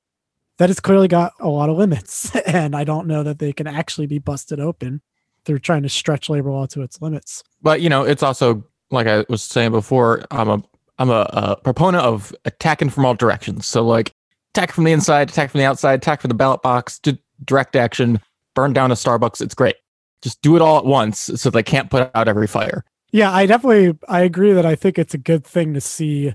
that 0.59 0.69
it's 0.69 0.81
clearly 0.81 1.09
got 1.09 1.33
a 1.41 1.49
lot 1.49 1.71
of 1.71 1.77
limits. 1.77 2.35
And 2.47 2.75
I 2.75 2.85
don't 2.85 3.07
know 3.07 3.23
that 3.23 3.39
they 3.39 3.53
can 3.53 3.67
actually 3.67 4.07
be 4.07 4.19
busted 4.19 4.59
open. 4.59 5.03
They're 5.45 5.59
trying 5.59 5.83
to 5.83 5.89
stretch 5.89 6.29
labor 6.29 6.51
law 6.51 6.67
to 6.67 6.83
its 6.83 7.01
limits. 7.01 7.45
But 7.63 7.81
you 7.81 7.89
know, 7.89 8.03
it's 8.03 8.23
also 8.23 8.65
like 8.91 9.07
I 9.07 9.25
was 9.29 9.43
saying 9.43 9.71
before, 9.71 10.25
I'm 10.31 10.49
a 10.49 10.63
I'm 10.99 11.11
a, 11.11 11.29
a 11.33 11.57
proponent 11.57 12.05
of 12.05 12.35
attacking 12.45 12.91
from 12.91 13.05
all 13.05 13.15
directions. 13.15 13.67
So 13.67 13.85
like 13.85 14.15
attack 14.55 14.73
from 14.73 14.85
the 14.85 14.93
inside, 14.93 15.31
attack 15.31 15.51
from 15.51 15.59
the 15.59 15.67
outside, 15.67 15.95
attack 15.95 16.23
from 16.23 16.29
the 16.29 16.35
ballot 16.35 16.63
box, 16.63 17.01
direct 17.45 17.77
action, 17.77 18.21
burn 18.59 18.73
down 18.73 18.91
a 18.91 18.95
Starbucks. 18.95 19.41
It's 19.41 19.55
great. 19.55 19.77
Just 20.21 20.43
do 20.43 20.57
it 20.57 20.63
all 20.63 20.79
at 20.79 20.85
once 20.85 21.31
so 21.37 21.49
they 21.49 21.63
can't 21.63 21.91
put 21.91 22.11
out 22.13 22.27
every 22.27 22.49
fire. 22.49 22.85
Yeah, 23.13 23.33
I 23.33 23.47
definitely 23.47 23.97
I 24.09 24.23
agree 24.23 24.53
that 24.53 24.67
I 24.67 24.75
think 24.75 24.99
it's 24.99 25.15
a 25.15 25.19
good 25.19 25.45
thing 25.47 25.75
to 25.75 25.81
see 25.81 26.35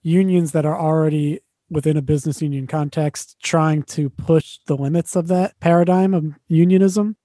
unions 0.00 0.52
that 0.52 0.64
are 0.64 0.78
already 0.78 1.40
within 1.68 1.96
a 1.96 2.02
business 2.02 2.40
union 2.40 2.68
context 2.68 3.36
trying 3.42 3.82
to 3.82 4.08
push 4.10 4.58
the 4.68 4.76
limits 4.76 5.16
of 5.16 5.26
that 5.26 5.58
paradigm 5.58 6.14
of 6.14 6.34
unionism. 6.46 7.16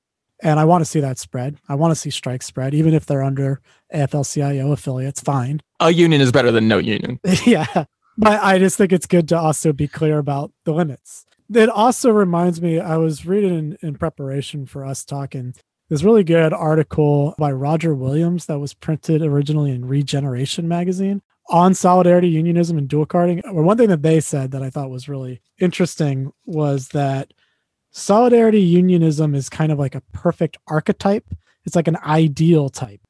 And 0.42 0.60
I 0.60 0.66
want 0.66 0.82
to 0.82 0.90
see 0.90 1.02
that 1.02 1.20
spread. 1.20 1.60
I 1.70 1.76
want 1.76 1.92
to 1.92 1.96
see 1.96 2.10
strikes 2.10 2.48
spread, 2.48 2.74
even 2.74 2.96
if 2.96 3.06
they're 3.06 3.22
under 3.22 3.62
AFL-CIO 3.94 4.72
affiliates, 4.72 5.22
fine. 5.22 5.62
A 5.80 5.92
union 5.92 6.20
is 6.20 6.32
better 6.32 6.50
than 6.50 6.68
no 6.68 6.80
union. 6.80 7.20
yeah. 7.46 7.86
But 8.18 8.44
I 8.44 8.58
just 8.58 8.76
think 8.76 8.92
it's 8.92 9.06
good 9.06 9.28
to 9.30 9.38
also 9.38 9.72
be 9.72 9.88
clear 9.88 10.18
about 10.18 10.52
the 10.66 10.74
limits. 10.74 11.28
It 11.54 11.70
also 11.70 12.12
reminds 12.12 12.62
me, 12.62 12.80
I 12.80 12.98
was 12.98 13.26
reading 13.26 13.58
in, 13.58 13.78
in 13.82 13.96
preparation 13.96 14.66
for 14.66 14.86
us 14.86 15.04
talking 15.04 15.54
this 15.90 16.04
really 16.04 16.24
good 16.24 16.54
article 16.54 17.36
by 17.38 17.52
Roger 17.52 17.94
Williams 17.94 18.46
that 18.46 18.60
was 18.60 18.74
printed 18.74 19.22
originally 19.22 19.72
in 19.72 19.86
Regeneration 19.86 20.68
magazine 20.68 21.22
on 21.50 21.74
solidarity, 21.74 22.30
unionism, 22.30 22.78
and 22.78 22.88
dual 22.88 23.06
carding. 23.06 23.42
One 23.46 23.78
thing 23.78 23.90
that 23.90 24.02
they 24.02 24.22
said 24.22 24.52
that 24.52 24.64
I 24.64 24.70
thought 24.70 24.90
was 24.90 25.10
really 25.10 25.42
interesting 25.60 26.32
was 26.46 26.90
that 26.90 27.34
solidarity 27.92 28.62
unionism 28.62 29.36
is 29.36 29.50
kind 29.50 29.74
of 29.74 29.80
like 29.80 29.96
a 29.96 30.04
perfect 30.14 30.58
archetype. 30.68 31.26
It's 31.66 31.76
like 31.76 31.90
an 31.90 31.98
ideal 31.98 32.70
type, 32.70 33.02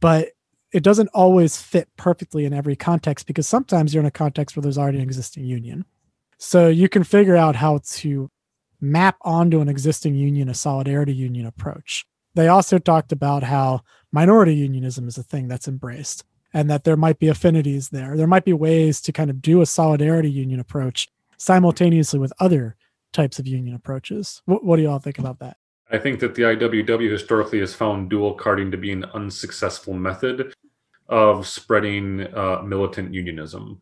but 0.00 0.28
it 0.72 0.82
doesn't 0.82 1.10
always 1.12 1.60
fit 1.60 1.88
perfectly 1.98 2.46
in 2.46 2.54
every 2.54 2.76
context 2.76 3.26
because 3.26 3.46
sometimes 3.46 3.92
you're 3.92 4.02
in 4.02 4.06
a 4.06 4.10
context 4.10 4.56
where 4.56 4.62
there's 4.62 4.78
already 4.78 4.96
an 4.96 5.04
existing 5.04 5.44
union. 5.44 5.84
So 6.44 6.66
you 6.66 6.88
can 6.88 7.04
figure 7.04 7.36
out 7.36 7.54
how 7.54 7.78
to 7.84 8.28
map 8.80 9.16
onto 9.22 9.60
an 9.60 9.68
existing 9.68 10.16
union 10.16 10.48
a 10.48 10.54
solidarity 10.54 11.14
union 11.14 11.46
approach. 11.46 12.04
They 12.34 12.48
also 12.48 12.78
talked 12.78 13.12
about 13.12 13.44
how 13.44 13.82
minority 14.10 14.56
unionism 14.56 15.06
is 15.06 15.16
a 15.16 15.22
thing 15.22 15.46
that's 15.46 15.68
embraced 15.68 16.24
and 16.52 16.68
that 16.68 16.82
there 16.82 16.96
might 16.96 17.20
be 17.20 17.28
affinities 17.28 17.90
there. 17.90 18.16
There 18.16 18.26
might 18.26 18.44
be 18.44 18.52
ways 18.52 19.00
to 19.02 19.12
kind 19.12 19.30
of 19.30 19.40
do 19.40 19.62
a 19.62 19.66
solidarity 19.66 20.28
union 20.28 20.58
approach 20.58 21.08
simultaneously 21.36 22.18
with 22.18 22.32
other 22.40 22.74
types 23.12 23.38
of 23.38 23.46
union 23.46 23.76
approaches. 23.76 24.42
What, 24.44 24.64
what 24.64 24.76
do 24.76 24.82
you 24.82 24.90
all 24.90 24.98
think 24.98 25.20
about 25.20 25.38
that? 25.38 25.58
I 25.92 25.98
think 25.98 26.18
that 26.18 26.34
the 26.34 26.42
IWW 26.42 27.08
historically 27.08 27.60
has 27.60 27.72
found 27.72 28.10
dual 28.10 28.34
carding 28.34 28.72
to 28.72 28.76
be 28.76 28.90
an 28.90 29.04
unsuccessful 29.14 29.94
method 29.94 30.52
of 31.08 31.46
spreading 31.46 32.26
uh, 32.34 32.62
militant 32.64 33.14
unionism. 33.14 33.80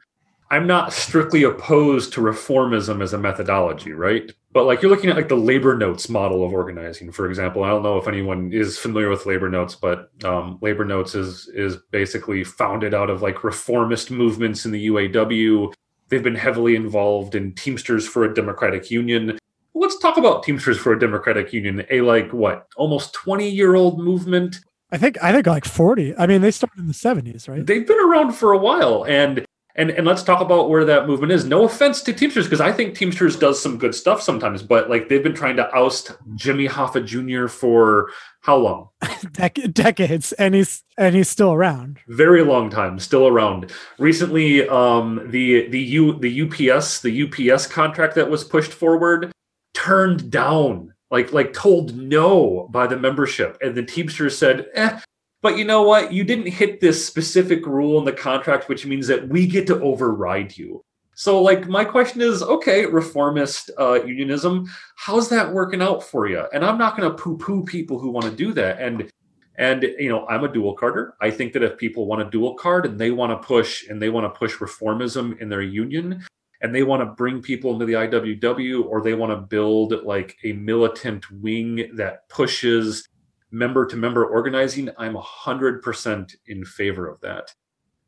I'm 0.50 0.66
not 0.66 0.92
strictly 0.92 1.44
opposed 1.44 2.12
to 2.14 2.20
reformism 2.20 3.02
as 3.02 3.12
a 3.12 3.18
methodology, 3.18 3.92
right? 3.92 4.32
But 4.52 4.64
like 4.64 4.82
you're 4.82 4.90
looking 4.90 5.08
at 5.08 5.14
like 5.14 5.28
the 5.28 5.36
labor 5.36 5.76
notes 5.76 6.08
model 6.08 6.44
of 6.44 6.52
organizing, 6.52 7.12
for 7.12 7.28
example. 7.28 7.62
I 7.62 7.68
don't 7.68 7.84
know 7.84 7.98
if 7.98 8.08
anyone 8.08 8.52
is 8.52 8.76
familiar 8.76 9.08
with 9.08 9.26
labor 9.26 9.48
notes, 9.48 9.76
but 9.76 10.10
um, 10.24 10.58
labor 10.60 10.84
notes 10.84 11.14
is 11.14 11.48
is 11.54 11.76
basically 11.92 12.42
founded 12.42 12.94
out 12.94 13.10
of 13.10 13.22
like 13.22 13.44
reformist 13.44 14.10
movements 14.10 14.64
in 14.64 14.72
the 14.72 14.88
UAW. 14.88 15.72
They've 16.08 16.22
been 16.22 16.34
heavily 16.34 16.74
involved 16.74 17.36
in 17.36 17.54
Teamsters 17.54 18.08
for 18.08 18.24
a 18.24 18.34
Democratic 18.34 18.90
Union. 18.90 19.38
Let's 19.74 19.98
talk 19.98 20.16
about 20.16 20.42
Teamsters 20.42 20.78
for 20.78 20.92
a 20.92 20.98
Democratic 20.98 21.52
Union, 21.52 21.86
a 21.90 22.00
like 22.00 22.32
what 22.32 22.66
almost 22.76 23.14
20 23.14 23.48
year 23.48 23.76
old 23.76 24.00
movement. 24.00 24.58
I 24.90 24.98
think 24.98 25.16
I 25.22 25.30
think 25.30 25.46
like 25.46 25.64
40. 25.64 26.16
I 26.16 26.26
mean, 26.26 26.40
they 26.40 26.50
started 26.50 26.80
in 26.80 26.88
the 26.88 26.92
70s, 26.92 27.48
right? 27.48 27.64
They've 27.64 27.86
been 27.86 28.00
around 28.00 28.32
for 28.32 28.50
a 28.50 28.58
while, 28.58 29.04
and 29.04 29.46
and 29.76 29.90
and 29.90 30.06
let's 30.06 30.22
talk 30.22 30.40
about 30.40 30.68
where 30.68 30.84
that 30.84 31.06
movement 31.06 31.32
is. 31.32 31.44
No 31.44 31.64
offense 31.64 32.02
to 32.02 32.12
Teamsters, 32.12 32.46
because 32.46 32.60
I 32.60 32.72
think 32.72 32.96
Teamsters 32.96 33.36
does 33.36 33.60
some 33.60 33.78
good 33.78 33.94
stuff 33.94 34.22
sometimes, 34.22 34.62
but 34.62 34.90
like 34.90 35.08
they've 35.08 35.22
been 35.22 35.34
trying 35.34 35.56
to 35.56 35.72
oust 35.74 36.12
Jimmy 36.34 36.68
Hoffa 36.68 37.04
Jr. 37.04 37.48
for 37.48 38.10
how 38.40 38.56
long? 38.56 38.88
Dec- 39.02 39.72
decades, 39.72 40.32
and 40.32 40.54
he's 40.54 40.82
and 40.98 41.14
he's 41.14 41.28
still 41.28 41.52
around. 41.52 41.98
Very 42.08 42.42
long 42.42 42.70
time, 42.70 42.98
still 42.98 43.26
around. 43.26 43.72
Recently, 43.98 44.68
um, 44.68 45.26
the 45.30 45.68
the 45.68 45.80
U 45.80 46.18
the 46.18 46.42
UPS 46.42 47.00
the 47.00 47.22
UPS 47.24 47.66
contract 47.66 48.14
that 48.16 48.30
was 48.30 48.44
pushed 48.44 48.72
forward 48.72 49.32
turned 49.74 50.30
down 50.30 50.92
like 51.10 51.32
like 51.32 51.52
told 51.52 51.96
no 51.96 52.68
by 52.70 52.86
the 52.86 52.96
membership 52.96 53.56
and 53.60 53.74
the 53.74 53.82
teamsters 53.82 54.36
said 54.36 54.66
eh, 54.74 54.98
but 55.42 55.56
you 55.56 55.64
know 55.64 55.82
what? 55.82 56.12
You 56.12 56.24
didn't 56.24 56.48
hit 56.48 56.80
this 56.80 57.04
specific 57.04 57.66
rule 57.66 57.98
in 57.98 58.04
the 58.04 58.12
contract, 58.12 58.68
which 58.68 58.86
means 58.86 59.06
that 59.06 59.28
we 59.28 59.46
get 59.46 59.66
to 59.68 59.80
override 59.80 60.56
you. 60.56 60.84
So, 61.14 61.42
like, 61.42 61.68
my 61.68 61.84
question 61.84 62.20
is 62.20 62.42
okay, 62.42 62.86
reformist 62.86 63.70
uh, 63.78 64.02
unionism, 64.04 64.66
how's 64.96 65.28
that 65.28 65.52
working 65.52 65.82
out 65.82 66.02
for 66.02 66.26
you? 66.26 66.44
And 66.52 66.64
I'm 66.64 66.78
not 66.78 66.96
going 66.96 67.10
to 67.10 67.14
poo 67.14 67.36
poo 67.36 67.64
people 67.64 67.98
who 67.98 68.10
want 68.10 68.26
to 68.26 68.32
do 68.32 68.52
that. 68.54 68.80
And 68.80 69.10
and 69.56 69.82
you 69.98 70.08
know, 70.08 70.26
I'm 70.28 70.44
a 70.44 70.52
dual 70.52 70.74
carder. 70.74 71.14
I 71.20 71.30
think 71.30 71.52
that 71.52 71.62
if 71.62 71.76
people 71.76 72.06
want 72.06 72.22
a 72.22 72.30
dual 72.30 72.54
card 72.54 72.86
and 72.86 72.98
they 72.98 73.10
want 73.10 73.32
to 73.32 73.46
push 73.46 73.86
and 73.88 74.00
they 74.00 74.08
want 74.08 74.32
to 74.32 74.38
push 74.38 74.56
reformism 74.56 75.38
in 75.40 75.50
their 75.50 75.60
union, 75.60 76.24
and 76.62 76.74
they 76.74 76.82
want 76.82 77.02
to 77.02 77.06
bring 77.06 77.42
people 77.42 77.72
into 77.72 77.84
the 77.84 77.94
IWW, 77.94 78.86
or 78.86 79.02
they 79.02 79.14
want 79.14 79.32
to 79.32 79.36
build 79.36 80.02
like 80.04 80.38
a 80.44 80.52
militant 80.52 81.30
wing 81.30 81.90
that 81.96 82.28
pushes 82.30 83.06
member 83.50 83.86
to 83.86 83.96
member 83.96 84.24
organizing, 84.24 84.90
I'm 84.98 85.14
100% 85.14 86.34
in 86.46 86.64
favor 86.64 87.08
of 87.08 87.20
that. 87.20 87.54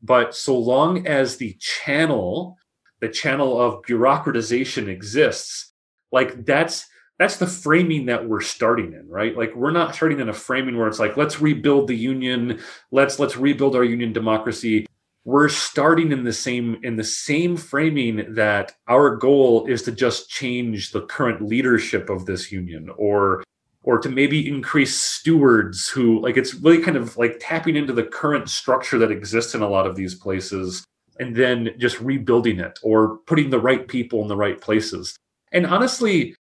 But 0.01 0.35
so 0.35 0.57
long 0.57 1.07
as 1.07 1.37
the 1.37 1.53
channel, 1.59 2.57
the 2.99 3.09
channel 3.09 3.59
of 3.59 3.81
bureaucratization 3.83 4.87
exists, 4.87 5.71
like 6.11 6.45
that's 6.45 6.87
that's 7.19 7.37
the 7.37 7.47
framing 7.47 8.07
that 8.07 8.27
we're 8.27 8.41
starting 8.41 8.93
in 8.93 9.07
right 9.07 9.37
like 9.37 9.55
we're 9.55 9.71
not 9.71 9.95
starting 9.95 10.19
in 10.19 10.29
a 10.29 10.33
framing 10.33 10.77
where 10.77 10.87
it's 10.87 10.99
like 10.99 11.15
let's 11.15 11.39
rebuild 11.39 11.87
the 11.87 11.95
union 11.95 12.59
let's 12.91 13.19
let's 13.19 13.37
rebuild 13.37 13.75
our 13.75 13.83
union 13.83 14.11
democracy 14.11 14.85
we're 15.25 15.49
starting 15.49 16.11
in 16.11 16.23
the 16.23 16.33
same 16.33 16.77
in 16.83 16.95
the 16.95 17.03
same 17.03 17.55
framing 17.55 18.33
that 18.33 18.73
our 18.87 19.15
goal 19.15 19.65
is 19.67 19.83
to 19.83 19.91
just 19.91 20.29
change 20.29 20.91
the 20.91 21.01
current 21.01 21.41
leadership 21.41 22.09
of 22.09 22.25
this 22.25 22.51
union 22.51 22.89
or 22.97 23.43
or 23.83 23.99
to 23.99 24.09
maybe 24.09 24.47
increase 24.47 24.99
stewards 24.99 25.89
who 25.89 26.19
like 26.21 26.37
it's 26.37 26.55
really 26.55 26.81
kind 26.81 26.97
of 26.97 27.17
like 27.17 27.37
tapping 27.39 27.75
into 27.75 27.93
the 27.93 28.03
current 28.03 28.49
structure 28.49 28.97
that 28.97 29.11
exists 29.11 29.53
in 29.53 29.61
a 29.61 29.69
lot 29.69 29.85
of 29.85 29.95
these 29.95 30.15
places 30.15 30.83
and 31.19 31.35
then 31.35 31.69
just 31.77 31.99
rebuilding 32.01 32.59
it 32.59 32.79
or 32.81 33.17
putting 33.27 33.49
the 33.49 33.59
right 33.59 33.87
people 33.87 34.21
in 34.21 34.27
the 34.27 34.35
right 34.35 34.59
places. 34.59 35.15
And 35.51 35.65
honestly, 35.65 36.35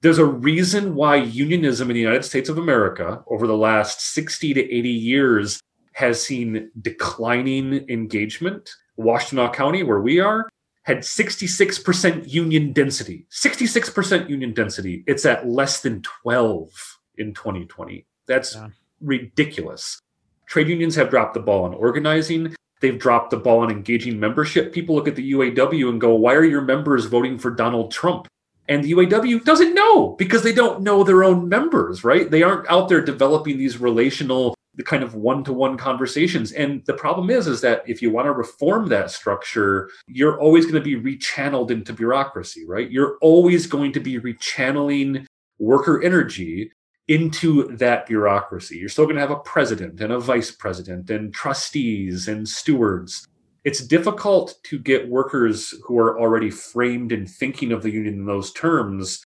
there's 0.00 0.18
a 0.18 0.24
reason 0.24 0.94
why 0.94 1.16
unionism 1.16 1.90
in 1.90 1.94
the 1.94 2.00
United 2.00 2.24
States 2.24 2.48
of 2.48 2.56
America 2.56 3.22
over 3.26 3.46
the 3.46 3.56
last 3.56 4.00
60 4.14 4.54
to 4.54 4.60
80 4.60 4.88
years 4.88 5.60
has 5.92 6.22
seen 6.22 6.70
declining 6.80 7.84
engagement. 7.90 8.70
Washtenaw 8.98 9.52
County, 9.52 9.82
where 9.82 10.00
we 10.00 10.20
are, 10.20 10.48
had 10.88 11.00
66% 11.00 12.32
union 12.32 12.72
density. 12.72 13.26
66% 13.30 14.30
union 14.30 14.54
density. 14.54 15.04
It's 15.06 15.26
at 15.26 15.46
less 15.46 15.82
than 15.82 16.00
12 16.00 16.98
in 17.18 17.34
2020. 17.34 18.06
That's 18.26 18.54
yeah. 18.54 18.68
ridiculous. 19.02 20.00
Trade 20.46 20.68
unions 20.68 20.94
have 20.96 21.10
dropped 21.10 21.34
the 21.34 21.40
ball 21.40 21.66
on 21.66 21.74
organizing. 21.74 22.56
They've 22.80 22.98
dropped 22.98 23.32
the 23.32 23.36
ball 23.36 23.60
on 23.60 23.70
engaging 23.70 24.18
membership. 24.18 24.72
People 24.72 24.94
look 24.94 25.06
at 25.06 25.14
the 25.14 25.32
UAW 25.32 25.90
and 25.90 26.00
go, 26.00 26.14
why 26.14 26.32
are 26.32 26.44
your 26.44 26.62
members 26.62 27.04
voting 27.04 27.36
for 27.38 27.50
Donald 27.50 27.92
Trump? 27.92 28.26
And 28.66 28.82
the 28.82 28.92
UAW 28.92 29.44
doesn't 29.44 29.74
know 29.74 30.14
because 30.18 30.42
they 30.42 30.54
don't 30.54 30.80
know 30.80 31.04
their 31.04 31.22
own 31.22 31.50
members, 31.50 32.02
right? 32.02 32.30
They 32.30 32.42
aren't 32.42 32.70
out 32.70 32.88
there 32.88 33.02
developing 33.02 33.58
these 33.58 33.76
relational 33.76 34.54
the 34.78 34.84
kind 34.84 35.02
of 35.02 35.14
one-to-one 35.14 35.76
conversations. 35.76 36.52
And 36.52 36.82
the 36.86 36.94
problem 36.94 37.28
is 37.28 37.46
is 37.46 37.60
that 37.60 37.82
if 37.86 38.00
you 38.00 38.10
want 38.10 38.26
to 38.26 38.32
reform 38.32 38.88
that 38.88 39.10
structure 39.10 39.90
you're 40.06 40.40
always 40.40 40.64
going 40.64 40.82
to 40.82 40.96
be 40.96 40.96
rechanneled 40.96 41.70
into 41.70 41.92
bureaucracy 41.92 42.64
right? 42.66 42.90
You're 42.90 43.18
always 43.20 43.66
going 43.66 43.92
to 43.92 44.00
be 44.00 44.18
rechanneling 44.18 45.26
worker 45.58 46.00
energy 46.02 46.70
into 47.08 47.76
that 47.76 48.06
bureaucracy. 48.06 48.76
You're 48.76 48.90
still 48.90 49.06
going 49.06 49.16
to 49.16 49.22
have 49.22 49.30
a 49.30 49.36
president 49.36 50.00
and 50.00 50.12
a 50.12 50.20
vice 50.20 50.50
president 50.50 51.10
and 51.10 51.32
trustees 51.34 52.28
and 52.28 52.46
stewards. 52.46 53.26
It's 53.64 53.84
difficult 53.84 54.54
to 54.64 54.78
get 54.78 55.08
workers 55.08 55.74
who 55.84 55.98
are 55.98 56.18
already 56.20 56.50
framed 56.50 57.12
in 57.12 57.26
thinking 57.26 57.72
of 57.72 57.82
the 57.82 57.90
union 57.90 58.14
in 58.14 58.26
those 58.26 58.52
terms 58.52 59.24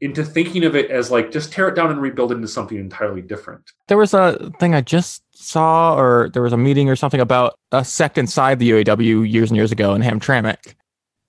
into 0.00 0.24
thinking 0.24 0.64
of 0.64 0.74
it 0.76 0.90
as 0.90 1.10
like 1.10 1.30
just 1.30 1.52
tear 1.52 1.68
it 1.68 1.74
down 1.74 1.90
and 1.90 2.00
rebuild 2.00 2.32
it 2.32 2.36
into 2.36 2.48
something 2.48 2.76
entirely 2.78 3.22
different. 3.22 3.62
There 3.88 3.96
was 3.98 4.12
a 4.14 4.52
thing 4.60 4.74
I 4.74 4.80
just 4.80 5.22
saw, 5.34 5.96
or 5.96 6.30
there 6.34 6.42
was 6.42 6.52
a 6.52 6.56
meeting 6.58 6.88
or 6.90 6.96
something 6.96 7.20
about 7.20 7.58
a 7.72 7.84
sect 7.84 8.18
inside 8.18 8.58
the 8.58 8.70
UAW 8.70 9.30
years 9.30 9.50
and 9.50 9.56
years 9.56 9.72
ago 9.72 9.94
in 9.94 10.02
Hamtramck 10.02 10.74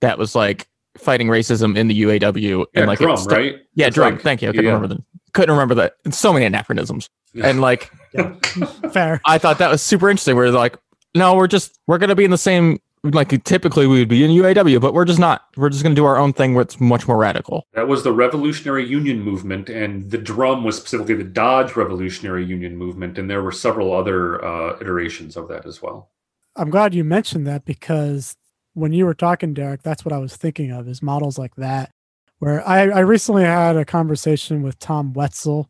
that 0.01 0.18
was 0.18 0.36
like 0.36 0.68
fighting 0.97 1.28
racism 1.28 1.78
in 1.78 1.88
the 1.88 2.01
UAW 2.03 2.66
Yeah, 2.74 2.82
and 2.82 2.88
like 2.88 2.99
Drum, 2.99 3.11
it's- 3.13 3.28
right? 3.28 3.55
Yeah, 3.76 3.88
It's 3.88 3.95
drum. 3.95 4.13
like- 4.16 4.24
Thank 4.24 4.41
you. 4.41 4.49
I 4.49 4.51
couldn't 4.51 4.66
yeah. 4.66 4.72
remember 4.74 4.95
the 4.95 5.03
couldn't 5.34 5.51
remember 5.55 5.76
that. 5.76 5.95
It's 6.05 6.18
so 6.18 6.32
many 6.32 6.45
anachronisms. 6.45 7.09
And 7.43 7.59
like 7.61 7.91
Fair. 8.93 9.20
I 9.26 9.38
thought 9.38 9.57
that 9.59 9.70
was 9.70 9.82
super 9.82 10.09
interesting. 10.09 10.36
Where 10.36 10.49
they're 10.49 10.59
like, 10.59 10.78
no, 11.13 11.36
we're 11.36 11.47
just 11.47 11.78
we're 11.88 11.97
gonna 11.97 12.16
be 12.16 12.24
in 12.26 12.32
the 12.32 12.38
same 12.38 12.80
like 13.13 13.43
typically 13.43 13.87
we 13.87 13.99
would 13.99 14.09
be 14.09 14.23
in 14.23 14.31
UAW, 14.31 14.81
but 14.81 14.93
we're 14.93 15.05
just 15.05 15.19
not. 15.19 15.45
We're 15.55 15.69
just 15.69 15.83
gonna 15.83 15.95
do 15.95 16.05
our 16.05 16.17
own 16.17 16.33
thing 16.33 16.53
where 16.53 16.63
it's 16.63 16.79
much 16.79 17.07
more 17.07 17.17
radical. 17.17 17.67
That 17.73 17.87
was 17.87 18.03
the 18.03 18.11
Revolutionary 18.11 18.87
Union 18.87 19.21
movement, 19.21 19.69
and 19.69 20.09
the 20.09 20.17
drum 20.17 20.63
was 20.63 20.77
specifically 20.77 21.15
the 21.15 21.23
Dodge 21.23 21.75
Revolutionary 21.75 22.45
Union 22.45 22.77
movement, 22.77 23.17
and 23.17 23.29
there 23.29 23.43
were 23.43 23.51
several 23.51 23.93
other 23.93 24.43
uh, 24.43 24.77
iterations 24.79 25.37
of 25.37 25.47
that 25.49 25.65
as 25.65 25.81
well. 25.81 26.09
I'm 26.55 26.69
glad 26.69 26.93
you 26.93 27.03
mentioned 27.03 27.45
that 27.47 27.65
because 27.65 28.37
when 28.73 28.93
you 28.93 29.05
were 29.05 29.13
talking, 29.13 29.53
Derek, 29.53 29.83
that's 29.83 30.05
what 30.05 30.13
I 30.13 30.17
was 30.17 30.35
thinking 30.35 30.71
of 30.71 30.87
is 30.87 31.01
models 31.01 31.37
like 31.37 31.55
that. 31.55 31.91
Where 32.39 32.65
I, 32.67 32.89
I 32.89 32.99
recently 32.99 33.43
had 33.43 33.77
a 33.77 33.85
conversation 33.85 34.61
with 34.61 34.77
Tom 34.79 35.13
Wetzel, 35.13 35.69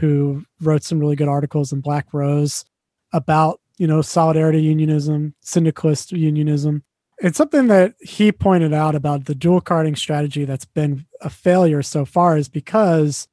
who 0.00 0.44
wrote 0.60 0.82
some 0.82 0.98
really 0.98 1.16
good 1.16 1.28
articles 1.28 1.72
in 1.72 1.80
Black 1.80 2.12
Rose 2.12 2.64
about, 3.12 3.60
you 3.78 3.86
know, 3.86 4.02
solidarity 4.02 4.60
unionism, 4.60 5.34
syndicalist 5.40 6.12
unionism. 6.12 6.82
It's 7.18 7.38
something 7.38 7.66
that 7.68 7.94
he 8.00 8.30
pointed 8.30 8.72
out 8.72 8.94
about 8.94 9.24
the 9.24 9.34
dual 9.34 9.60
carding 9.60 9.96
strategy 9.96 10.44
that's 10.44 10.64
been 10.64 11.06
a 11.20 11.30
failure 11.30 11.82
so 11.82 12.04
far 12.04 12.36
is 12.36 12.48
because, 12.48 13.26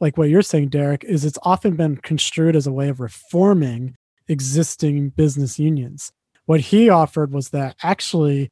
like 0.00 0.16
what 0.16 0.30
you're 0.30 0.42
saying, 0.42 0.68
Derek, 0.68 1.04
is 1.04 1.24
it's 1.24 1.38
often 1.42 1.76
been 1.76 1.96
construed 1.96 2.56
as 2.56 2.66
a 2.66 2.72
way 2.72 2.88
of 2.88 3.00
reforming 3.00 3.96
existing 4.28 5.10
business 5.10 5.58
unions 5.58 6.12
what 6.50 6.58
he 6.58 6.90
offered 6.90 7.32
was 7.32 7.50
that 7.50 7.76
actually 7.80 8.50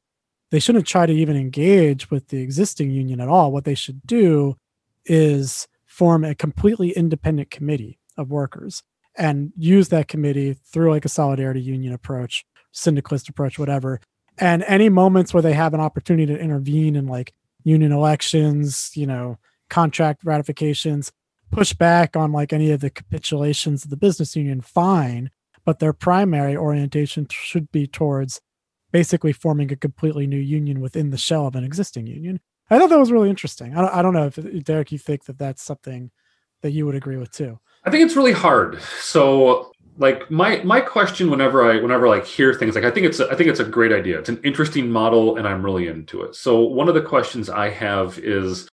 they 0.52 0.60
shouldn't 0.60 0.86
try 0.86 1.04
to 1.04 1.12
even 1.12 1.36
engage 1.36 2.12
with 2.12 2.28
the 2.28 2.40
existing 2.40 2.92
union 2.92 3.20
at 3.20 3.28
all. 3.28 3.50
What 3.50 3.64
they 3.64 3.74
should 3.74 4.06
do 4.06 4.56
is 5.04 5.66
form 5.84 6.24
a 6.24 6.36
completely 6.36 6.90
independent 6.90 7.50
committee 7.50 7.98
of 8.16 8.30
workers 8.30 8.84
and 9.18 9.52
use 9.56 9.88
that 9.88 10.08
committee 10.08 10.54
through 10.54 10.90
like 10.90 11.04
a 11.04 11.10
solidarity 11.10 11.60
union 11.60 11.92
approach, 11.92 12.44
syndicalist 12.72 13.28
approach, 13.28 13.58
whatever. 13.58 14.00
And 14.38 14.62
any 14.64 14.88
moments 14.88 15.34
where 15.34 15.42
they 15.42 15.54
have 15.54 15.74
an 15.74 15.80
opportunity 15.80 16.26
to 16.32 16.38
intervene 16.38 16.96
in 16.96 17.06
like 17.06 17.34
union 17.64 17.92
elections, 17.92 18.92
you 18.94 19.06
know, 19.06 19.38
contract 19.68 20.22
ratifications, 20.24 21.12
push 21.50 21.72
back 21.72 22.16
on 22.16 22.32
like 22.32 22.52
any 22.52 22.70
of 22.70 22.80
the 22.80 22.90
capitulations 22.90 23.84
of 23.84 23.90
the 23.90 23.96
business 23.96 24.36
union, 24.36 24.60
fine 24.60 25.30
but 25.68 25.80
their 25.80 25.92
primary 25.92 26.56
orientation 26.56 27.26
should 27.30 27.70
be 27.70 27.86
towards 27.86 28.40
basically 28.90 29.34
forming 29.34 29.70
a 29.70 29.76
completely 29.76 30.26
new 30.26 30.38
union 30.38 30.80
within 30.80 31.10
the 31.10 31.18
shell 31.18 31.46
of 31.46 31.54
an 31.54 31.62
existing 31.62 32.06
union. 32.06 32.40
I 32.70 32.78
thought 32.78 32.88
that 32.88 32.98
was 32.98 33.12
really 33.12 33.28
interesting. 33.28 33.76
I 33.76 33.82
don't, 33.82 33.94
I 33.96 34.00
don't 34.00 34.14
know 34.14 34.30
if 34.34 34.64
Derek, 34.64 34.92
you 34.92 34.96
think 34.96 35.26
that 35.26 35.36
that's 35.36 35.62
something 35.62 36.10
that 36.62 36.70
you 36.70 36.86
would 36.86 36.94
agree 36.94 37.18
with 37.18 37.32
too. 37.32 37.60
I 37.84 37.90
think 37.90 38.04
it's 38.04 38.16
really 38.16 38.32
hard. 38.32 38.80
So, 39.00 39.72
like 39.98 40.30
my 40.30 40.62
my 40.62 40.80
question 40.80 41.30
whenever 41.30 41.68
I 41.68 41.80
whenever 41.80 42.06
I 42.06 42.10
like 42.10 42.26
hear 42.26 42.54
things 42.54 42.74
like 42.74 42.84
I 42.84 42.90
think 42.90 43.06
it's 43.06 43.20
a, 43.20 43.28
I 43.30 43.34
think 43.34 43.50
it's 43.50 43.60
a 43.60 43.64
great 43.64 43.92
idea. 43.92 44.18
It's 44.18 44.28
an 44.28 44.40
interesting 44.44 44.90
model, 44.90 45.36
and 45.36 45.46
I'm 45.46 45.64
really 45.64 45.88
into 45.88 46.22
it. 46.22 46.34
So 46.34 46.60
one 46.60 46.88
of 46.88 46.94
the 46.94 47.02
questions 47.02 47.50
I 47.50 47.70
have 47.70 48.18
is 48.18 48.68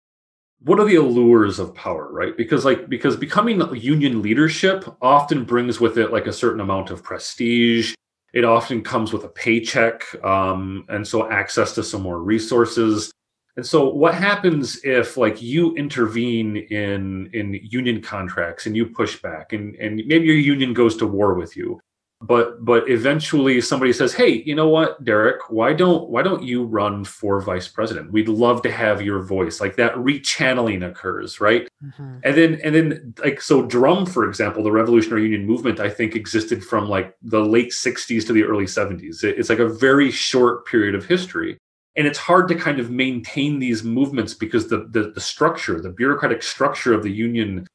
what 0.63 0.79
are 0.79 0.85
the 0.85 0.95
allures 0.95 1.59
of 1.59 1.75
power 1.75 2.09
right 2.11 2.37
because 2.37 2.63
like 2.63 2.87
because 2.89 3.17
becoming 3.17 3.61
union 3.75 4.21
leadership 4.21 4.85
often 5.01 5.43
brings 5.43 5.79
with 5.79 5.97
it 5.97 6.11
like 6.11 6.25
a 6.25 6.33
certain 6.33 6.61
amount 6.61 6.89
of 6.89 7.03
prestige 7.03 7.93
it 8.33 8.45
often 8.45 8.81
comes 8.81 9.13
with 9.13 9.25
a 9.25 9.29
paycheck 9.29 10.03
um, 10.23 10.85
and 10.89 11.07
so 11.07 11.29
access 11.29 11.73
to 11.73 11.83
some 11.83 12.01
more 12.01 12.19
resources 12.19 13.11
and 13.55 13.65
so 13.65 13.87
what 13.87 14.15
happens 14.15 14.83
if 14.83 15.17
like 15.17 15.41
you 15.41 15.75
intervene 15.75 16.57
in 16.57 17.29
in 17.33 17.59
union 17.63 18.01
contracts 18.01 18.65
and 18.65 18.75
you 18.75 18.85
push 18.85 19.21
back 19.21 19.53
and 19.53 19.75
and 19.75 20.01
maybe 20.07 20.25
your 20.25 20.35
union 20.35 20.73
goes 20.73 20.97
to 20.97 21.07
war 21.07 21.33
with 21.33 21.55
you 21.55 21.79
but 22.23 22.63
but 22.63 22.89
eventually 22.89 23.59
somebody 23.59 23.91
says 23.91 24.13
hey 24.13 24.41
you 24.45 24.55
know 24.55 24.69
what 24.69 25.03
derek 25.03 25.49
why 25.49 25.73
don't 25.73 26.09
why 26.09 26.21
don't 26.23 26.43
you 26.43 26.63
run 26.63 27.03
for 27.03 27.41
vice 27.41 27.67
president? 27.67 28.11
We'd 28.11 28.29
love 28.29 28.61
to 28.61 28.71
have 28.71 29.01
your 29.01 29.21
voice. 29.21 29.59
Like 29.59 29.75
that 29.75 29.93
rechanneling 29.95 30.87
occurs 30.87 31.41
right? 31.41 31.67
Mm-hmm. 31.83 32.17
and 32.23 32.37
then 32.37 32.61
and 32.63 32.73
then 32.73 33.13
like 33.23 33.41
so 33.41 33.61
drum 33.65 34.05
for 34.05 34.27
example 34.27 34.63
the 34.63 34.71
revolutionary 34.71 35.23
union 35.23 35.45
movement 35.45 35.81
i 35.81 35.89
think 35.89 36.15
existed 36.15 36.63
from 36.63 36.87
like 36.87 37.15
the 37.21 37.41
late 37.41 37.71
60s 37.71 38.25
to 38.25 38.33
the 38.33 38.43
early 38.43 38.65
70s 38.65 39.23
it's 39.23 39.49
like 39.49 39.59
a 39.59 39.67
very 39.67 40.09
short 40.09 40.65
period 40.65 40.95
of 40.95 41.05
history 41.05 41.57
and 41.95 42.07
it's 42.07 42.19
hard 42.19 42.47
to 42.47 42.55
kind 42.55 42.79
of 42.79 42.89
maintain 42.89 43.59
these 43.59 43.83
movements 43.83 44.33
because 44.33 44.69
the 44.69 44.87
the, 44.91 45.11
the 45.11 45.21
structure 45.21 45.79
the 45.79 45.89
bureaucratic 45.89 46.43
structure 46.43 46.93
of 46.93 47.03
the 47.03 47.11
union 47.11 47.67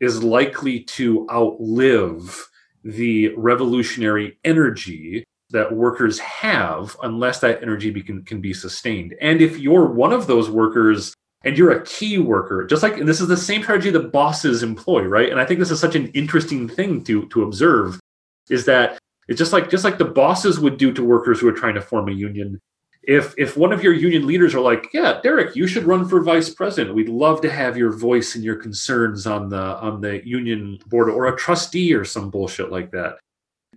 is 0.00 0.22
likely 0.22 0.80
to 0.80 1.26
outlive 1.30 2.48
the 2.84 3.34
revolutionary 3.36 4.38
energy 4.44 5.24
that 5.50 5.72
workers 5.72 6.18
have 6.20 6.96
unless 7.02 7.40
that 7.40 7.62
energy 7.62 7.90
be, 7.90 8.02
can, 8.02 8.24
can 8.24 8.40
be 8.40 8.54
sustained. 8.54 9.14
And 9.20 9.42
if 9.42 9.58
you're 9.58 9.86
one 9.86 10.12
of 10.12 10.26
those 10.26 10.48
workers 10.48 11.12
and 11.44 11.58
you're 11.58 11.72
a 11.72 11.84
key 11.84 12.18
worker, 12.18 12.64
just 12.66 12.82
like 12.82 12.98
and 12.98 13.08
this 13.08 13.20
is 13.20 13.28
the 13.28 13.36
same 13.36 13.62
strategy 13.62 13.90
that 13.90 14.12
bosses 14.12 14.62
employ, 14.62 15.02
right? 15.02 15.30
And 15.30 15.40
I 15.40 15.44
think 15.44 15.58
this 15.58 15.70
is 15.70 15.80
such 15.80 15.94
an 15.94 16.08
interesting 16.08 16.68
thing 16.68 17.02
to 17.04 17.26
to 17.28 17.42
observe 17.42 17.98
is 18.48 18.64
that 18.66 18.98
it's 19.28 19.38
just 19.38 19.52
like 19.52 19.70
just 19.70 19.84
like 19.84 19.98
the 19.98 20.04
bosses 20.04 20.60
would 20.60 20.76
do 20.76 20.92
to 20.92 21.04
workers 21.04 21.40
who 21.40 21.48
are 21.48 21.52
trying 21.52 21.74
to 21.74 21.80
form 21.80 22.08
a 22.08 22.12
union. 22.12 22.60
If 23.10 23.34
if 23.36 23.56
one 23.56 23.72
of 23.72 23.82
your 23.82 23.92
union 23.92 24.24
leaders 24.24 24.54
are 24.54 24.60
like, 24.60 24.88
yeah, 24.94 25.20
Derek, 25.20 25.56
you 25.56 25.66
should 25.66 25.82
run 25.82 26.08
for 26.08 26.22
vice 26.22 26.54
president. 26.54 26.94
We'd 26.94 27.08
love 27.08 27.40
to 27.40 27.50
have 27.50 27.76
your 27.76 27.90
voice 27.90 28.36
and 28.36 28.44
your 28.44 28.56
concerns 28.56 29.26
on 29.26 29.48
the 29.48 29.64
on 29.86 30.00
the 30.00 30.24
union 30.24 30.78
board 30.86 31.10
or 31.10 31.26
a 31.26 31.36
trustee 31.36 31.92
or 31.92 32.04
some 32.04 32.30
bullshit 32.30 32.70
like 32.70 32.92
that 32.92 33.18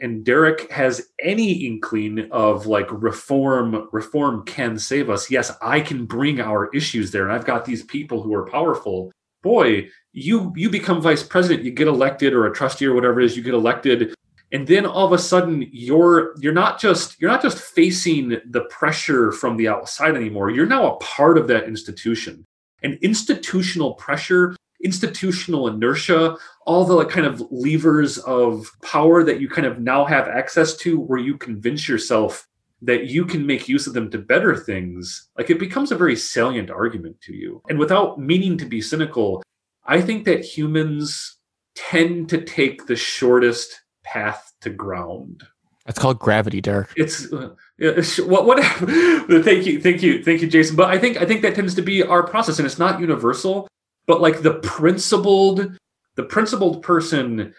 and 0.01 0.25
Derek 0.25 0.69
has 0.71 1.09
any 1.21 1.65
inkling 1.65 2.27
of 2.31 2.65
like 2.65 2.87
reform, 2.91 3.87
reform 3.91 4.43
can 4.45 4.77
save 4.77 5.09
us. 5.09 5.29
Yes, 5.29 5.55
I 5.61 5.79
can 5.79 6.05
bring 6.05 6.41
our 6.41 6.69
issues 6.71 7.11
there, 7.11 7.23
and 7.23 7.31
I've 7.31 7.45
got 7.45 7.63
these 7.63 7.83
people 7.83 8.21
who 8.21 8.33
are 8.33 8.49
powerful. 8.49 9.11
Boy, 9.43 9.87
you 10.11 10.51
you 10.55 10.69
become 10.69 11.01
vice 11.01 11.23
president, 11.23 11.63
you 11.63 11.71
get 11.71 11.87
elected, 11.87 12.33
or 12.33 12.47
a 12.47 12.53
trustee 12.53 12.85
or 12.85 12.93
whatever 12.93 13.21
it 13.21 13.25
is, 13.25 13.37
you 13.37 13.43
get 13.43 13.53
elected, 13.53 14.13
and 14.53 14.67
then 14.67 14.85
all 14.85 15.05
of 15.05 15.11
a 15.11 15.17
sudden 15.17 15.67
you're 15.71 16.35
you're 16.39 16.53
not 16.53 16.79
just 16.79 17.19
you're 17.19 17.31
not 17.31 17.41
just 17.41 17.57
facing 17.57 18.37
the 18.49 18.61
pressure 18.69 19.31
from 19.31 19.57
the 19.57 19.67
outside 19.67 20.15
anymore. 20.15 20.49
You're 20.51 20.65
now 20.65 20.93
a 20.93 20.97
part 20.97 21.37
of 21.37 21.47
that 21.47 21.65
institution, 21.65 22.45
and 22.83 22.97
institutional 23.01 23.95
pressure 23.95 24.55
institutional 24.83 25.67
inertia, 25.67 26.35
all 26.65 26.85
the 26.85 26.93
like 26.93 27.09
kind 27.09 27.25
of 27.25 27.41
levers 27.49 28.17
of 28.19 28.69
power 28.81 29.23
that 29.23 29.39
you 29.39 29.49
kind 29.49 29.65
of 29.65 29.79
now 29.79 30.05
have 30.05 30.27
access 30.27 30.75
to 30.75 30.99
where 30.99 31.19
you 31.19 31.37
convince 31.37 31.87
yourself 31.87 32.47
that 32.81 33.05
you 33.05 33.25
can 33.25 33.45
make 33.45 33.69
use 33.69 33.87
of 33.87 33.93
them 33.93 34.11
to 34.11 34.17
better 34.17 34.57
things, 34.57 35.29
like 35.37 35.49
it 35.49 35.57
becomes 35.57 35.91
a 35.91 35.97
very 35.97 36.17
salient 36.17 36.69
argument 36.69 37.19
to 37.21 37.33
you. 37.33 37.61
And 37.69 37.79
without 37.79 38.19
meaning 38.19 38.57
to 38.57 38.65
be 38.65 38.81
cynical, 38.81 39.41
I 39.85 40.01
think 40.01 40.25
that 40.25 40.43
humans 40.43 41.37
tend 41.75 42.27
to 42.29 42.43
take 42.43 42.85
the 42.85 42.97
shortest 42.97 43.82
path 44.13 44.53
to 44.61 44.69
ground. 44.69 45.43
That's 45.85 45.99
called 45.99 46.19
gravity, 46.19 46.61
Derek. 46.61 46.89
It's 46.95 47.31
uh, 47.33 47.55
what 48.25 48.45
what 48.45 48.63
thank 49.43 49.65
you 49.65 49.81
thank 49.81 50.03
you 50.03 50.23
thank 50.23 50.41
you 50.41 50.47
Jason 50.47 50.75
but 50.75 50.89
I 50.89 50.97
think 50.97 51.17
I 51.17 51.25
think 51.25 51.41
that 51.41 51.55
tends 51.55 51.75
to 51.75 51.81
be 51.81 52.03
our 52.03 52.23
process 52.23 52.59
and 52.59 52.65
it's 52.65 52.79
not 52.79 53.01
universal 53.01 53.67
but 54.05 54.21
like 54.21 54.43
the 54.43 54.55
principled 54.59 55.77
the 56.15 56.23
principled 56.23 56.83
person 56.83 57.53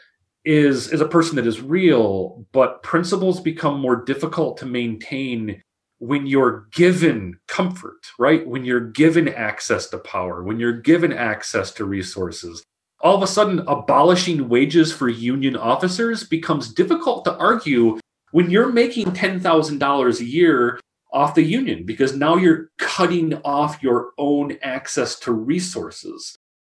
is 0.45 0.91
is 0.93 1.01
a 1.01 1.09
person 1.09 1.37
that 1.37 1.47
is 1.47 1.61
real 1.61 2.47
but 2.53 2.83
principles 2.83 3.41
become 3.41 3.81
more 3.81 3.97
difficult 3.97 4.57
to 4.59 4.67
maintain 4.67 5.61
when 5.99 6.27
you're 6.27 6.69
given 6.73 7.39
comfort 7.49 8.07
right 8.19 8.47
when 8.47 8.65
you're 8.65 8.89
given 8.93 9.29
access 9.29 9.89
to 9.89 9.99
power 9.99 10.43
when 10.43 10.61
you're 10.61 10.81
given 10.81 11.13
access 11.13 11.73
to 11.73 11.85
resources 11.85 12.63
all 13.05 13.15
of 13.15 13.23
a 13.23 13.27
sudden 13.27 13.61
abolishing 13.69 14.49
wages 14.49 14.93
for 14.93 15.09
union 15.09 15.57
officers 15.57 16.25
becomes 16.25 16.73
difficult 16.73 17.25
to 17.25 17.37
argue 17.37 18.01
when 18.33 18.51
you're 18.51 18.73
making 18.73 19.07
$10,000 19.07 20.21
a 20.21 20.25
year 20.25 20.81
off 21.13 21.35
the 21.35 21.43
union 21.43 21.85
because 21.85 22.17
now 22.17 22.35
you're 22.35 22.71
cutting 22.79 23.35
off 23.45 23.81
your 23.83 24.13
own 24.19 24.59
access 24.63 25.19
to 25.21 25.31
resources 25.33 26.37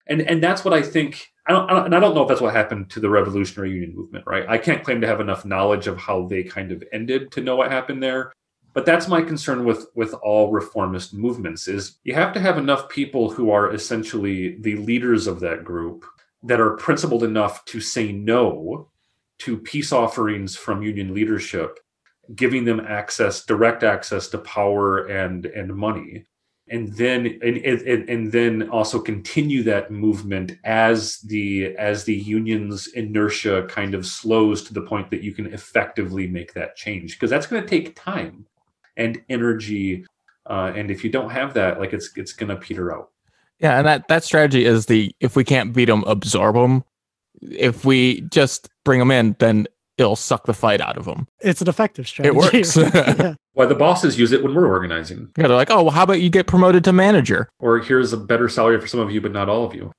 and 0.07 0.21
and 0.21 0.43
that's 0.43 0.63
what 0.63 0.73
I 0.73 0.81
think. 0.81 1.31
I 1.47 1.51
don't, 1.51 1.69
I 1.69 1.73
don't, 1.73 1.85
and 1.85 1.95
I 1.95 1.99
don't 1.99 2.15
know 2.15 2.23
if 2.23 2.27
that's 2.27 2.41
what 2.41 2.53
happened 2.53 2.89
to 2.91 2.99
the 2.99 3.09
Revolutionary 3.09 3.71
Union 3.71 3.95
movement, 3.95 4.25
right? 4.25 4.45
I 4.47 4.57
can't 4.57 4.83
claim 4.83 5.01
to 5.01 5.07
have 5.07 5.19
enough 5.21 5.45
knowledge 5.45 5.87
of 5.87 5.97
how 5.97 6.27
they 6.27 6.43
kind 6.43 6.71
of 6.71 6.83
ended 6.91 7.31
to 7.33 7.41
know 7.41 7.55
what 7.55 7.71
happened 7.71 8.01
there. 8.01 8.33
But 8.73 8.85
that's 8.85 9.07
my 9.07 9.21
concern 9.21 9.63
with 9.63 9.87
with 9.95 10.13
all 10.15 10.51
reformist 10.51 11.13
movements 11.13 11.67
is 11.67 11.97
you 12.03 12.13
have 12.13 12.33
to 12.33 12.39
have 12.39 12.57
enough 12.57 12.89
people 12.89 13.29
who 13.29 13.51
are 13.51 13.73
essentially 13.73 14.57
the 14.61 14.75
leaders 14.75 15.27
of 15.27 15.39
that 15.39 15.63
group 15.63 16.05
that 16.45 16.59
are 16.59 16.77
principled 16.77 17.23
enough 17.23 17.65
to 17.65 17.79
say 17.79 18.11
no 18.11 18.89
to 19.39 19.57
peace 19.57 19.91
offerings 19.91 20.55
from 20.55 20.81
union 20.81 21.13
leadership, 21.13 21.79
giving 22.35 22.63
them 22.63 22.79
access, 22.79 23.43
direct 23.45 23.83
access 23.83 24.27
to 24.29 24.37
power 24.39 25.05
and 25.07 25.45
and 25.45 25.75
money. 25.75 26.25
And 26.67 26.91
then 26.95 27.27
and, 27.43 27.57
and, 27.57 28.09
and 28.09 28.31
then 28.31 28.69
also 28.69 28.99
continue 28.99 29.61
that 29.63 29.91
movement 29.91 30.57
as 30.63 31.19
the 31.19 31.75
as 31.77 32.05
the 32.05 32.15
union's 32.15 32.87
inertia 32.87 33.67
kind 33.69 33.93
of 33.93 34.05
slows 34.05 34.63
to 34.63 34.73
the 34.73 34.81
point 34.81 35.11
that 35.11 35.21
you 35.21 35.33
can 35.33 35.53
effectively 35.53 36.27
make 36.27 36.53
that 36.53 36.75
change. 36.75 37.13
Because 37.13 37.29
that's 37.29 37.45
going 37.45 37.61
to 37.61 37.69
take 37.69 37.95
time 37.95 38.47
and 38.97 39.21
energy 39.29 40.05
uh, 40.49 40.71
and 40.75 40.91
if 40.91 41.03
you 41.03 41.09
don't 41.09 41.29
have 41.29 41.53
that 41.53 41.79
like 41.79 41.93
it's 41.93 42.11
it's 42.15 42.33
going 42.33 42.49
to 42.49 42.55
peter 42.55 42.95
out 42.95 43.11
yeah 43.59 43.77
and 43.77 43.87
that 43.87 44.07
that 44.07 44.23
strategy 44.23 44.65
is 44.65 44.85
the 44.87 45.13
if 45.19 45.35
we 45.35 45.43
can't 45.43 45.73
beat 45.73 45.85
them 45.85 46.03
absorb 46.07 46.55
them 46.55 46.83
if 47.41 47.85
we 47.85 48.21
just 48.31 48.69
bring 48.83 48.99
them 48.99 49.11
in 49.11 49.35
then 49.39 49.67
it'll 49.97 50.15
suck 50.15 50.45
the 50.45 50.53
fight 50.53 50.81
out 50.81 50.97
of 50.97 51.05
them. 51.05 51.27
It's 51.39 51.61
an 51.61 51.69
effective 51.69 52.07
strategy. 52.07 52.35
It 52.35 52.39
works. 52.39 52.77
yeah. 52.77 53.35
Why 53.53 53.65
the 53.65 53.75
bosses 53.75 54.19
use 54.19 54.31
it 54.31 54.43
when 54.43 54.53
we're 54.53 54.67
organizing. 54.67 55.29
Yeah, 55.37 55.47
they're 55.47 55.55
like, 55.55 55.71
oh, 55.71 55.83
well, 55.83 55.91
how 55.91 56.03
about 56.03 56.21
you 56.21 56.29
get 56.29 56.47
promoted 56.47 56.83
to 56.85 56.93
manager? 56.93 57.49
Or 57.59 57.79
here's 57.79 58.11
a 58.11 58.17
better 58.17 58.49
salary 58.49 58.79
for 58.79 58.87
some 58.87 58.99
of 58.99 59.11
you, 59.11 59.21
but 59.21 59.31
not 59.31 59.49
all 59.49 59.65
of 59.65 59.73
you. 59.73 59.91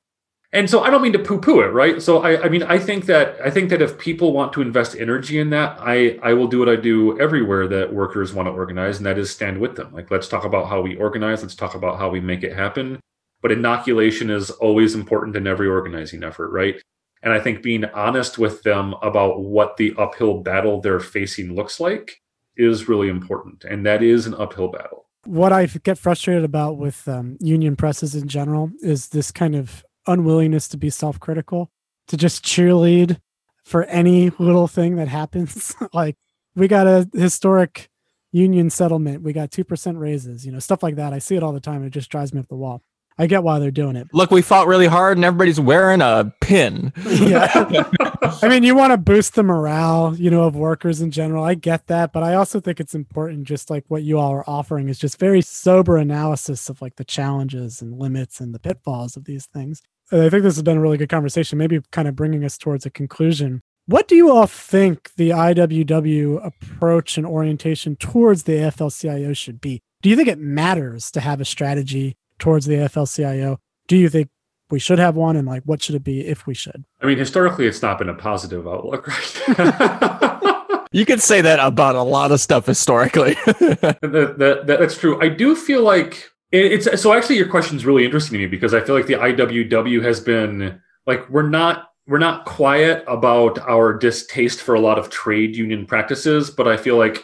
And 0.52 0.70
so 0.70 0.82
I 0.82 0.90
don't 0.90 1.02
mean 1.02 1.12
to 1.12 1.18
poo-poo 1.18 1.60
it, 1.60 1.72
right? 1.72 2.00
So 2.00 2.22
I, 2.22 2.44
I 2.44 2.48
mean, 2.48 2.62
I 2.62 2.78
think 2.78 3.06
that 3.06 3.36
I 3.44 3.50
think 3.50 3.68
that 3.70 3.82
if 3.82 3.98
people 3.98 4.32
want 4.32 4.52
to 4.54 4.62
invest 4.62 4.96
energy 4.96 5.38
in 5.38 5.50
that, 5.50 5.76
I, 5.80 6.18
I 6.22 6.34
will 6.34 6.46
do 6.46 6.58
what 6.60 6.68
I 6.68 6.76
do 6.76 7.18
everywhere 7.20 7.66
that 7.68 7.92
workers 7.92 8.32
want 8.32 8.46
to 8.46 8.52
organize, 8.52 8.96
and 8.96 9.04
that 9.06 9.18
is 9.18 9.30
stand 9.30 9.58
with 9.60 9.76
them. 9.76 9.92
Like, 9.92 10.10
let's 10.10 10.28
talk 10.28 10.44
about 10.44 10.68
how 10.68 10.80
we 10.80 10.94
organize. 10.96 11.42
Let's 11.42 11.56
talk 11.56 11.74
about 11.74 11.98
how 11.98 12.08
we 12.08 12.20
make 12.20 12.42
it 12.42 12.54
happen. 12.54 13.00
But 13.46 13.52
inoculation 13.52 14.28
is 14.28 14.50
always 14.50 14.96
important 14.96 15.36
in 15.36 15.46
every 15.46 15.68
organizing 15.68 16.24
effort, 16.24 16.48
right? 16.48 16.82
And 17.22 17.32
I 17.32 17.38
think 17.38 17.62
being 17.62 17.84
honest 17.84 18.38
with 18.38 18.64
them 18.64 18.96
about 19.02 19.38
what 19.40 19.76
the 19.76 19.94
uphill 19.96 20.40
battle 20.40 20.80
they're 20.80 20.98
facing 20.98 21.54
looks 21.54 21.78
like 21.78 22.20
is 22.56 22.88
really 22.88 23.06
important. 23.06 23.62
And 23.62 23.86
that 23.86 24.02
is 24.02 24.26
an 24.26 24.34
uphill 24.34 24.66
battle. 24.66 25.06
What 25.26 25.52
I 25.52 25.66
get 25.66 25.96
frustrated 25.96 26.42
about 26.42 26.76
with 26.76 27.06
um, 27.06 27.36
union 27.38 27.76
presses 27.76 28.16
in 28.16 28.26
general 28.26 28.72
is 28.82 29.10
this 29.10 29.30
kind 29.30 29.54
of 29.54 29.84
unwillingness 30.08 30.66
to 30.70 30.76
be 30.76 30.90
self 30.90 31.20
critical, 31.20 31.70
to 32.08 32.16
just 32.16 32.44
cheerlead 32.44 33.20
for 33.64 33.84
any 33.84 34.30
little 34.40 34.66
thing 34.66 34.96
that 34.96 35.06
happens. 35.06 35.72
like, 35.92 36.16
we 36.56 36.66
got 36.66 36.88
a 36.88 37.08
historic 37.12 37.90
union 38.32 38.70
settlement, 38.70 39.22
we 39.22 39.32
got 39.32 39.52
2% 39.52 40.00
raises, 40.00 40.44
you 40.44 40.50
know, 40.50 40.58
stuff 40.58 40.82
like 40.82 40.96
that. 40.96 41.12
I 41.12 41.20
see 41.20 41.36
it 41.36 41.44
all 41.44 41.52
the 41.52 41.60
time. 41.60 41.84
It 41.84 41.90
just 41.90 42.10
drives 42.10 42.34
me 42.34 42.40
up 42.40 42.48
the 42.48 42.56
wall. 42.56 42.82
I 43.18 43.26
get 43.26 43.42
why 43.42 43.58
they're 43.58 43.70
doing 43.70 43.96
it. 43.96 44.08
Look, 44.12 44.30
we 44.30 44.42
fought 44.42 44.66
really 44.66 44.86
hard 44.86 45.16
and 45.16 45.24
everybody's 45.24 45.58
wearing 45.58 46.02
a 46.02 46.32
pin. 46.42 46.92
yeah. 47.06 47.50
I 48.42 48.48
mean, 48.48 48.62
you 48.62 48.74
want 48.74 48.92
to 48.92 48.98
boost 48.98 49.34
the 49.34 49.42
morale, 49.42 50.14
you 50.16 50.30
know, 50.30 50.44
of 50.44 50.54
workers 50.54 51.00
in 51.00 51.10
general. 51.10 51.42
I 51.42 51.54
get 51.54 51.86
that, 51.86 52.12
but 52.12 52.22
I 52.22 52.34
also 52.34 52.60
think 52.60 52.78
it's 52.78 52.94
important 52.94 53.44
just 53.44 53.70
like 53.70 53.84
what 53.88 54.02
you 54.02 54.18
all 54.18 54.32
are 54.32 54.48
offering 54.48 54.88
is 54.90 54.98
just 54.98 55.18
very 55.18 55.40
sober 55.40 55.96
analysis 55.96 56.68
of 56.68 56.82
like 56.82 56.96
the 56.96 57.04
challenges 57.04 57.80
and 57.80 57.98
limits 57.98 58.38
and 58.38 58.54
the 58.54 58.58
pitfalls 58.58 59.16
of 59.16 59.24
these 59.24 59.46
things. 59.46 59.80
And 60.12 60.22
I 60.22 60.28
think 60.28 60.42
this 60.42 60.56
has 60.56 60.62
been 60.62 60.76
a 60.76 60.80
really 60.80 60.98
good 60.98 61.08
conversation, 61.08 61.58
maybe 61.58 61.80
kind 61.92 62.08
of 62.08 62.14
bringing 62.14 62.44
us 62.44 62.58
towards 62.58 62.84
a 62.84 62.90
conclusion. 62.90 63.62
What 63.86 64.08
do 64.08 64.16
you 64.16 64.30
all 64.30 64.46
think 64.46 65.12
the 65.16 65.30
IWW 65.30 66.44
approach 66.44 67.16
and 67.16 67.26
orientation 67.26 67.96
towards 67.96 68.42
the 68.42 68.52
AFL-CIO 68.52 69.32
should 69.32 69.60
be? 69.60 69.80
Do 70.02 70.10
you 70.10 70.16
think 70.16 70.28
it 70.28 70.38
matters 70.38 71.10
to 71.12 71.20
have 71.20 71.40
a 71.40 71.44
strategy 71.44 72.16
towards 72.38 72.66
the 72.66 72.74
AFL-CIO. 72.74 73.58
Do 73.88 73.96
you 73.96 74.08
think 74.08 74.28
we 74.70 74.78
should 74.78 74.98
have 74.98 75.14
one, 75.14 75.36
and 75.36 75.46
like 75.46 75.62
what 75.64 75.82
should 75.82 75.94
it 75.94 76.04
be 76.04 76.26
if 76.26 76.46
we 76.46 76.54
should? 76.54 76.84
I 77.00 77.06
mean, 77.06 77.18
historically, 77.18 77.66
it's 77.66 77.82
not 77.82 77.98
been 77.98 78.08
a 78.08 78.14
positive 78.14 78.66
outlook, 78.66 79.06
right? 79.06 80.88
you 80.92 81.06
could 81.06 81.22
say 81.22 81.40
that 81.40 81.60
about 81.60 81.94
a 81.94 82.02
lot 82.02 82.32
of 82.32 82.40
stuff 82.40 82.66
historically. 82.66 83.34
that, 83.44 83.98
that, 84.02 84.64
that, 84.66 84.80
that's 84.80 84.98
true. 84.98 85.20
I 85.22 85.28
do 85.28 85.54
feel 85.54 85.82
like 85.82 86.30
it's 86.52 87.00
so. 87.00 87.12
Actually, 87.12 87.36
your 87.36 87.48
question 87.48 87.76
is 87.76 87.86
really 87.86 88.04
interesting 88.04 88.38
to 88.38 88.38
me 88.38 88.46
because 88.46 88.74
I 88.74 88.80
feel 88.80 88.94
like 88.94 89.06
the 89.06 89.14
IWW 89.14 90.02
has 90.02 90.20
been 90.20 90.80
like 91.06 91.28
we're 91.30 91.48
not 91.48 91.90
we're 92.06 92.18
not 92.18 92.44
quiet 92.44 93.04
about 93.06 93.58
our 93.68 93.92
distaste 93.92 94.60
for 94.60 94.74
a 94.74 94.80
lot 94.80 94.98
of 94.98 95.10
trade 95.10 95.56
union 95.56 95.86
practices, 95.86 96.50
but 96.50 96.68
I 96.68 96.76
feel 96.76 96.96
like 96.96 97.22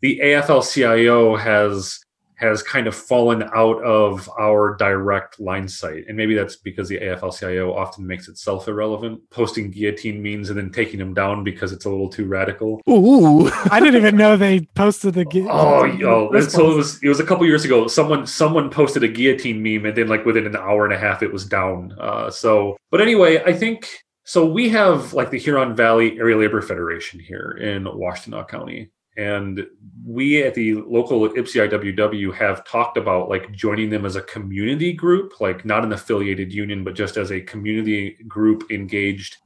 the 0.00 0.20
AFL-CIO 0.22 1.36
has 1.36 2.03
has 2.44 2.62
kind 2.62 2.86
of 2.86 2.94
fallen 2.94 3.42
out 3.54 3.82
of 3.82 4.28
our 4.38 4.76
direct 4.76 5.40
line 5.40 5.68
sight. 5.68 6.04
And 6.08 6.16
maybe 6.16 6.34
that's 6.34 6.56
because 6.56 6.88
the 6.88 6.98
AFL 6.98 7.38
CIO 7.38 7.74
often 7.74 8.06
makes 8.06 8.28
itself 8.28 8.68
irrelevant, 8.68 9.20
posting 9.30 9.70
guillotine 9.70 10.22
memes 10.22 10.50
and 10.50 10.58
then 10.58 10.70
taking 10.70 10.98
them 10.98 11.14
down 11.14 11.44
because 11.44 11.72
it's 11.72 11.84
a 11.84 11.90
little 11.90 12.08
too 12.08 12.26
radical. 12.26 12.80
Ooh. 12.88 13.50
I 13.70 13.80
didn't 13.80 13.96
even 13.96 14.16
know 14.16 14.36
they 14.36 14.60
posted 14.74 15.14
the 15.14 15.24
gu- 15.24 15.48
Oh, 15.48 15.86
oh 16.04 16.40
so 16.40 16.70
it 16.70 16.76
was 16.76 17.02
it 17.02 17.08
was 17.08 17.20
a 17.20 17.24
couple 17.24 17.46
years 17.46 17.64
ago. 17.64 17.86
Someone 17.86 18.26
someone 18.26 18.70
posted 18.70 19.02
a 19.02 19.08
guillotine 19.08 19.62
meme 19.62 19.86
and 19.86 19.96
then 19.96 20.08
like 20.08 20.24
within 20.24 20.46
an 20.46 20.56
hour 20.56 20.84
and 20.84 20.94
a 20.94 20.98
half 20.98 21.22
it 21.22 21.32
was 21.32 21.44
down. 21.44 21.94
Uh, 21.98 22.30
so 22.30 22.76
but 22.90 23.00
anyway, 23.00 23.42
I 23.44 23.52
think 23.52 23.88
so 24.24 24.46
we 24.46 24.70
have 24.70 25.12
like 25.12 25.30
the 25.30 25.38
Huron 25.38 25.76
Valley 25.76 26.18
Area 26.18 26.36
Labor 26.36 26.62
Federation 26.62 27.20
here 27.20 27.58
in 27.60 27.84
Washtenaw 27.84 28.48
County 28.48 28.90
and 29.16 29.66
we 30.04 30.42
at 30.42 30.54
the 30.54 30.74
local 30.74 31.28
Ypsi 31.28 31.68
IWW 31.68 32.34
have 32.34 32.66
talked 32.66 32.96
about 32.96 33.28
like 33.28 33.52
joining 33.52 33.90
them 33.90 34.04
as 34.04 34.16
a 34.16 34.22
community 34.22 34.92
group, 34.92 35.40
like 35.40 35.64
not 35.64 35.84
an 35.84 35.92
affiliated 35.92 36.52
union, 36.52 36.82
but 36.82 36.94
just 36.94 37.16
as 37.16 37.30
a 37.30 37.40
community 37.40 38.16
group 38.26 38.70
engaged 38.70 39.36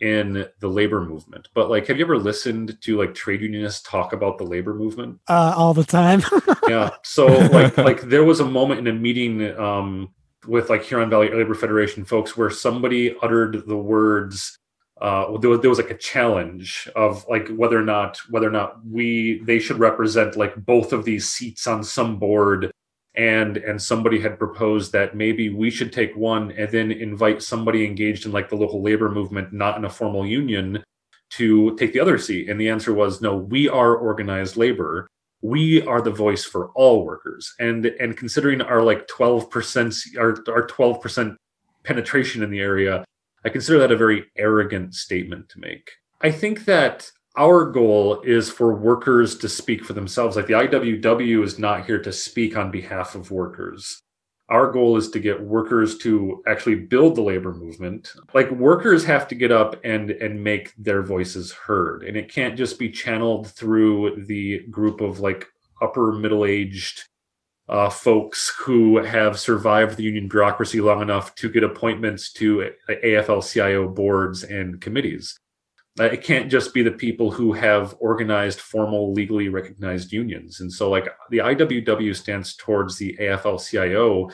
in 0.00 0.46
the 0.58 0.68
labor 0.68 1.00
movement. 1.00 1.48
But 1.54 1.70
like, 1.70 1.86
have 1.86 1.98
you 1.98 2.04
ever 2.04 2.18
listened 2.18 2.76
to 2.80 2.98
like 2.98 3.14
trade 3.14 3.40
unionists 3.40 3.88
talk 3.88 4.12
about 4.12 4.38
the 4.38 4.44
labor 4.44 4.74
movement? 4.74 5.20
Uh, 5.28 5.54
all 5.56 5.74
the 5.74 5.84
time. 5.84 6.22
yeah. 6.68 6.90
So 7.02 7.26
like, 7.26 7.78
like 7.78 8.00
there 8.02 8.24
was 8.24 8.40
a 8.40 8.44
moment 8.44 8.80
in 8.80 8.88
a 8.88 8.98
meeting 8.98 9.56
um, 9.58 10.12
with 10.46 10.70
like 10.70 10.82
Huron 10.82 11.08
Valley 11.08 11.30
Labor 11.30 11.54
Federation 11.54 12.04
folks 12.04 12.36
where 12.36 12.50
somebody 12.50 13.14
uttered 13.22 13.62
the 13.66 13.76
words 13.76 14.58
uh, 15.00 15.36
there 15.38 15.50
was, 15.50 15.60
there 15.60 15.70
was 15.70 15.78
like 15.78 15.90
a 15.90 15.98
challenge 15.98 16.88
of 16.94 17.26
like 17.28 17.48
whether 17.48 17.78
or 17.78 17.84
not 17.84 18.18
whether 18.30 18.48
or 18.48 18.52
not 18.52 18.84
we 18.86 19.42
they 19.44 19.58
should 19.58 19.78
represent 19.78 20.36
like 20.36 20.54
both 20.56 20.92
of 20.92 21.04
these 21.04 21.28
seats 21.28 21.66
on 21.66 21.82
some 21.82 22.18
board 22.18 22.70
and 23.16 23.56
and 23.56 23.80
somebody 23.80 24.20
had 24.20 24.38
proposed 24.38 24.92
that 24.92 25.16
maybe 25.16 25.48
we 25.48 25.70
should 25.70 25.92
take 25.92 26.16
one 26.16 26.52
and 26.52 26.70
then 26.70 26.92
invite 26.92 27.42
somebody 27.42 27.84
engaged 27.84 28.26
in 28.26 28.32
like 28.32 28.48
the 28.48 28.56
local 28.56 28.82
labor 28.82 29.10
movement 29.10 29.52
not 29.52 29.76
in 29.76 29.84
a 29.84 29.90
formal 29.90 30.26
union 30.26 30.82
to 31.30 31.74
take 31.76 31.92
the 31.92 32.00
other 32.00 32.18
seat. 32.18 32.48
And 32.48 32.60
the 32.60 32.68
answer 32.68 32.92
was 32.92 33.20
no 33.20 33.36
we 33.36 33.68
are 33.68 33.96
organized 33.96 34.56
labor. 34.56 35.08
We 35.42 35.82
are 35.82 36.00
the 36.00 36.10
voice 36.10 36.44
for 36.44 36.70
all 36.70 37.04
workers. 37.04 37.52
And 37.58 37.86
and 37.86 38.16
considering 38.16 38.60
our 38.60 38.82
like 38.82 39.06
12% 39.08 40.18
our, 40.18 40.30
our 40.52 40.66
12% 40.66 41.36
penetration 41.82 42.42
in 42.42 42.50
the 42.50 42.60
area 42.60 43.04
I 43.44 43.50
consider 43.50 43.78
that 43.80 43.92
a 43.92 43.96
very 43.96 44.24
arrogant 44.36 44.94
statement 44.94 45.48
to 45.50 45.60
make. 45.60 45.90
I 46.20 46.30
think 46.30 46.64
that 46.64 47.10
our 47.36 47.70
goal 47.70 48.20
is 48.22 48.50
for 48.50 48.74
workers 48.74 49.36
to 49.38 49.48
speak 49.48 49.84
for 49.84 49.92
themselves. 49.92 50.36
Like 50.36 50.46
the 50.46 50.54
IWW 50.54 51.44
is 51.44 51.58
not 51.58 51.84
here 51.84 52.00
to 52.00 52.12
speak 52.12 52.56
on 52.56 52.70
behalf 52.70 53.14
of 53.14 53.30
workers. 53.30 54.00
Our 54.48 54.70
goal 54.70 54.96
is 54.96 55.10
to 55.10 55.18
get 55.18 55.42
workers 55.42 55.98
to 55.98 56.42
actually 56.46 56.76
build 56.76 57.16
the 57.16 57.22
labor 57.22 57.52
movement. 57.52 58.12
Like 58.34 58.50
workers 58.50 59.04
have 59.04 59.26
to 59.28 59.34
get 59.34 59.50
up 59.50 59.76
and 59.84 60.10
and 60.10 60.44
make 60.44 60.74
their 60.76 61.02
voices 61.02 61.50
heard, 61.50 62.04
and 62.04 62.16
it 62.16 62.30
can't 62.30 62.56
just 62.56 62.78
be 62.78 62.90
channeled 62.90 63.48
through 63.48 64.24
the 64.26 64.66
group 64.70 65.00
of 65.00 65.20
like 65.20 65.46
upper 65.80 66.12
middle 66.12 66.44
aged 66.44 67.04
uh, 67.68 67.88
folks 67.88 68.52
who 68.58 69.02
have 69.02 69.38
survived 69.38 69.96
the 69.96 70.02
union 70.02 70.28
bureaucracy 70.28 70.80
long 70.80 71.00
enough 71.00 71.34
to 71.36 71.48
get 71.48 71.64
appointments 71.64 72.32
to 72.32 72.70
AFL 72.88 73.50
CIO 73.50 73.88
boards 73.88 74.44
and 74.44 74.80
committees. 74.80 75.36
Uh, 75.98 76.04
it 76.04 76.22
can't 76.22 76.50
just 76.50 76.74
be 76.74 76.82
the 76.82 76.90
people 76.90 77.30
who 77.30 77.52
have 77.52 77.94
organized 78.00 78.60
formal, 78.60 79.12
legally 79.12 79.48
recognized 79.48 80.12
unions. 80.12 80.60
And 80.60 80.72
so, 80.72 80.90
like, 80.90 81.08
the 81.30 81.38
IWW 81.38 82.14
stance 82.16 82.56
towards 82.56 82.98
the 82.98 83.16
AFL 83.20 83.64
CIO 83.64 84.30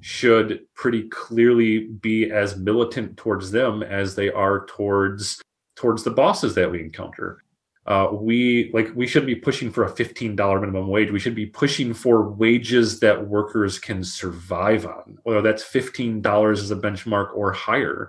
should 0.00 0.60
pretty 0.74 1.08
clearly 1.08 1.88
be 2.00 2.30
as 2.30 2.56
militant 2.56 3.16
towards 3.16 3.50
them 3.50 3.82
as 3.82 4.14
they 4.14 4.30
are 4.30 4.66
towards 4.66 5.40
towards 5.74 6.02
the 6.02 6.10
bosses 6.10 6.54
that 6.54 6.70
we 6.70 6.80
encounter 6.80 7.42
uh, 7.86 8.08
we 8.12 8.70
like 8.74 8.88
we 8.94 9.06
should 9.06 9.26
be 9.26 9.36
pushing 9.36 9.70
for 9.70 9.84
a 9.84 9.92
$15 9.92 10.60
minimum 10.60 10.88
wage. 10.88 11.10
We 11.10 11.20
should 11.20 11.34
be 11.34 11.46
pushing 11.46 11.94
for 11.94 12.28
wages 12.28 13.00
that 13.00 13.28
workers 13.28 13.78
can 13.78 14.02
survive 14.02 14.86
on. 14.86 15.18
Whether 15.22 15.42
that's 15.42 15.62
$15 15.62 16.52
as 16.52 16.70
a 16.70 16.76
benchmark 16.76 17.34
or 17.34 17.52
higher 17.52 18.08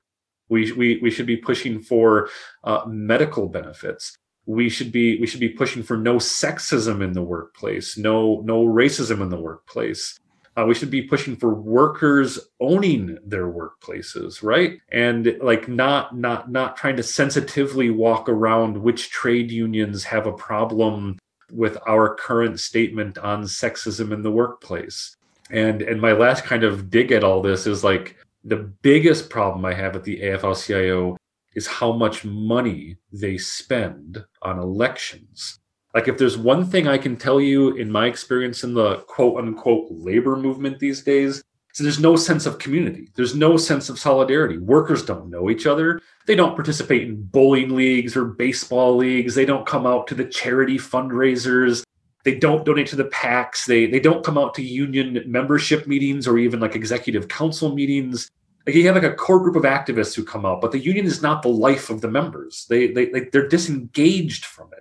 we, 0.50 0.72
we, 0.72 1.00
we 1.02 1.12
should 1.12 1.26
be 1.26 1.38
pushing 1.38 1.82
for 1.82 2.30
uh, 2.64 2.82
medical 2.88 3.48
benefits. 3.48 4.16
We 4.46 4.70
should 4.70 4.94
be 4.94 5.20
we 5.20 5.28
should 5.28 5.42
be 5.42 5.50
pushing 5.50 5.84
for 5.84 5.98
no 5.98 6.16
sexism 6.16 7.04
in 7.04 7.12
the 7.12 7.22
workplace 7.22 7.98
no 7.98 8.42
no 8.46 8.66
racism 8.66 9.22
in 9.22 9.28
the 9.28 9.40
workplace 9.40 10.18
uh, 10.58 10.66
we 10.66 10.74
should 10.74 10.90
be 10.90 11.02
pushing 11.02 11.36
for 11.36 11.54
workers 11.54 12.40
owning 12.60 13.18
their 13.24 13.48
workplaces 13.48 14.44
right 14.44 14.80
and 14.92 15.38
like 15.42 15.68
not 15.68 16.18
not 16.18 16.52
not 16.52 16.76
trying 16.76 16.96
to 16.96 17.04
sensitively 17.04 17.90
walk 17.90 18.28
around 18.28 18.78
which 18.78 19.10
trade 19.10 19.52
unions 19.52 20.04
have 20.04 20.28
a 20.28 20.34
problem 20.34 21.18
with 21.52 21.78
our 21.88 22.16
current 22.16 22.60
statement 22.60 23.18
on 23.20 23.44
sexism 23.44 24.12
in 24.12 24.22
the 24.22 24.32
workplace 24.32 25.16
and 25.52 25.82
and 25.82 26.02
my 26.02 26.12
last 26.12 26.44
kind 26.44 26.64
of 26.64 26.90
dig 26.90 27.12
at 27.12 27.24
all 27.24 27.42
this 27.42 27.68
is 27.68 27.84
like 27.84 28.18
the 28.44 28.58
biggest 28.82 29.30
problem 29.30 29.64
i 29.64 29.74
have 29.74 29.96
at 29.96 30.04
the 30.04 30.20
afl-cio 30.22 31.16
is 31.58 31.66
how 31.66 31.92
much 31.92 32.24
money 32.24 32.98
they 33.12 33.36
spend 33.36 34.24
on 34.44 34.60
elections. 34.60 35.58
Like, 35.98 36.08
if 36.08 36.20
there's 36.20 36.38
one 36.38 36.64
thing 36.64 36.88
I 36.88 37.00
can 37.00 37.18
tell 37.18 37.42
you 37.42 37.72
in 37.76 37.92
my 37.92 38.06
experience 38.06 38.64
in 38.64 38.76
the 38.76 38.98
quote 39.08 39.40
unquote 39.40 39.88
labor 39.90 40.36
movement 40.36 40.78
these 40.78 41.02
days, 41.02 41.44
so 41.74 41.84
there's 41.84 42.00
no 42.00 42.16
sense 42.16 42.46
of 42.46 42.60
community. 42.60 43.10
There's 43.16 43.34
no 43.34 43.58
sense 43.58 43.90
of 43.90 43.98
solidarity. 43.98 44.60
Workers 44.60 45.04
don't 45.04 45.32
know 45.32 45.50
each 45.50 45.66
other. 45.66 46.00
They 46.28 46.36
don't 46.36 46.54
participate 46.54 47.02
in 47.02 47.24
bowling 47.24 47.76
leagues 47.76 48.16
or 48.16 48.26
baseball 48.26 48.96
leagues. 48.96 49.34
They 49.34 49.44
don't 49.44 49.66
come 49.66 49.88
out 49.88 50.06
to 50.10 50.14
the 50.14 50.26
charity 50.26 50.78
fundraisers. 50.78 51.82
They 52.24 52.36
don't 52.36 52.64
donate 52.64 52.86
to 52.90 52.96
the 52.96 53.06
PACs. 53.06 53.66
They 53.66 53.88
they 53.88 54.00
don't 54.00 54.24
come 54.24 54.38
out 54.38 54.54
to 54.54 54.62
union 54.62 55.24
membership 55.26 55.88
meetings 55.88 56.28
or 56.28 56.38
even 56.38 56.60
like 56.60 56.76
executive 56.76 57.28
council 57.28 57.74
meetings 57.74 58.30
like 58.68 58.76
you 58.76 58.86
have 58.86 58.96
like 58.96 59.04
a 59.06 59.16
core 59.16 59.40
group 59.40 59.56
of 59.56 59.64
activists 59.64 60.14
who 60.14 60.26
come 60.26 60.46
out, 60.46 60.60
but 60.60 60.74
the 60.74 60.80
union 60.80 61.06
is 61.06 61.22
not 61.22 61.42
the 61.42 61.48
life 61.48 61.90
of 61.90 62.02
the 62.02 62.12
members. 62.12 62.66
They 62.70 62.88
they 62.92 63.10
like 63.12 63.32
they're 63.32 63.48
disengaged 63.48 64.44
from 64.46 64.68
it. 64.74 64.77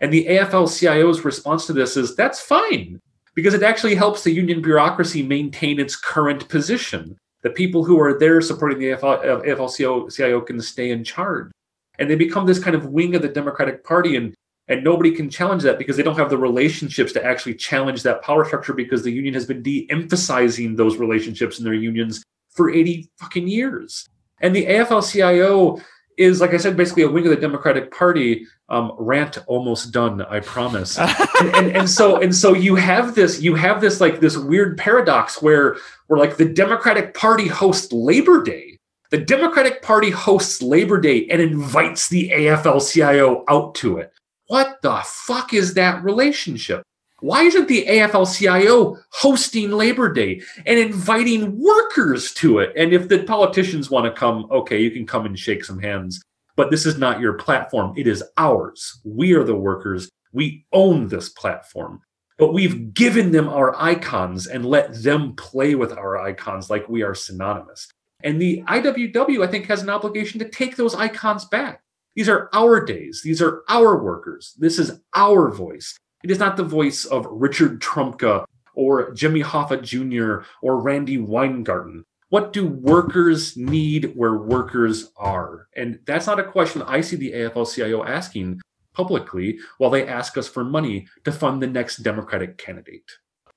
And 0.00 0.12
the 0.12 0.26
AFL-CIO's 0.26 1.24
response 1.24 1.66
to 1.66 1.72
this 1.72 1.96
is 1.96 2.14
that's 2.16 2.40
fine 2.40 3.00
because 3.34 3.54
it 3.54 3.62
actually 3.62 3.94
helps 3.94 4.24
the 4.24 4.32
union 4.32 4.60
bureaucracy 4.60 5.22
maintain 5.22 5.78
its 5.78 5.96
current 5.96 6.48
position. 6.48 7.16
The 7.42 7.50
people 7.50 7.84
who 7.84 8.00
are 8.00 8.18
there 8.18 8.40
supporting 8.40 8.78
the 8.78 8.90
AFL, 8.90 9.18
uh, 9.20 9.42
AFL-CIO 9.42 10.40
can 10.40 10.60
stay 10.60 10.90
in 10.90 11.04
charge, 11.04 11.52
and 11.98 12.10
they 12.10 12.16
become 12.16 12.46
this 12.46 12.58
kind 12.58 12.74
of 12.74 12.86
wing 12.86 13.14
of 13.14 13.22
the 13.22 13.28
Democratic 13.28 13.84
Party, 13.84 14.16
and 14.16 14.34
and 14.68 14.82
nobody 14.82 15.12
can 15.12 15.30
challenge 15.30 15.62
that 15.62 15.78
because 15.78 15.96
they 15.96 16.02
don't 16.02 16.18
have 16.18 16.30
the 16.30 16.38
relationships 16.38 17.12
to 17.12 17.24
actually 17.24 17.54
challenge 17.54 18.02
that 18.02 18.22
power 18.22 18.44
structure 18.44 18.72
because 18.72 19.04
the 19.04 19.12
union 19.12 19.32
has 19.32 19.46
been 19.46 19.62
de-emphasizing 19.62 20.74
those 20.74 20.96
relationships 20.96 21.58
in 21.58 21.64
their 21.64 21.74
unions 21.74 22.24
for 22.50 22.68
80 22.70 23.08
fucking 23.18 23.46
years. 23.46 24.08
And 24.40 24.56
the 24.56 24.66
AFL 24.66 25.08
CIO 25.08 25.80
is, 26.16 26.40
like 26.40 26.54
I 26.54 26.56
said, 26.56 26.76
basically 26.76 27.02
a 27.02 27.10
wing 27.10 27.24
of 27.24 27.30
the 27.30 27.36
Democratic 27.36 27.92
Party. 27.92 28.46
Um, 28.68 28.92
rant 28.98 29.38
almost 29.46 29.92
done, 29.92 30.22
I 30.22 30.40
promise. 30.40 30.98
and, 31.40 31.54
and, 31.54 31.76
and 31.76 31.90
so 31.90 32.20
and 32.20 32.34
so 32.34 32.52
you 32.52 32.74
have 32.74 33.14
this 33.14 33.40
you 33.40 33.54
have 33.54 33.80
this 33.80 34.00
like 34.00 34.20
this 34.20 34.36
weird 34.36 34.76
paradox 34.76 35.40
where 35.40 35.76
where 36.08 36.18
like 36.18 36.36
the 36.36 36.48
Democratic 36.48 37.14
Party 37.14 37.46
hosts 37.48 37.92
Labor 37.92 38.42
Day. 38.42 38.78
The 39.10 39.18
Democratic 39.18 39.82
Party 39.82 40.10
hosts 40.10 40.60
Labor 40.60 41.00
Day 41.00 41.28
and 41.28 41.40
invites 41.40 42.08
the 42.08 42.30
AFL 42.30 42.92
CIO 42.92 43.44
out 43.48 43.76
to 43.76 43.98
it. 43.98 44.12
What 44.48 44.82
the 44.82 45.00
fuck 45.04 45.54
is 45.54 45.74
that 45.74 46.02
relationship? 46.02 46.82
Why 47.20 47.44
isn't 47.44 47.68
the 47.68 47.86
AFL 47.86 48.36
CIO 48.36 48.98
hosting 49.10 49.70
Labor 49.70 50.12
Day 50.12 50.42
and 50.66 50.78
inviting 50.78 51.58
workers 51.58 52.34
to 52.34 52.58
it? 52.58 52.72
And 52.76 52.92
if 52.92 53.08
the 53.08 53.22
politicians 53.22 53.90
want 53.90 54.04
to 54.04 54.12
come, 54.12 54.46
okay, 54.50 54.80
you 54.80 54.90
can 54.90 55.06
come 55.06 55.24
and 55.24 55.38
shake 55.38 55.64
some 55.64 55.78
hands. 55.78 56.20
But 56.56 56.70
this 56.70 56.84
is 56.84 56.98
not 56.98 57.20
your 57.20 57.34
platform. 57.34 57.94
It 57.96 58.06
is 58.06 58.22
ours. 58.36 59.00
We 59.04 59.32
are 59.32 59.44
the 59.44 59.56
workers. 59.56 60.10
We 60.32 60.66
own 60.72 61.08
this 61.08 61.30
platform. 61.30 62.02
But 62.38 62.52
we've 62.52 62.92
given 62.92 63.32
them 63.32 63.48
our 63.48 63.74
icons 63.80 64.46
and 64.46 64.66
let 64.66 65.02
them 65.02 65.34
play 65.36 65.74
with 65.74 65.92
our 65.92 66.18
icons 66.18 66.68
like 66.68 66.86
we 66.86 67.02
are 67.02 67.14
synonymous. 67.14 67.88
And 68.22 68.40
the 68.40 68.62
IWW, 68.68 69.42
I 69.42 69.50
think, 69.50 69.66
has 69.66 69.82
an 69.82 69.88
obligation 69.88 70.38
to 70.40 70.48
take 70.48 70.76
those 70.76 70.94
icons 70.94 71.46
back. 71.46 71.82
These 72.14 72.28
are 72.28 72.50
our 72.52 72.84
days. 72.84 73.22
These 73.24 73.40
are 73.40 73.62
our 73.70 74.02
workers. 74.02 74.54
This 74.58 74.78
is 74.78 75.00
our 75.14 75.50
voice. 75.50 75.96
It 76.26 76.32
is 76.32 76.40
not 76.40 76.56
the 76.56 76.64
voice 76.64 77.04
of 77.04 77.24
Richard 77.30 77.80
Trumka 77.80 78.46
or 78.74 79.12
Jimmy 79.12 79.44
Hoffa 79.44 79.80
Jr. 79.80 80.44
or 80.60 80.80
Randi 80.80 81.18
Weingarten. 81.18 82.04
What 82.30 82.52
do 82.52 82.66
workers 82.66 83.56
need 83.56 84.10
where 84.16 84.34
workers 84.34 85.12
are? 85.16 85.68
And 85.76 86.00
that's 86.04 86.26
not 86.26 86.40
a 86.40 86.42
question 86.42 86.82
I 86.82 87.00
see 87.00 87.14
the 87.14 87.30
AFL 87.30 87.72
CIO 87.72 88.02
asking 88.02 88.60
publicly 88.92 89.60
while 89.78 89.88
they 89.88 90.04
ask 90.04 90.36
us 90.36 90.48
for 90.48 90.64
money 90.64 91.06
to 91.22 91.30
fund 91.30 91.62
the 91.62 91.68
next 91.68 91.98
Democratic 91.98 92.58
candidate. 92.58 93.08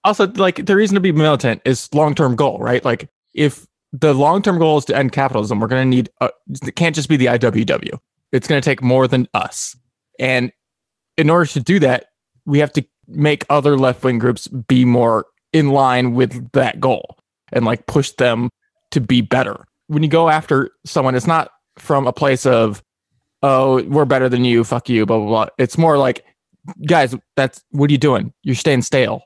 Also, 0.04 0.28
like 0.34 0.68
the 0.68 0.76
reason 0.76 0.94
to 0.94 1.02
be 1.02 1.12
militant 1.12 1.64
is 1.66 1.92
long 1.92 2.14
term 2.14 2.36
goal, 2.36 2.60
right? 2.60 2.86
Like 2.86 3.10
if 3.34 3.66
the 3.94 4.14
long 4.14 4.44
term 4.44 4.60
goal 4.60 4.78
is 4.78 4.86
to 4.86 4.96
end 4.96 5.12
capitalism, 5.12 5.60
we're 5.60 5.70
going 5.70 5.90
to 5.90 5.96
need, 5.96 6.12
a, 6.22 6.30
it 6.68 6.76
can't 6.76 6.96
just 6.96 7.10
be 7.10 7.18
the 7.18 7.26
IWW. 7.26 7.98
It's 8.32 8.48
going 8.48 8.62
to 8.62 8.64
take 8.64 8.84
more 8.84 9.08
than 9.08 9.28
us. 9.34 9.76
And 10.20 10.52
in 11.18 11.32
order 11.32 11.48
to 11.48 11.60
do 11.60 11.80
that, 11.80 12.09
we 12.50 12.60
have 12.60 12.74
to 12.74 12.86
make 13.08 13.46
other 13.50 13.78
left 13.78 14.04
wing 14.04 14.18
groups 14.18 14.48
be 14.48 14.84
more 14.86 15.28
in 15.54 15.70
line 15.70 16.14
with 16.14 16.52
that 16.52 16.80
goal 16.80 17.18
and 17.52 17.64
like 17.64 17.86
push 17.86 18.12
them 18.12 18.50
to 18.92 19.00
be 19.00 19.22
better. 19.22 19.66
When 19.88 20.04
you 20.04 20.10
go 20.10 20.30
after 20.30 20.72
someone, 20.86 21.16
it's 21.16 21.28
not 21.28 21.52
from 21.78 22.08
a 22.08 22.14
place 22.14 22.46
of, 22.46 22.84
oh, 23.44 23.84
we're 23.84 24.06
better 24.06 24.30
than 24.30 24.46
you, 24.46 24.64
fuck 24.64 24.90
you, 24.90 25.06
blah, 25.06 25.18
blah, 25.18 25.28
blah. 25.28 25.48
It's 25.58 25.78
more 25.78 25.98
like, 25.98 26.26
guys, 26.88 27.16
that's 27.36 27.64
what 27.72 27.90
are 27.90 27.92
you 27.92 27.98
doing? 27.98 28.34
You're 28.44 28.56
staying 28.56 28.82
stale. 28.82 29.22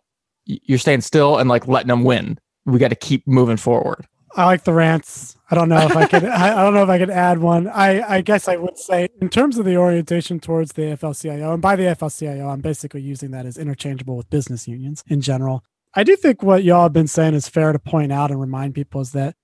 You're 0.45 0.77
staying 0.77 1.01
still 1.01 1.37
and 1.37 1.49
like 1.49 1.67
letting 1.67 1.87
them 1.87 2.03
win. 2.03 2.37
We 2.65 2.79
got 2.79 2.89
to 2.89 2.95
keep 2.95 3.25
moving 3.25 3.57
forward. 3.57 4.05
I 4.35 4.45
like 4.45 4.63
the 4.63 4.73
rants. 4.73 5.37
I 5.53 5.55
don't 5.55 5.69
know 5.69 5.85
if 5.85 5.95
I 5.95 6.07
could. 6.07 6.25
I, 6.25 6.59
I, 6.59 6.63
don't 6.63 6.73
know 6.73 6.81
if 6.81 6.89
I 6.89 6.97
could 6.97 7.11
add 7.11 7.37
one. 7.37 7.67
I, 7.67 8.15
I 8.15 8.21
guess 8.21 8.47
I 8.47 8.55
would 8.55 8.75
say 8.75 9.07
in 9.21 9.29
terms 9.29 9.59
of 9.59 9.65
the 9.65 9.77
orientation 9.77 10.39
towards 10.39 10.73
the 10.73 10.81
AFL-CIO, 10.81 11.53
and 11.53 11.61
by 11.61 11.75
the 11.75 11.83
AFL-CIO, 11.83 12.49
I'm 12.49 12.61
basically 12.61 13.03
using 13.03 13.29
that 13.31 13.45
as 13.45 13.55
interchangeable 13.55 14.17
with 14.17 14.31
business 14.31 14.67
unions 14.67 15.03
in 15.07 15.21
general. 15.21 15.63
I 15.93 16.03
do 16.03 16.15
think 16.15 16.41
what 16.41 16.63
y'all 16.63 16.81
have 16.81 16.93
been 16.93 17.05
saying 17.05 17.35
is 17.35 17.47
fair 17.47 17.71
to 17.71 17.77
point 17.77 18.11
out 18.11 18.31
and 18.31 18.41
remind 18.41 18.73
people 18.73 18.99
is 19.01 19.11
that 19.11 19.35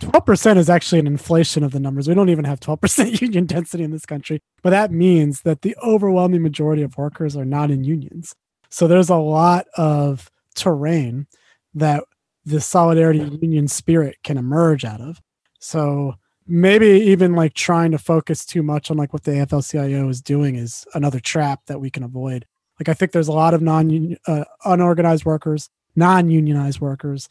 12% 0.00 0.58
is 0.58 0.68
actually 0.68 0.98
an 0.98 1.06
inflation 1.06 1.64
of 1.64 1.72
the 1.72 1.80
numbers. 1.80 2.06
We 2.06 2.14
don't 2.14 2.28
even 2.28 2.44
have 2.44 2.60
12% 2.60 3.20
union 3.22 3.46
density 3.46 3.84
in 3.84 3.90
this 3.90 4.04
country, 4.04 4.40
but 4.62 4.68
that 4.68 4.92
means 4.92 5.40
that 5.42 5.62
the 5.62 5.74
overwhelming 5.82 6.42
majority 6.42 6.82
of 6.82 6.98
workers 6.98 7.38
are 7.38 7.46
not 7.46 7.70
in 7.70 7.84
unions. 7.84 8.34
So 8.68 8.86
there's 8.86 9.08
a 9.08 9.16
lot 9.16 9.64
of 9.78 10.30
terrain 10.54 11.26
that 11.72 12.04
the 12.44 12.60
solidarity 12.60 13.38
union 13.40 13.66
spirit 13.66 14.18
can 14.22 14.36
emerge 14.36 14.84
out 14.84 15.00
of. 15.00 15.22
So 15.58 16.14
maybe 16.46 16.86
even 16.86 17.34
like 17.34 17.54
trying 17.54 17.90
to 17.92 17.98
focus 17.98 18.44
too 18.44 18.62
much 18.62 18.90
on 18.90 18.96
like 18.96 19.12
what 19.12 19.24
the 19.24 19.32
AFL-CIO 19.32 20.08
is 20.08 20.22
doing 20.22 20.56
is 20.56 20.86
another 20.94 21.20
trap 21.20 21.60
that 21.66 21.80
we 21.80 21.90
can 21.90 22.02
avoid. 22.02 22.46
Like 22.80 22.88
I 22.88 22.94
think 22.94 23.12
there's 23.12 23.28
a 23.28 23.32
lot 23.32 23.54
of 23.54 23.62
non 23.62 24.16
uh, 24.26 24.44
unorganized 24.64 25.24
workers, 25.24 25.68
non-unionized 25.96 26.80
workers 26.80 27.28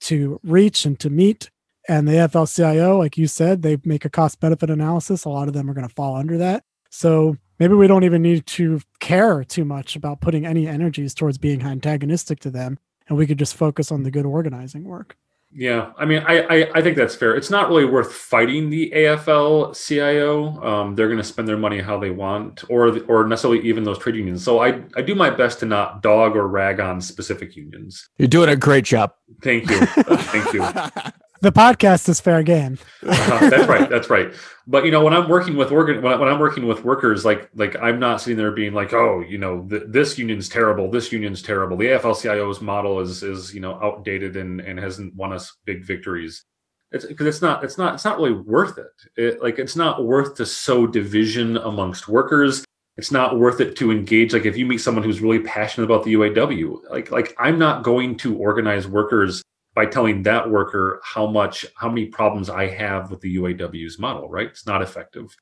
to 0.00 0.40
reach 0.42 0.84
and 0.84 0.98
to 1.00 1.10
meet. 1.10 1.50
And 1.88 2.06
the 2.06 2.12
AFL-CIO, 2.12 2.98
like 2.98 3.16
you 3.16 3.26
said, 3.26 3.62
they 3.62 3.78
make 3.84 4.04
a 4.04 4.10
cost 4.10 4.38
benefit 4.38 4.70
analysis. 4.70 5.24
A 5.24 5.30
lot 5.30 5.48
of 5.48 5.54
them 5.54 5.68
are 5.68 5.74
going 5.74 5.88
to 5.88 5.94
fall 5.94 6.16
under 6.16 6.36
that. 6.38 6.62
So 6.90 7.36
maybe 7.58 7.74
we 7.74 7.86
don't 7.86 8.04
even 8.04 8.22
need 8.22 8.46
to 8.46 8.80
care 9.00 9.42
too 9.44 9.64
much 9.64 9.96
about 9.96 10.20
putting 10.20 10.46
any 10.46 10.68
energies 10.68 11.14
towards 11.14 11.38
being 11.38 11.62
antagonistic 11.62 12.40
to 12.40 12.50
them 12.50 12.78
and 13.10 13.18
we 13.18 13.26
could 13.26 13.38
just 13.38 13.56
focus 13.56 13.92
on 13.92 14.04
the 14.04 14.10
good 14.10 14.24
organizing 14.24 14.84
work. 14.84 15.16
Yeah, 15.52 15.92
I 15.98 16.04
mean, 16.04 16.22
I, 16.26 16.42
I, 16.42 16.70
I 16.76 16.82
think 16.82 16.96
that's 16.96 17.16
fair. 17.16 17.34
It's 17.34 17.50
not 17.50 17.68
really 17.68 17.84
worth 17.84 18.12
fighting 18.12 18.70
the 18.70 18.92
AFL 18.94 19.76
CIO. 19.76 20.62
Um, 20.62 20.94
they're 20.94 21.08
going 21.08 21.18
to 21.18 21.24
spend 21.24 21.48
their 21.48 21.56
money 21.56 21.80
how 21.80 21.98
they 21.98 22.10
want, 22.10 22.62
or 22.68 22.96
or 23.08 23.26
necessarily 23.26 23.60
even 23.66 23.82
those 23.82 23.98
trade 23.98 24.14
unions. 24.14 24.44
So 24.44 24.60
I 24.60 24.82
I 24.96 25.02
do 25.02 25.14
my 25.16 25.28
best 25.28 25.58
to 25.60 25.66
not 25.66 26.02
dog 26.02 26.36
or 26.36 26.46
rag 26.46 26.78
on 26.78 27.00
specific 27.00 27.56
unions. 27.56 28.08
You're 28.16 28.28
doing 28.28 28.48
a 28.48 28.56
great 28.56 28.84
job. 28.84 29.12
Thank 29.42 29.68
you, 29.68 29.80
thank 29.86 30.52
you. 30.52 30.62
the 31.40 31.52
podcast 31.52 32.08
is 32.08 32.20
fair 32.20 32.42
game. 32.42 32.78
uh, 33.06 33.50
that's 33.50 33.68
right. 33.68 33.88
That's 33.88 34.10
right. 34.10 34.32
But 34.66 34.84
you 34.84 34.90
know, 34.90 35.02
when 35.02 35.14
I'm 35.14 35.28
working 35.28 35.56
with 35.56 35.72
organ, 35.72 36.02
when, 36.02 36.12
I, 36.12 36.16
I'm 36.16 36.38
working 36.38 36.66
with 36.66 36.84
workers, 36.84 37.24
like 37.24 37.50
like 37.54 37.76
I'm 37.80 37.98
not 37.98 38.20
sitting 38.20 38.36
there 38.36 38.52
being 38.52 38.72
like, 38.74 38.92
oh, 38.92 39.20
you 39.20 39.38
know, 39.38 39.66
th- 39.68 39.84
this 39.88 40.18
union's 40.18 40.48
terrible. 40.48 40.90
This 40.90 41.10
union's 41.12 41.42
terrible. 41.42 41.76
The 41.76 41.86
AFL-CIO's 41.86 42.60
model 42.60 43.00
is 43.00 43.22
is 43.22 43.54
you 43.54 43.60
know 43.60 43.78
outdated 43.82 44.36
and 44.36 44.60
and 44.60 44.78
hasn't 44.78 45.14
won 45.14 45.32
us 45.32 45.56
big 45.64 45.84
victories. 45.84 46.44
It's 46.92 47.06
because 47.06 47.26
it's 47.26 47.42
not 47.42 47.64
it's 47.64 47.78
not 47.78 47.94
it's 47.94 48.04
not 48.04 48.18
really 48.18 48.32
worth 48.32 48.78
it. 48.78 48.92
it. 49.16 49.42
Like 49.42 49.58
it's 49.58 49.76
not 49.76 50.04
worth 50.04 50.36
to 50.36 50.46
sow 50.46 50.86
division 50.86 51.56
amongst 51.56 52.08
workers. 52.08 52.64
It's 52.96 53.12
not 53.12 53.38
worth 53.38 53.60
it 53.60 53.76
to 53.76 53.90
engage. 53.90 54.34
Like 54.34 54.44
if 54.44 54.58
you 54.58 54.66
meet 54.66 54.78
someone 54.78 55.04
who's 55.04 55.22
really 55.22 55.38
passionate 55.38 55.86
about 55.86 56.04
the 56.04 56.14
UAW, 56.14 56.90
like 56.90 57.10
like 57.10 57.34
I'm 57.38 57.58
not 57.58 57.82
going 57.82 58.16
to 58.18 58.36
organize 58.36 58.86
workers 58.86 59.42
by 59.74 59.86
telling 59.86 60.22
that 60.22 60.50
worker 60.50 61.00
how 61.04 61.26
much 61.26 61.66
how 61.76 61.88
many 61.88 62.06
problems 62.06 62.50
I 62.50 62.66
have 62.68 63.10
with 63.10 63.20
the 63.20 63.36
UAW's 63.36 63.98
model, 63.98 64.28
right? 64.28 64.48
It's 64.48 64.66
not 64.66 64.82
effective. 64.82 65.34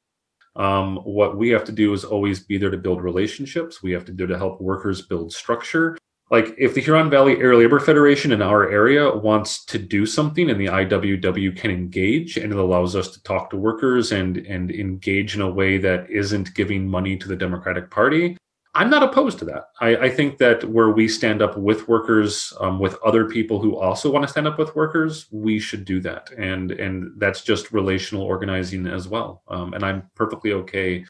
Um, 0.56 0.96
what 0.98 1.36
we 1.36 1.50
have 1.50 1.64
to 1.64 1.72
do 1.72 1.92
is 1.92 2.04
always 2.04 2.40
be 2.40 2.58
there 2.58 2.70
to 2.70 2.76
build 2.76 3.02
relationships. 3.02 3.82
We 3.82 3.92
have 3.92 4.04
to 4.06 4.12
do 4.12 4.26
to 4.26 4.36
help 4.36 4.60
workers 4.60 5.02
build 5.02 5.32
structure. 5.32 5.96
Like 6.30 6.54
if 6.58 6.74
the 6.74 6.82
Huron 6.82 7.08
Valley 7.08 7.38
Area 7.38 7.58
Labor 7.58 7.80
Federation 7.80 8.32
in 8.32 8.42
our 8.42 8.70
area 8.70 9.10
wants 9.10 9.64
to 9.66 9.78
do 9.78 10.04
something 10.04 10.50
and 10.50 10.60
the 10.60 10.66
IWW 10.66 11.56
can 11.56 11.70
engage 11.70 12.36
and 12.36 12.52
it 12.52 12.58
allows 12.58 12.94
us 12.94 13.08
to 13.12 13.22
talk 13.22 13.48
to 13.50 13.56
workers 13.56 14.12
and 14.12 14.36
and 14.38 14.70
engage 14.70 15.34
in 15.34 15.40
a 15.40 15.50
way 15.50 15.78
that 15.78 16.10
isn't 16.10 16.54
giving 16.54 16.86
money 16.86 17.16
to 17.16 17.28
the 17.28 17.36
Democratic 17.36 17.90
Party, 17.90 18.36
I'm 18.78 18.90
not 18.90 19.02
opposed 19.02 19.40
to 19.40 19.44
that. 19.46 19.70
I, 19.80 19.96
I, 19.96 20.08
think 20.08 20.38
that 20.38 20.62
where 20.62 20.90
we 20.90 21.08
stand 21.08 21.42
up 21.42 21.58
with 21.58 21.88
workers, 21.88 22.52
um, 22.60 22.78
with 22.78 22.96
other 23.04 23.24
people 23.28 23.60
who 23.60 23.76
also 23.76 24.08
want 24.08 24.22
to 24.22 24.28
stand 24.28 24.46
up 24.46 24.56
with 24.56 24.76
workers, 24.76 25.26
we 25.32 25.58
should 25.58 25.84
do 25.84 25.98
that, 26.02 26.30
and 26.38 26.70
and 26.70 27.10
that's 27.18 27.42
just 27.42 27.72
relational 27.72 28.22
organizing 28.22 28.86
as 28.86 29.08
well. 29.08 29.42
Um, 29.48 29.74
and 29.74 29.84
I'm 29.84 30.08
perfectly 30.14 30.52
okay 30.52 31.04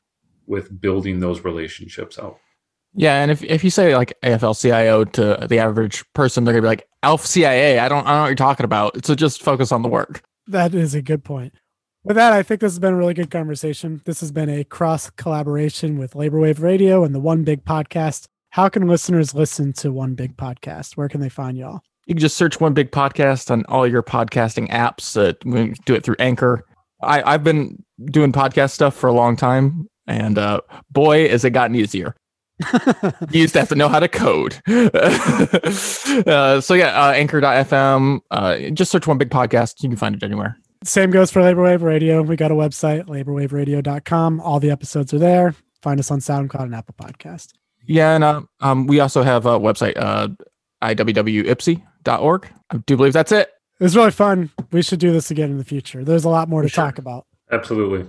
with 0.46 0.80
building 0.80 1.20
those 1.20 1.44
relationships 1.44 2.18
out. 2.18 2.38
Yeah, 2.94 3.20
and 3.20 3.30
if, 3.30 3.44
if 3.44 3.62
you 3.62 3.68
say 3.68 3.94
like 3.94 4.14
AFL-CIO 4.22 5.04
to 5.04 5.46
the 5.46 5.58
average 5.58 6.10
person, 6.14 6.44
they're 6.44 6.54
gonna 6.54 6.62
be 6.62 6.68
like 6.68 6.88
ALF-CIA. 7.02 7.80
I 7.80 7.88
don't 7.90 8.06
I 8.06 8.10
don't 8.10 8.16
know 8.16 8.20
what 8.22 8.28
you're 8.28 8.34
talking 8.34 8.64
about. 8.64 9.04
So 9.04 9.14
just 9.14 9.42
focus 9.42 9.72
on 9.72 9.82
the 9.82 9.90
work. 9.90 10.22
That 10.46 10.74
is 10.74 10.94
a 10.94 11.02
good 11.02 11.22
point. 11.22 11.52
With 12.04 12.16
that, 12.16 12.32
I 12.32 12.42
think 12.42 12.60
this 12.60 12.72
has 12.72 12.78
been 12.78 12.94
a 12.94 12.96
really 12.96 13.14
good 13.14 13.30
conversation. 13.30 14.00
This 14.04 14.20
has 14.20 14.30
been 14.30 14.48
a 14.48 14.64
cross 14.64 15.10
collaboration 15.10 15.98
with 15.98 16.14
Labor 16.14 16.38
Wave 16.38 16.62
Radio 16.62 17.02
and 17.02 17.14
the 17.14 17.18
One 17.18 17.42
Big 17.42 17.64
Podcast. 17.64 18.26
How 18.50 18.68
can 18.68 18.86
listeners 18.86 19.34
listen 19.34 19.72
to 19.74 19.92
One 19.92 20.14
Big 20.14 20.36
Podcast? 20.36 20.96
Where 20.96 21.08
can 21.08 21.20
they 21.20 21.28
find 21.28 21.58
y'all? 21.58 21.80
You 22.06 22.14
can 22.14 22.20
just 22.20 22.36
search 22.36 22.60
One 22.60 22.72
Big 22.72 22.92
Podcast 22.92 23.50
on 23.50 23.64
all 23.66 23.86
your 23.86 24.02
podcasting 24.02 24.70
apps. 24.70 25.16
Uh, 25.16 25.34
we 25.44 25.74
do 25.84 25.94
it 25.94 26.04
through 26.04 26.16
Anchor. 26.20 26.64
I, 27.02 27.34
I've 27.34 27.44
been 27.44 27.82
doing 28.06 28.32
podcast 28.32 28.70
stuff 28.70 28.94
for 28.94 29.08
a 29.08 29.12
long 29.12 29.36
time, 29.36 29.88
and 30.06 30.38
uh, 30.38 30.60
boy, 30.90 31.28
has 31.28 31.44
it 31.44 31.50
gotten 31.50 31.76
easier. 31.76 32.14
you 33.30 33.42
used 33.42 33.52
to 33.52 33.58
have 33.60 33.68
to 33.68 33.74
know 33.74 33.88
how 33.88 34.00
to 34.00 34.08
code. 34.08 34.60
uh, 34.66 36.60
so 36.60 36.74
yeah, 36.74 37.06
uh, 37.06 37.12
Anchor.fm. 37.12 38.20
Uh, 38.30 38.58
just 38.70 38.90
search 38.90 39.06
One 39.06 39.18
Big 39.18 39.30
Podcast. 39.30 39.82
You 39.82 39.88
can 39.88 39.98
find 39.98 40.14
it 40.14 40.22
anywhere. 40.22 40.56
Same 40.84 41.10
goes 41.10 41.30
for 41.30 41.42
Labor 41.42 41.62
Wave 41.62 41.82
Radio. 41.82 42.22
We 42.22 42.36
got 42.36 42.50
a 42.50 42.54
website, 42.54 43.06
laborwaveradio.com. 43.06 44.40
All 44.40 44.60
the 44.60 44.70
episodes 44.70 45.12
are 45.12 45.18
there. 45.18 45.54
Find 45.82 45.98
us 45.98 46.10
on 46.10 46.20
SoundCloud 46.20 46.64
and 46.64 46.74
Apple 46.74 46.94
Podcast. 46.98 47.52
Yeah, 47.84 48.14
and 48.14 48.22
uh, 48.22 48.42
um, 48.60 48.86
we 48.86 49.00
also 49.00 49.22
have 49.22 49.46
a 49.46 49.58
website, 49.58 49.94
uh, 49.96 50.28
iwwipsy.org. 50.82 52.48
I 52.70 52.76
do 52.78 52.96
believe 52.96 53.12
that's 53.12 53.32
it. 53.32 53.50
It 53.80 53.84
was 53.84 53.96
really 53.96 54.10
fun. 54.10 54.50
We 54.72 54.82
should 54.82 55.00
do 55.00 55.12
this 55.12 55.30
again 55.30 55.50
in 55.50 55.58
the 55.58 55.64
future. 55.64 56.04
There's 56.04 56.24
a 56.24 56.28
lot 56.28 56.48
more 56.48 56.62
to 56.62 56.68
sure. 56.68 56.84
talk 56.84 56.98
about. 56.98 57.26
Absolutely. 57.50 58.06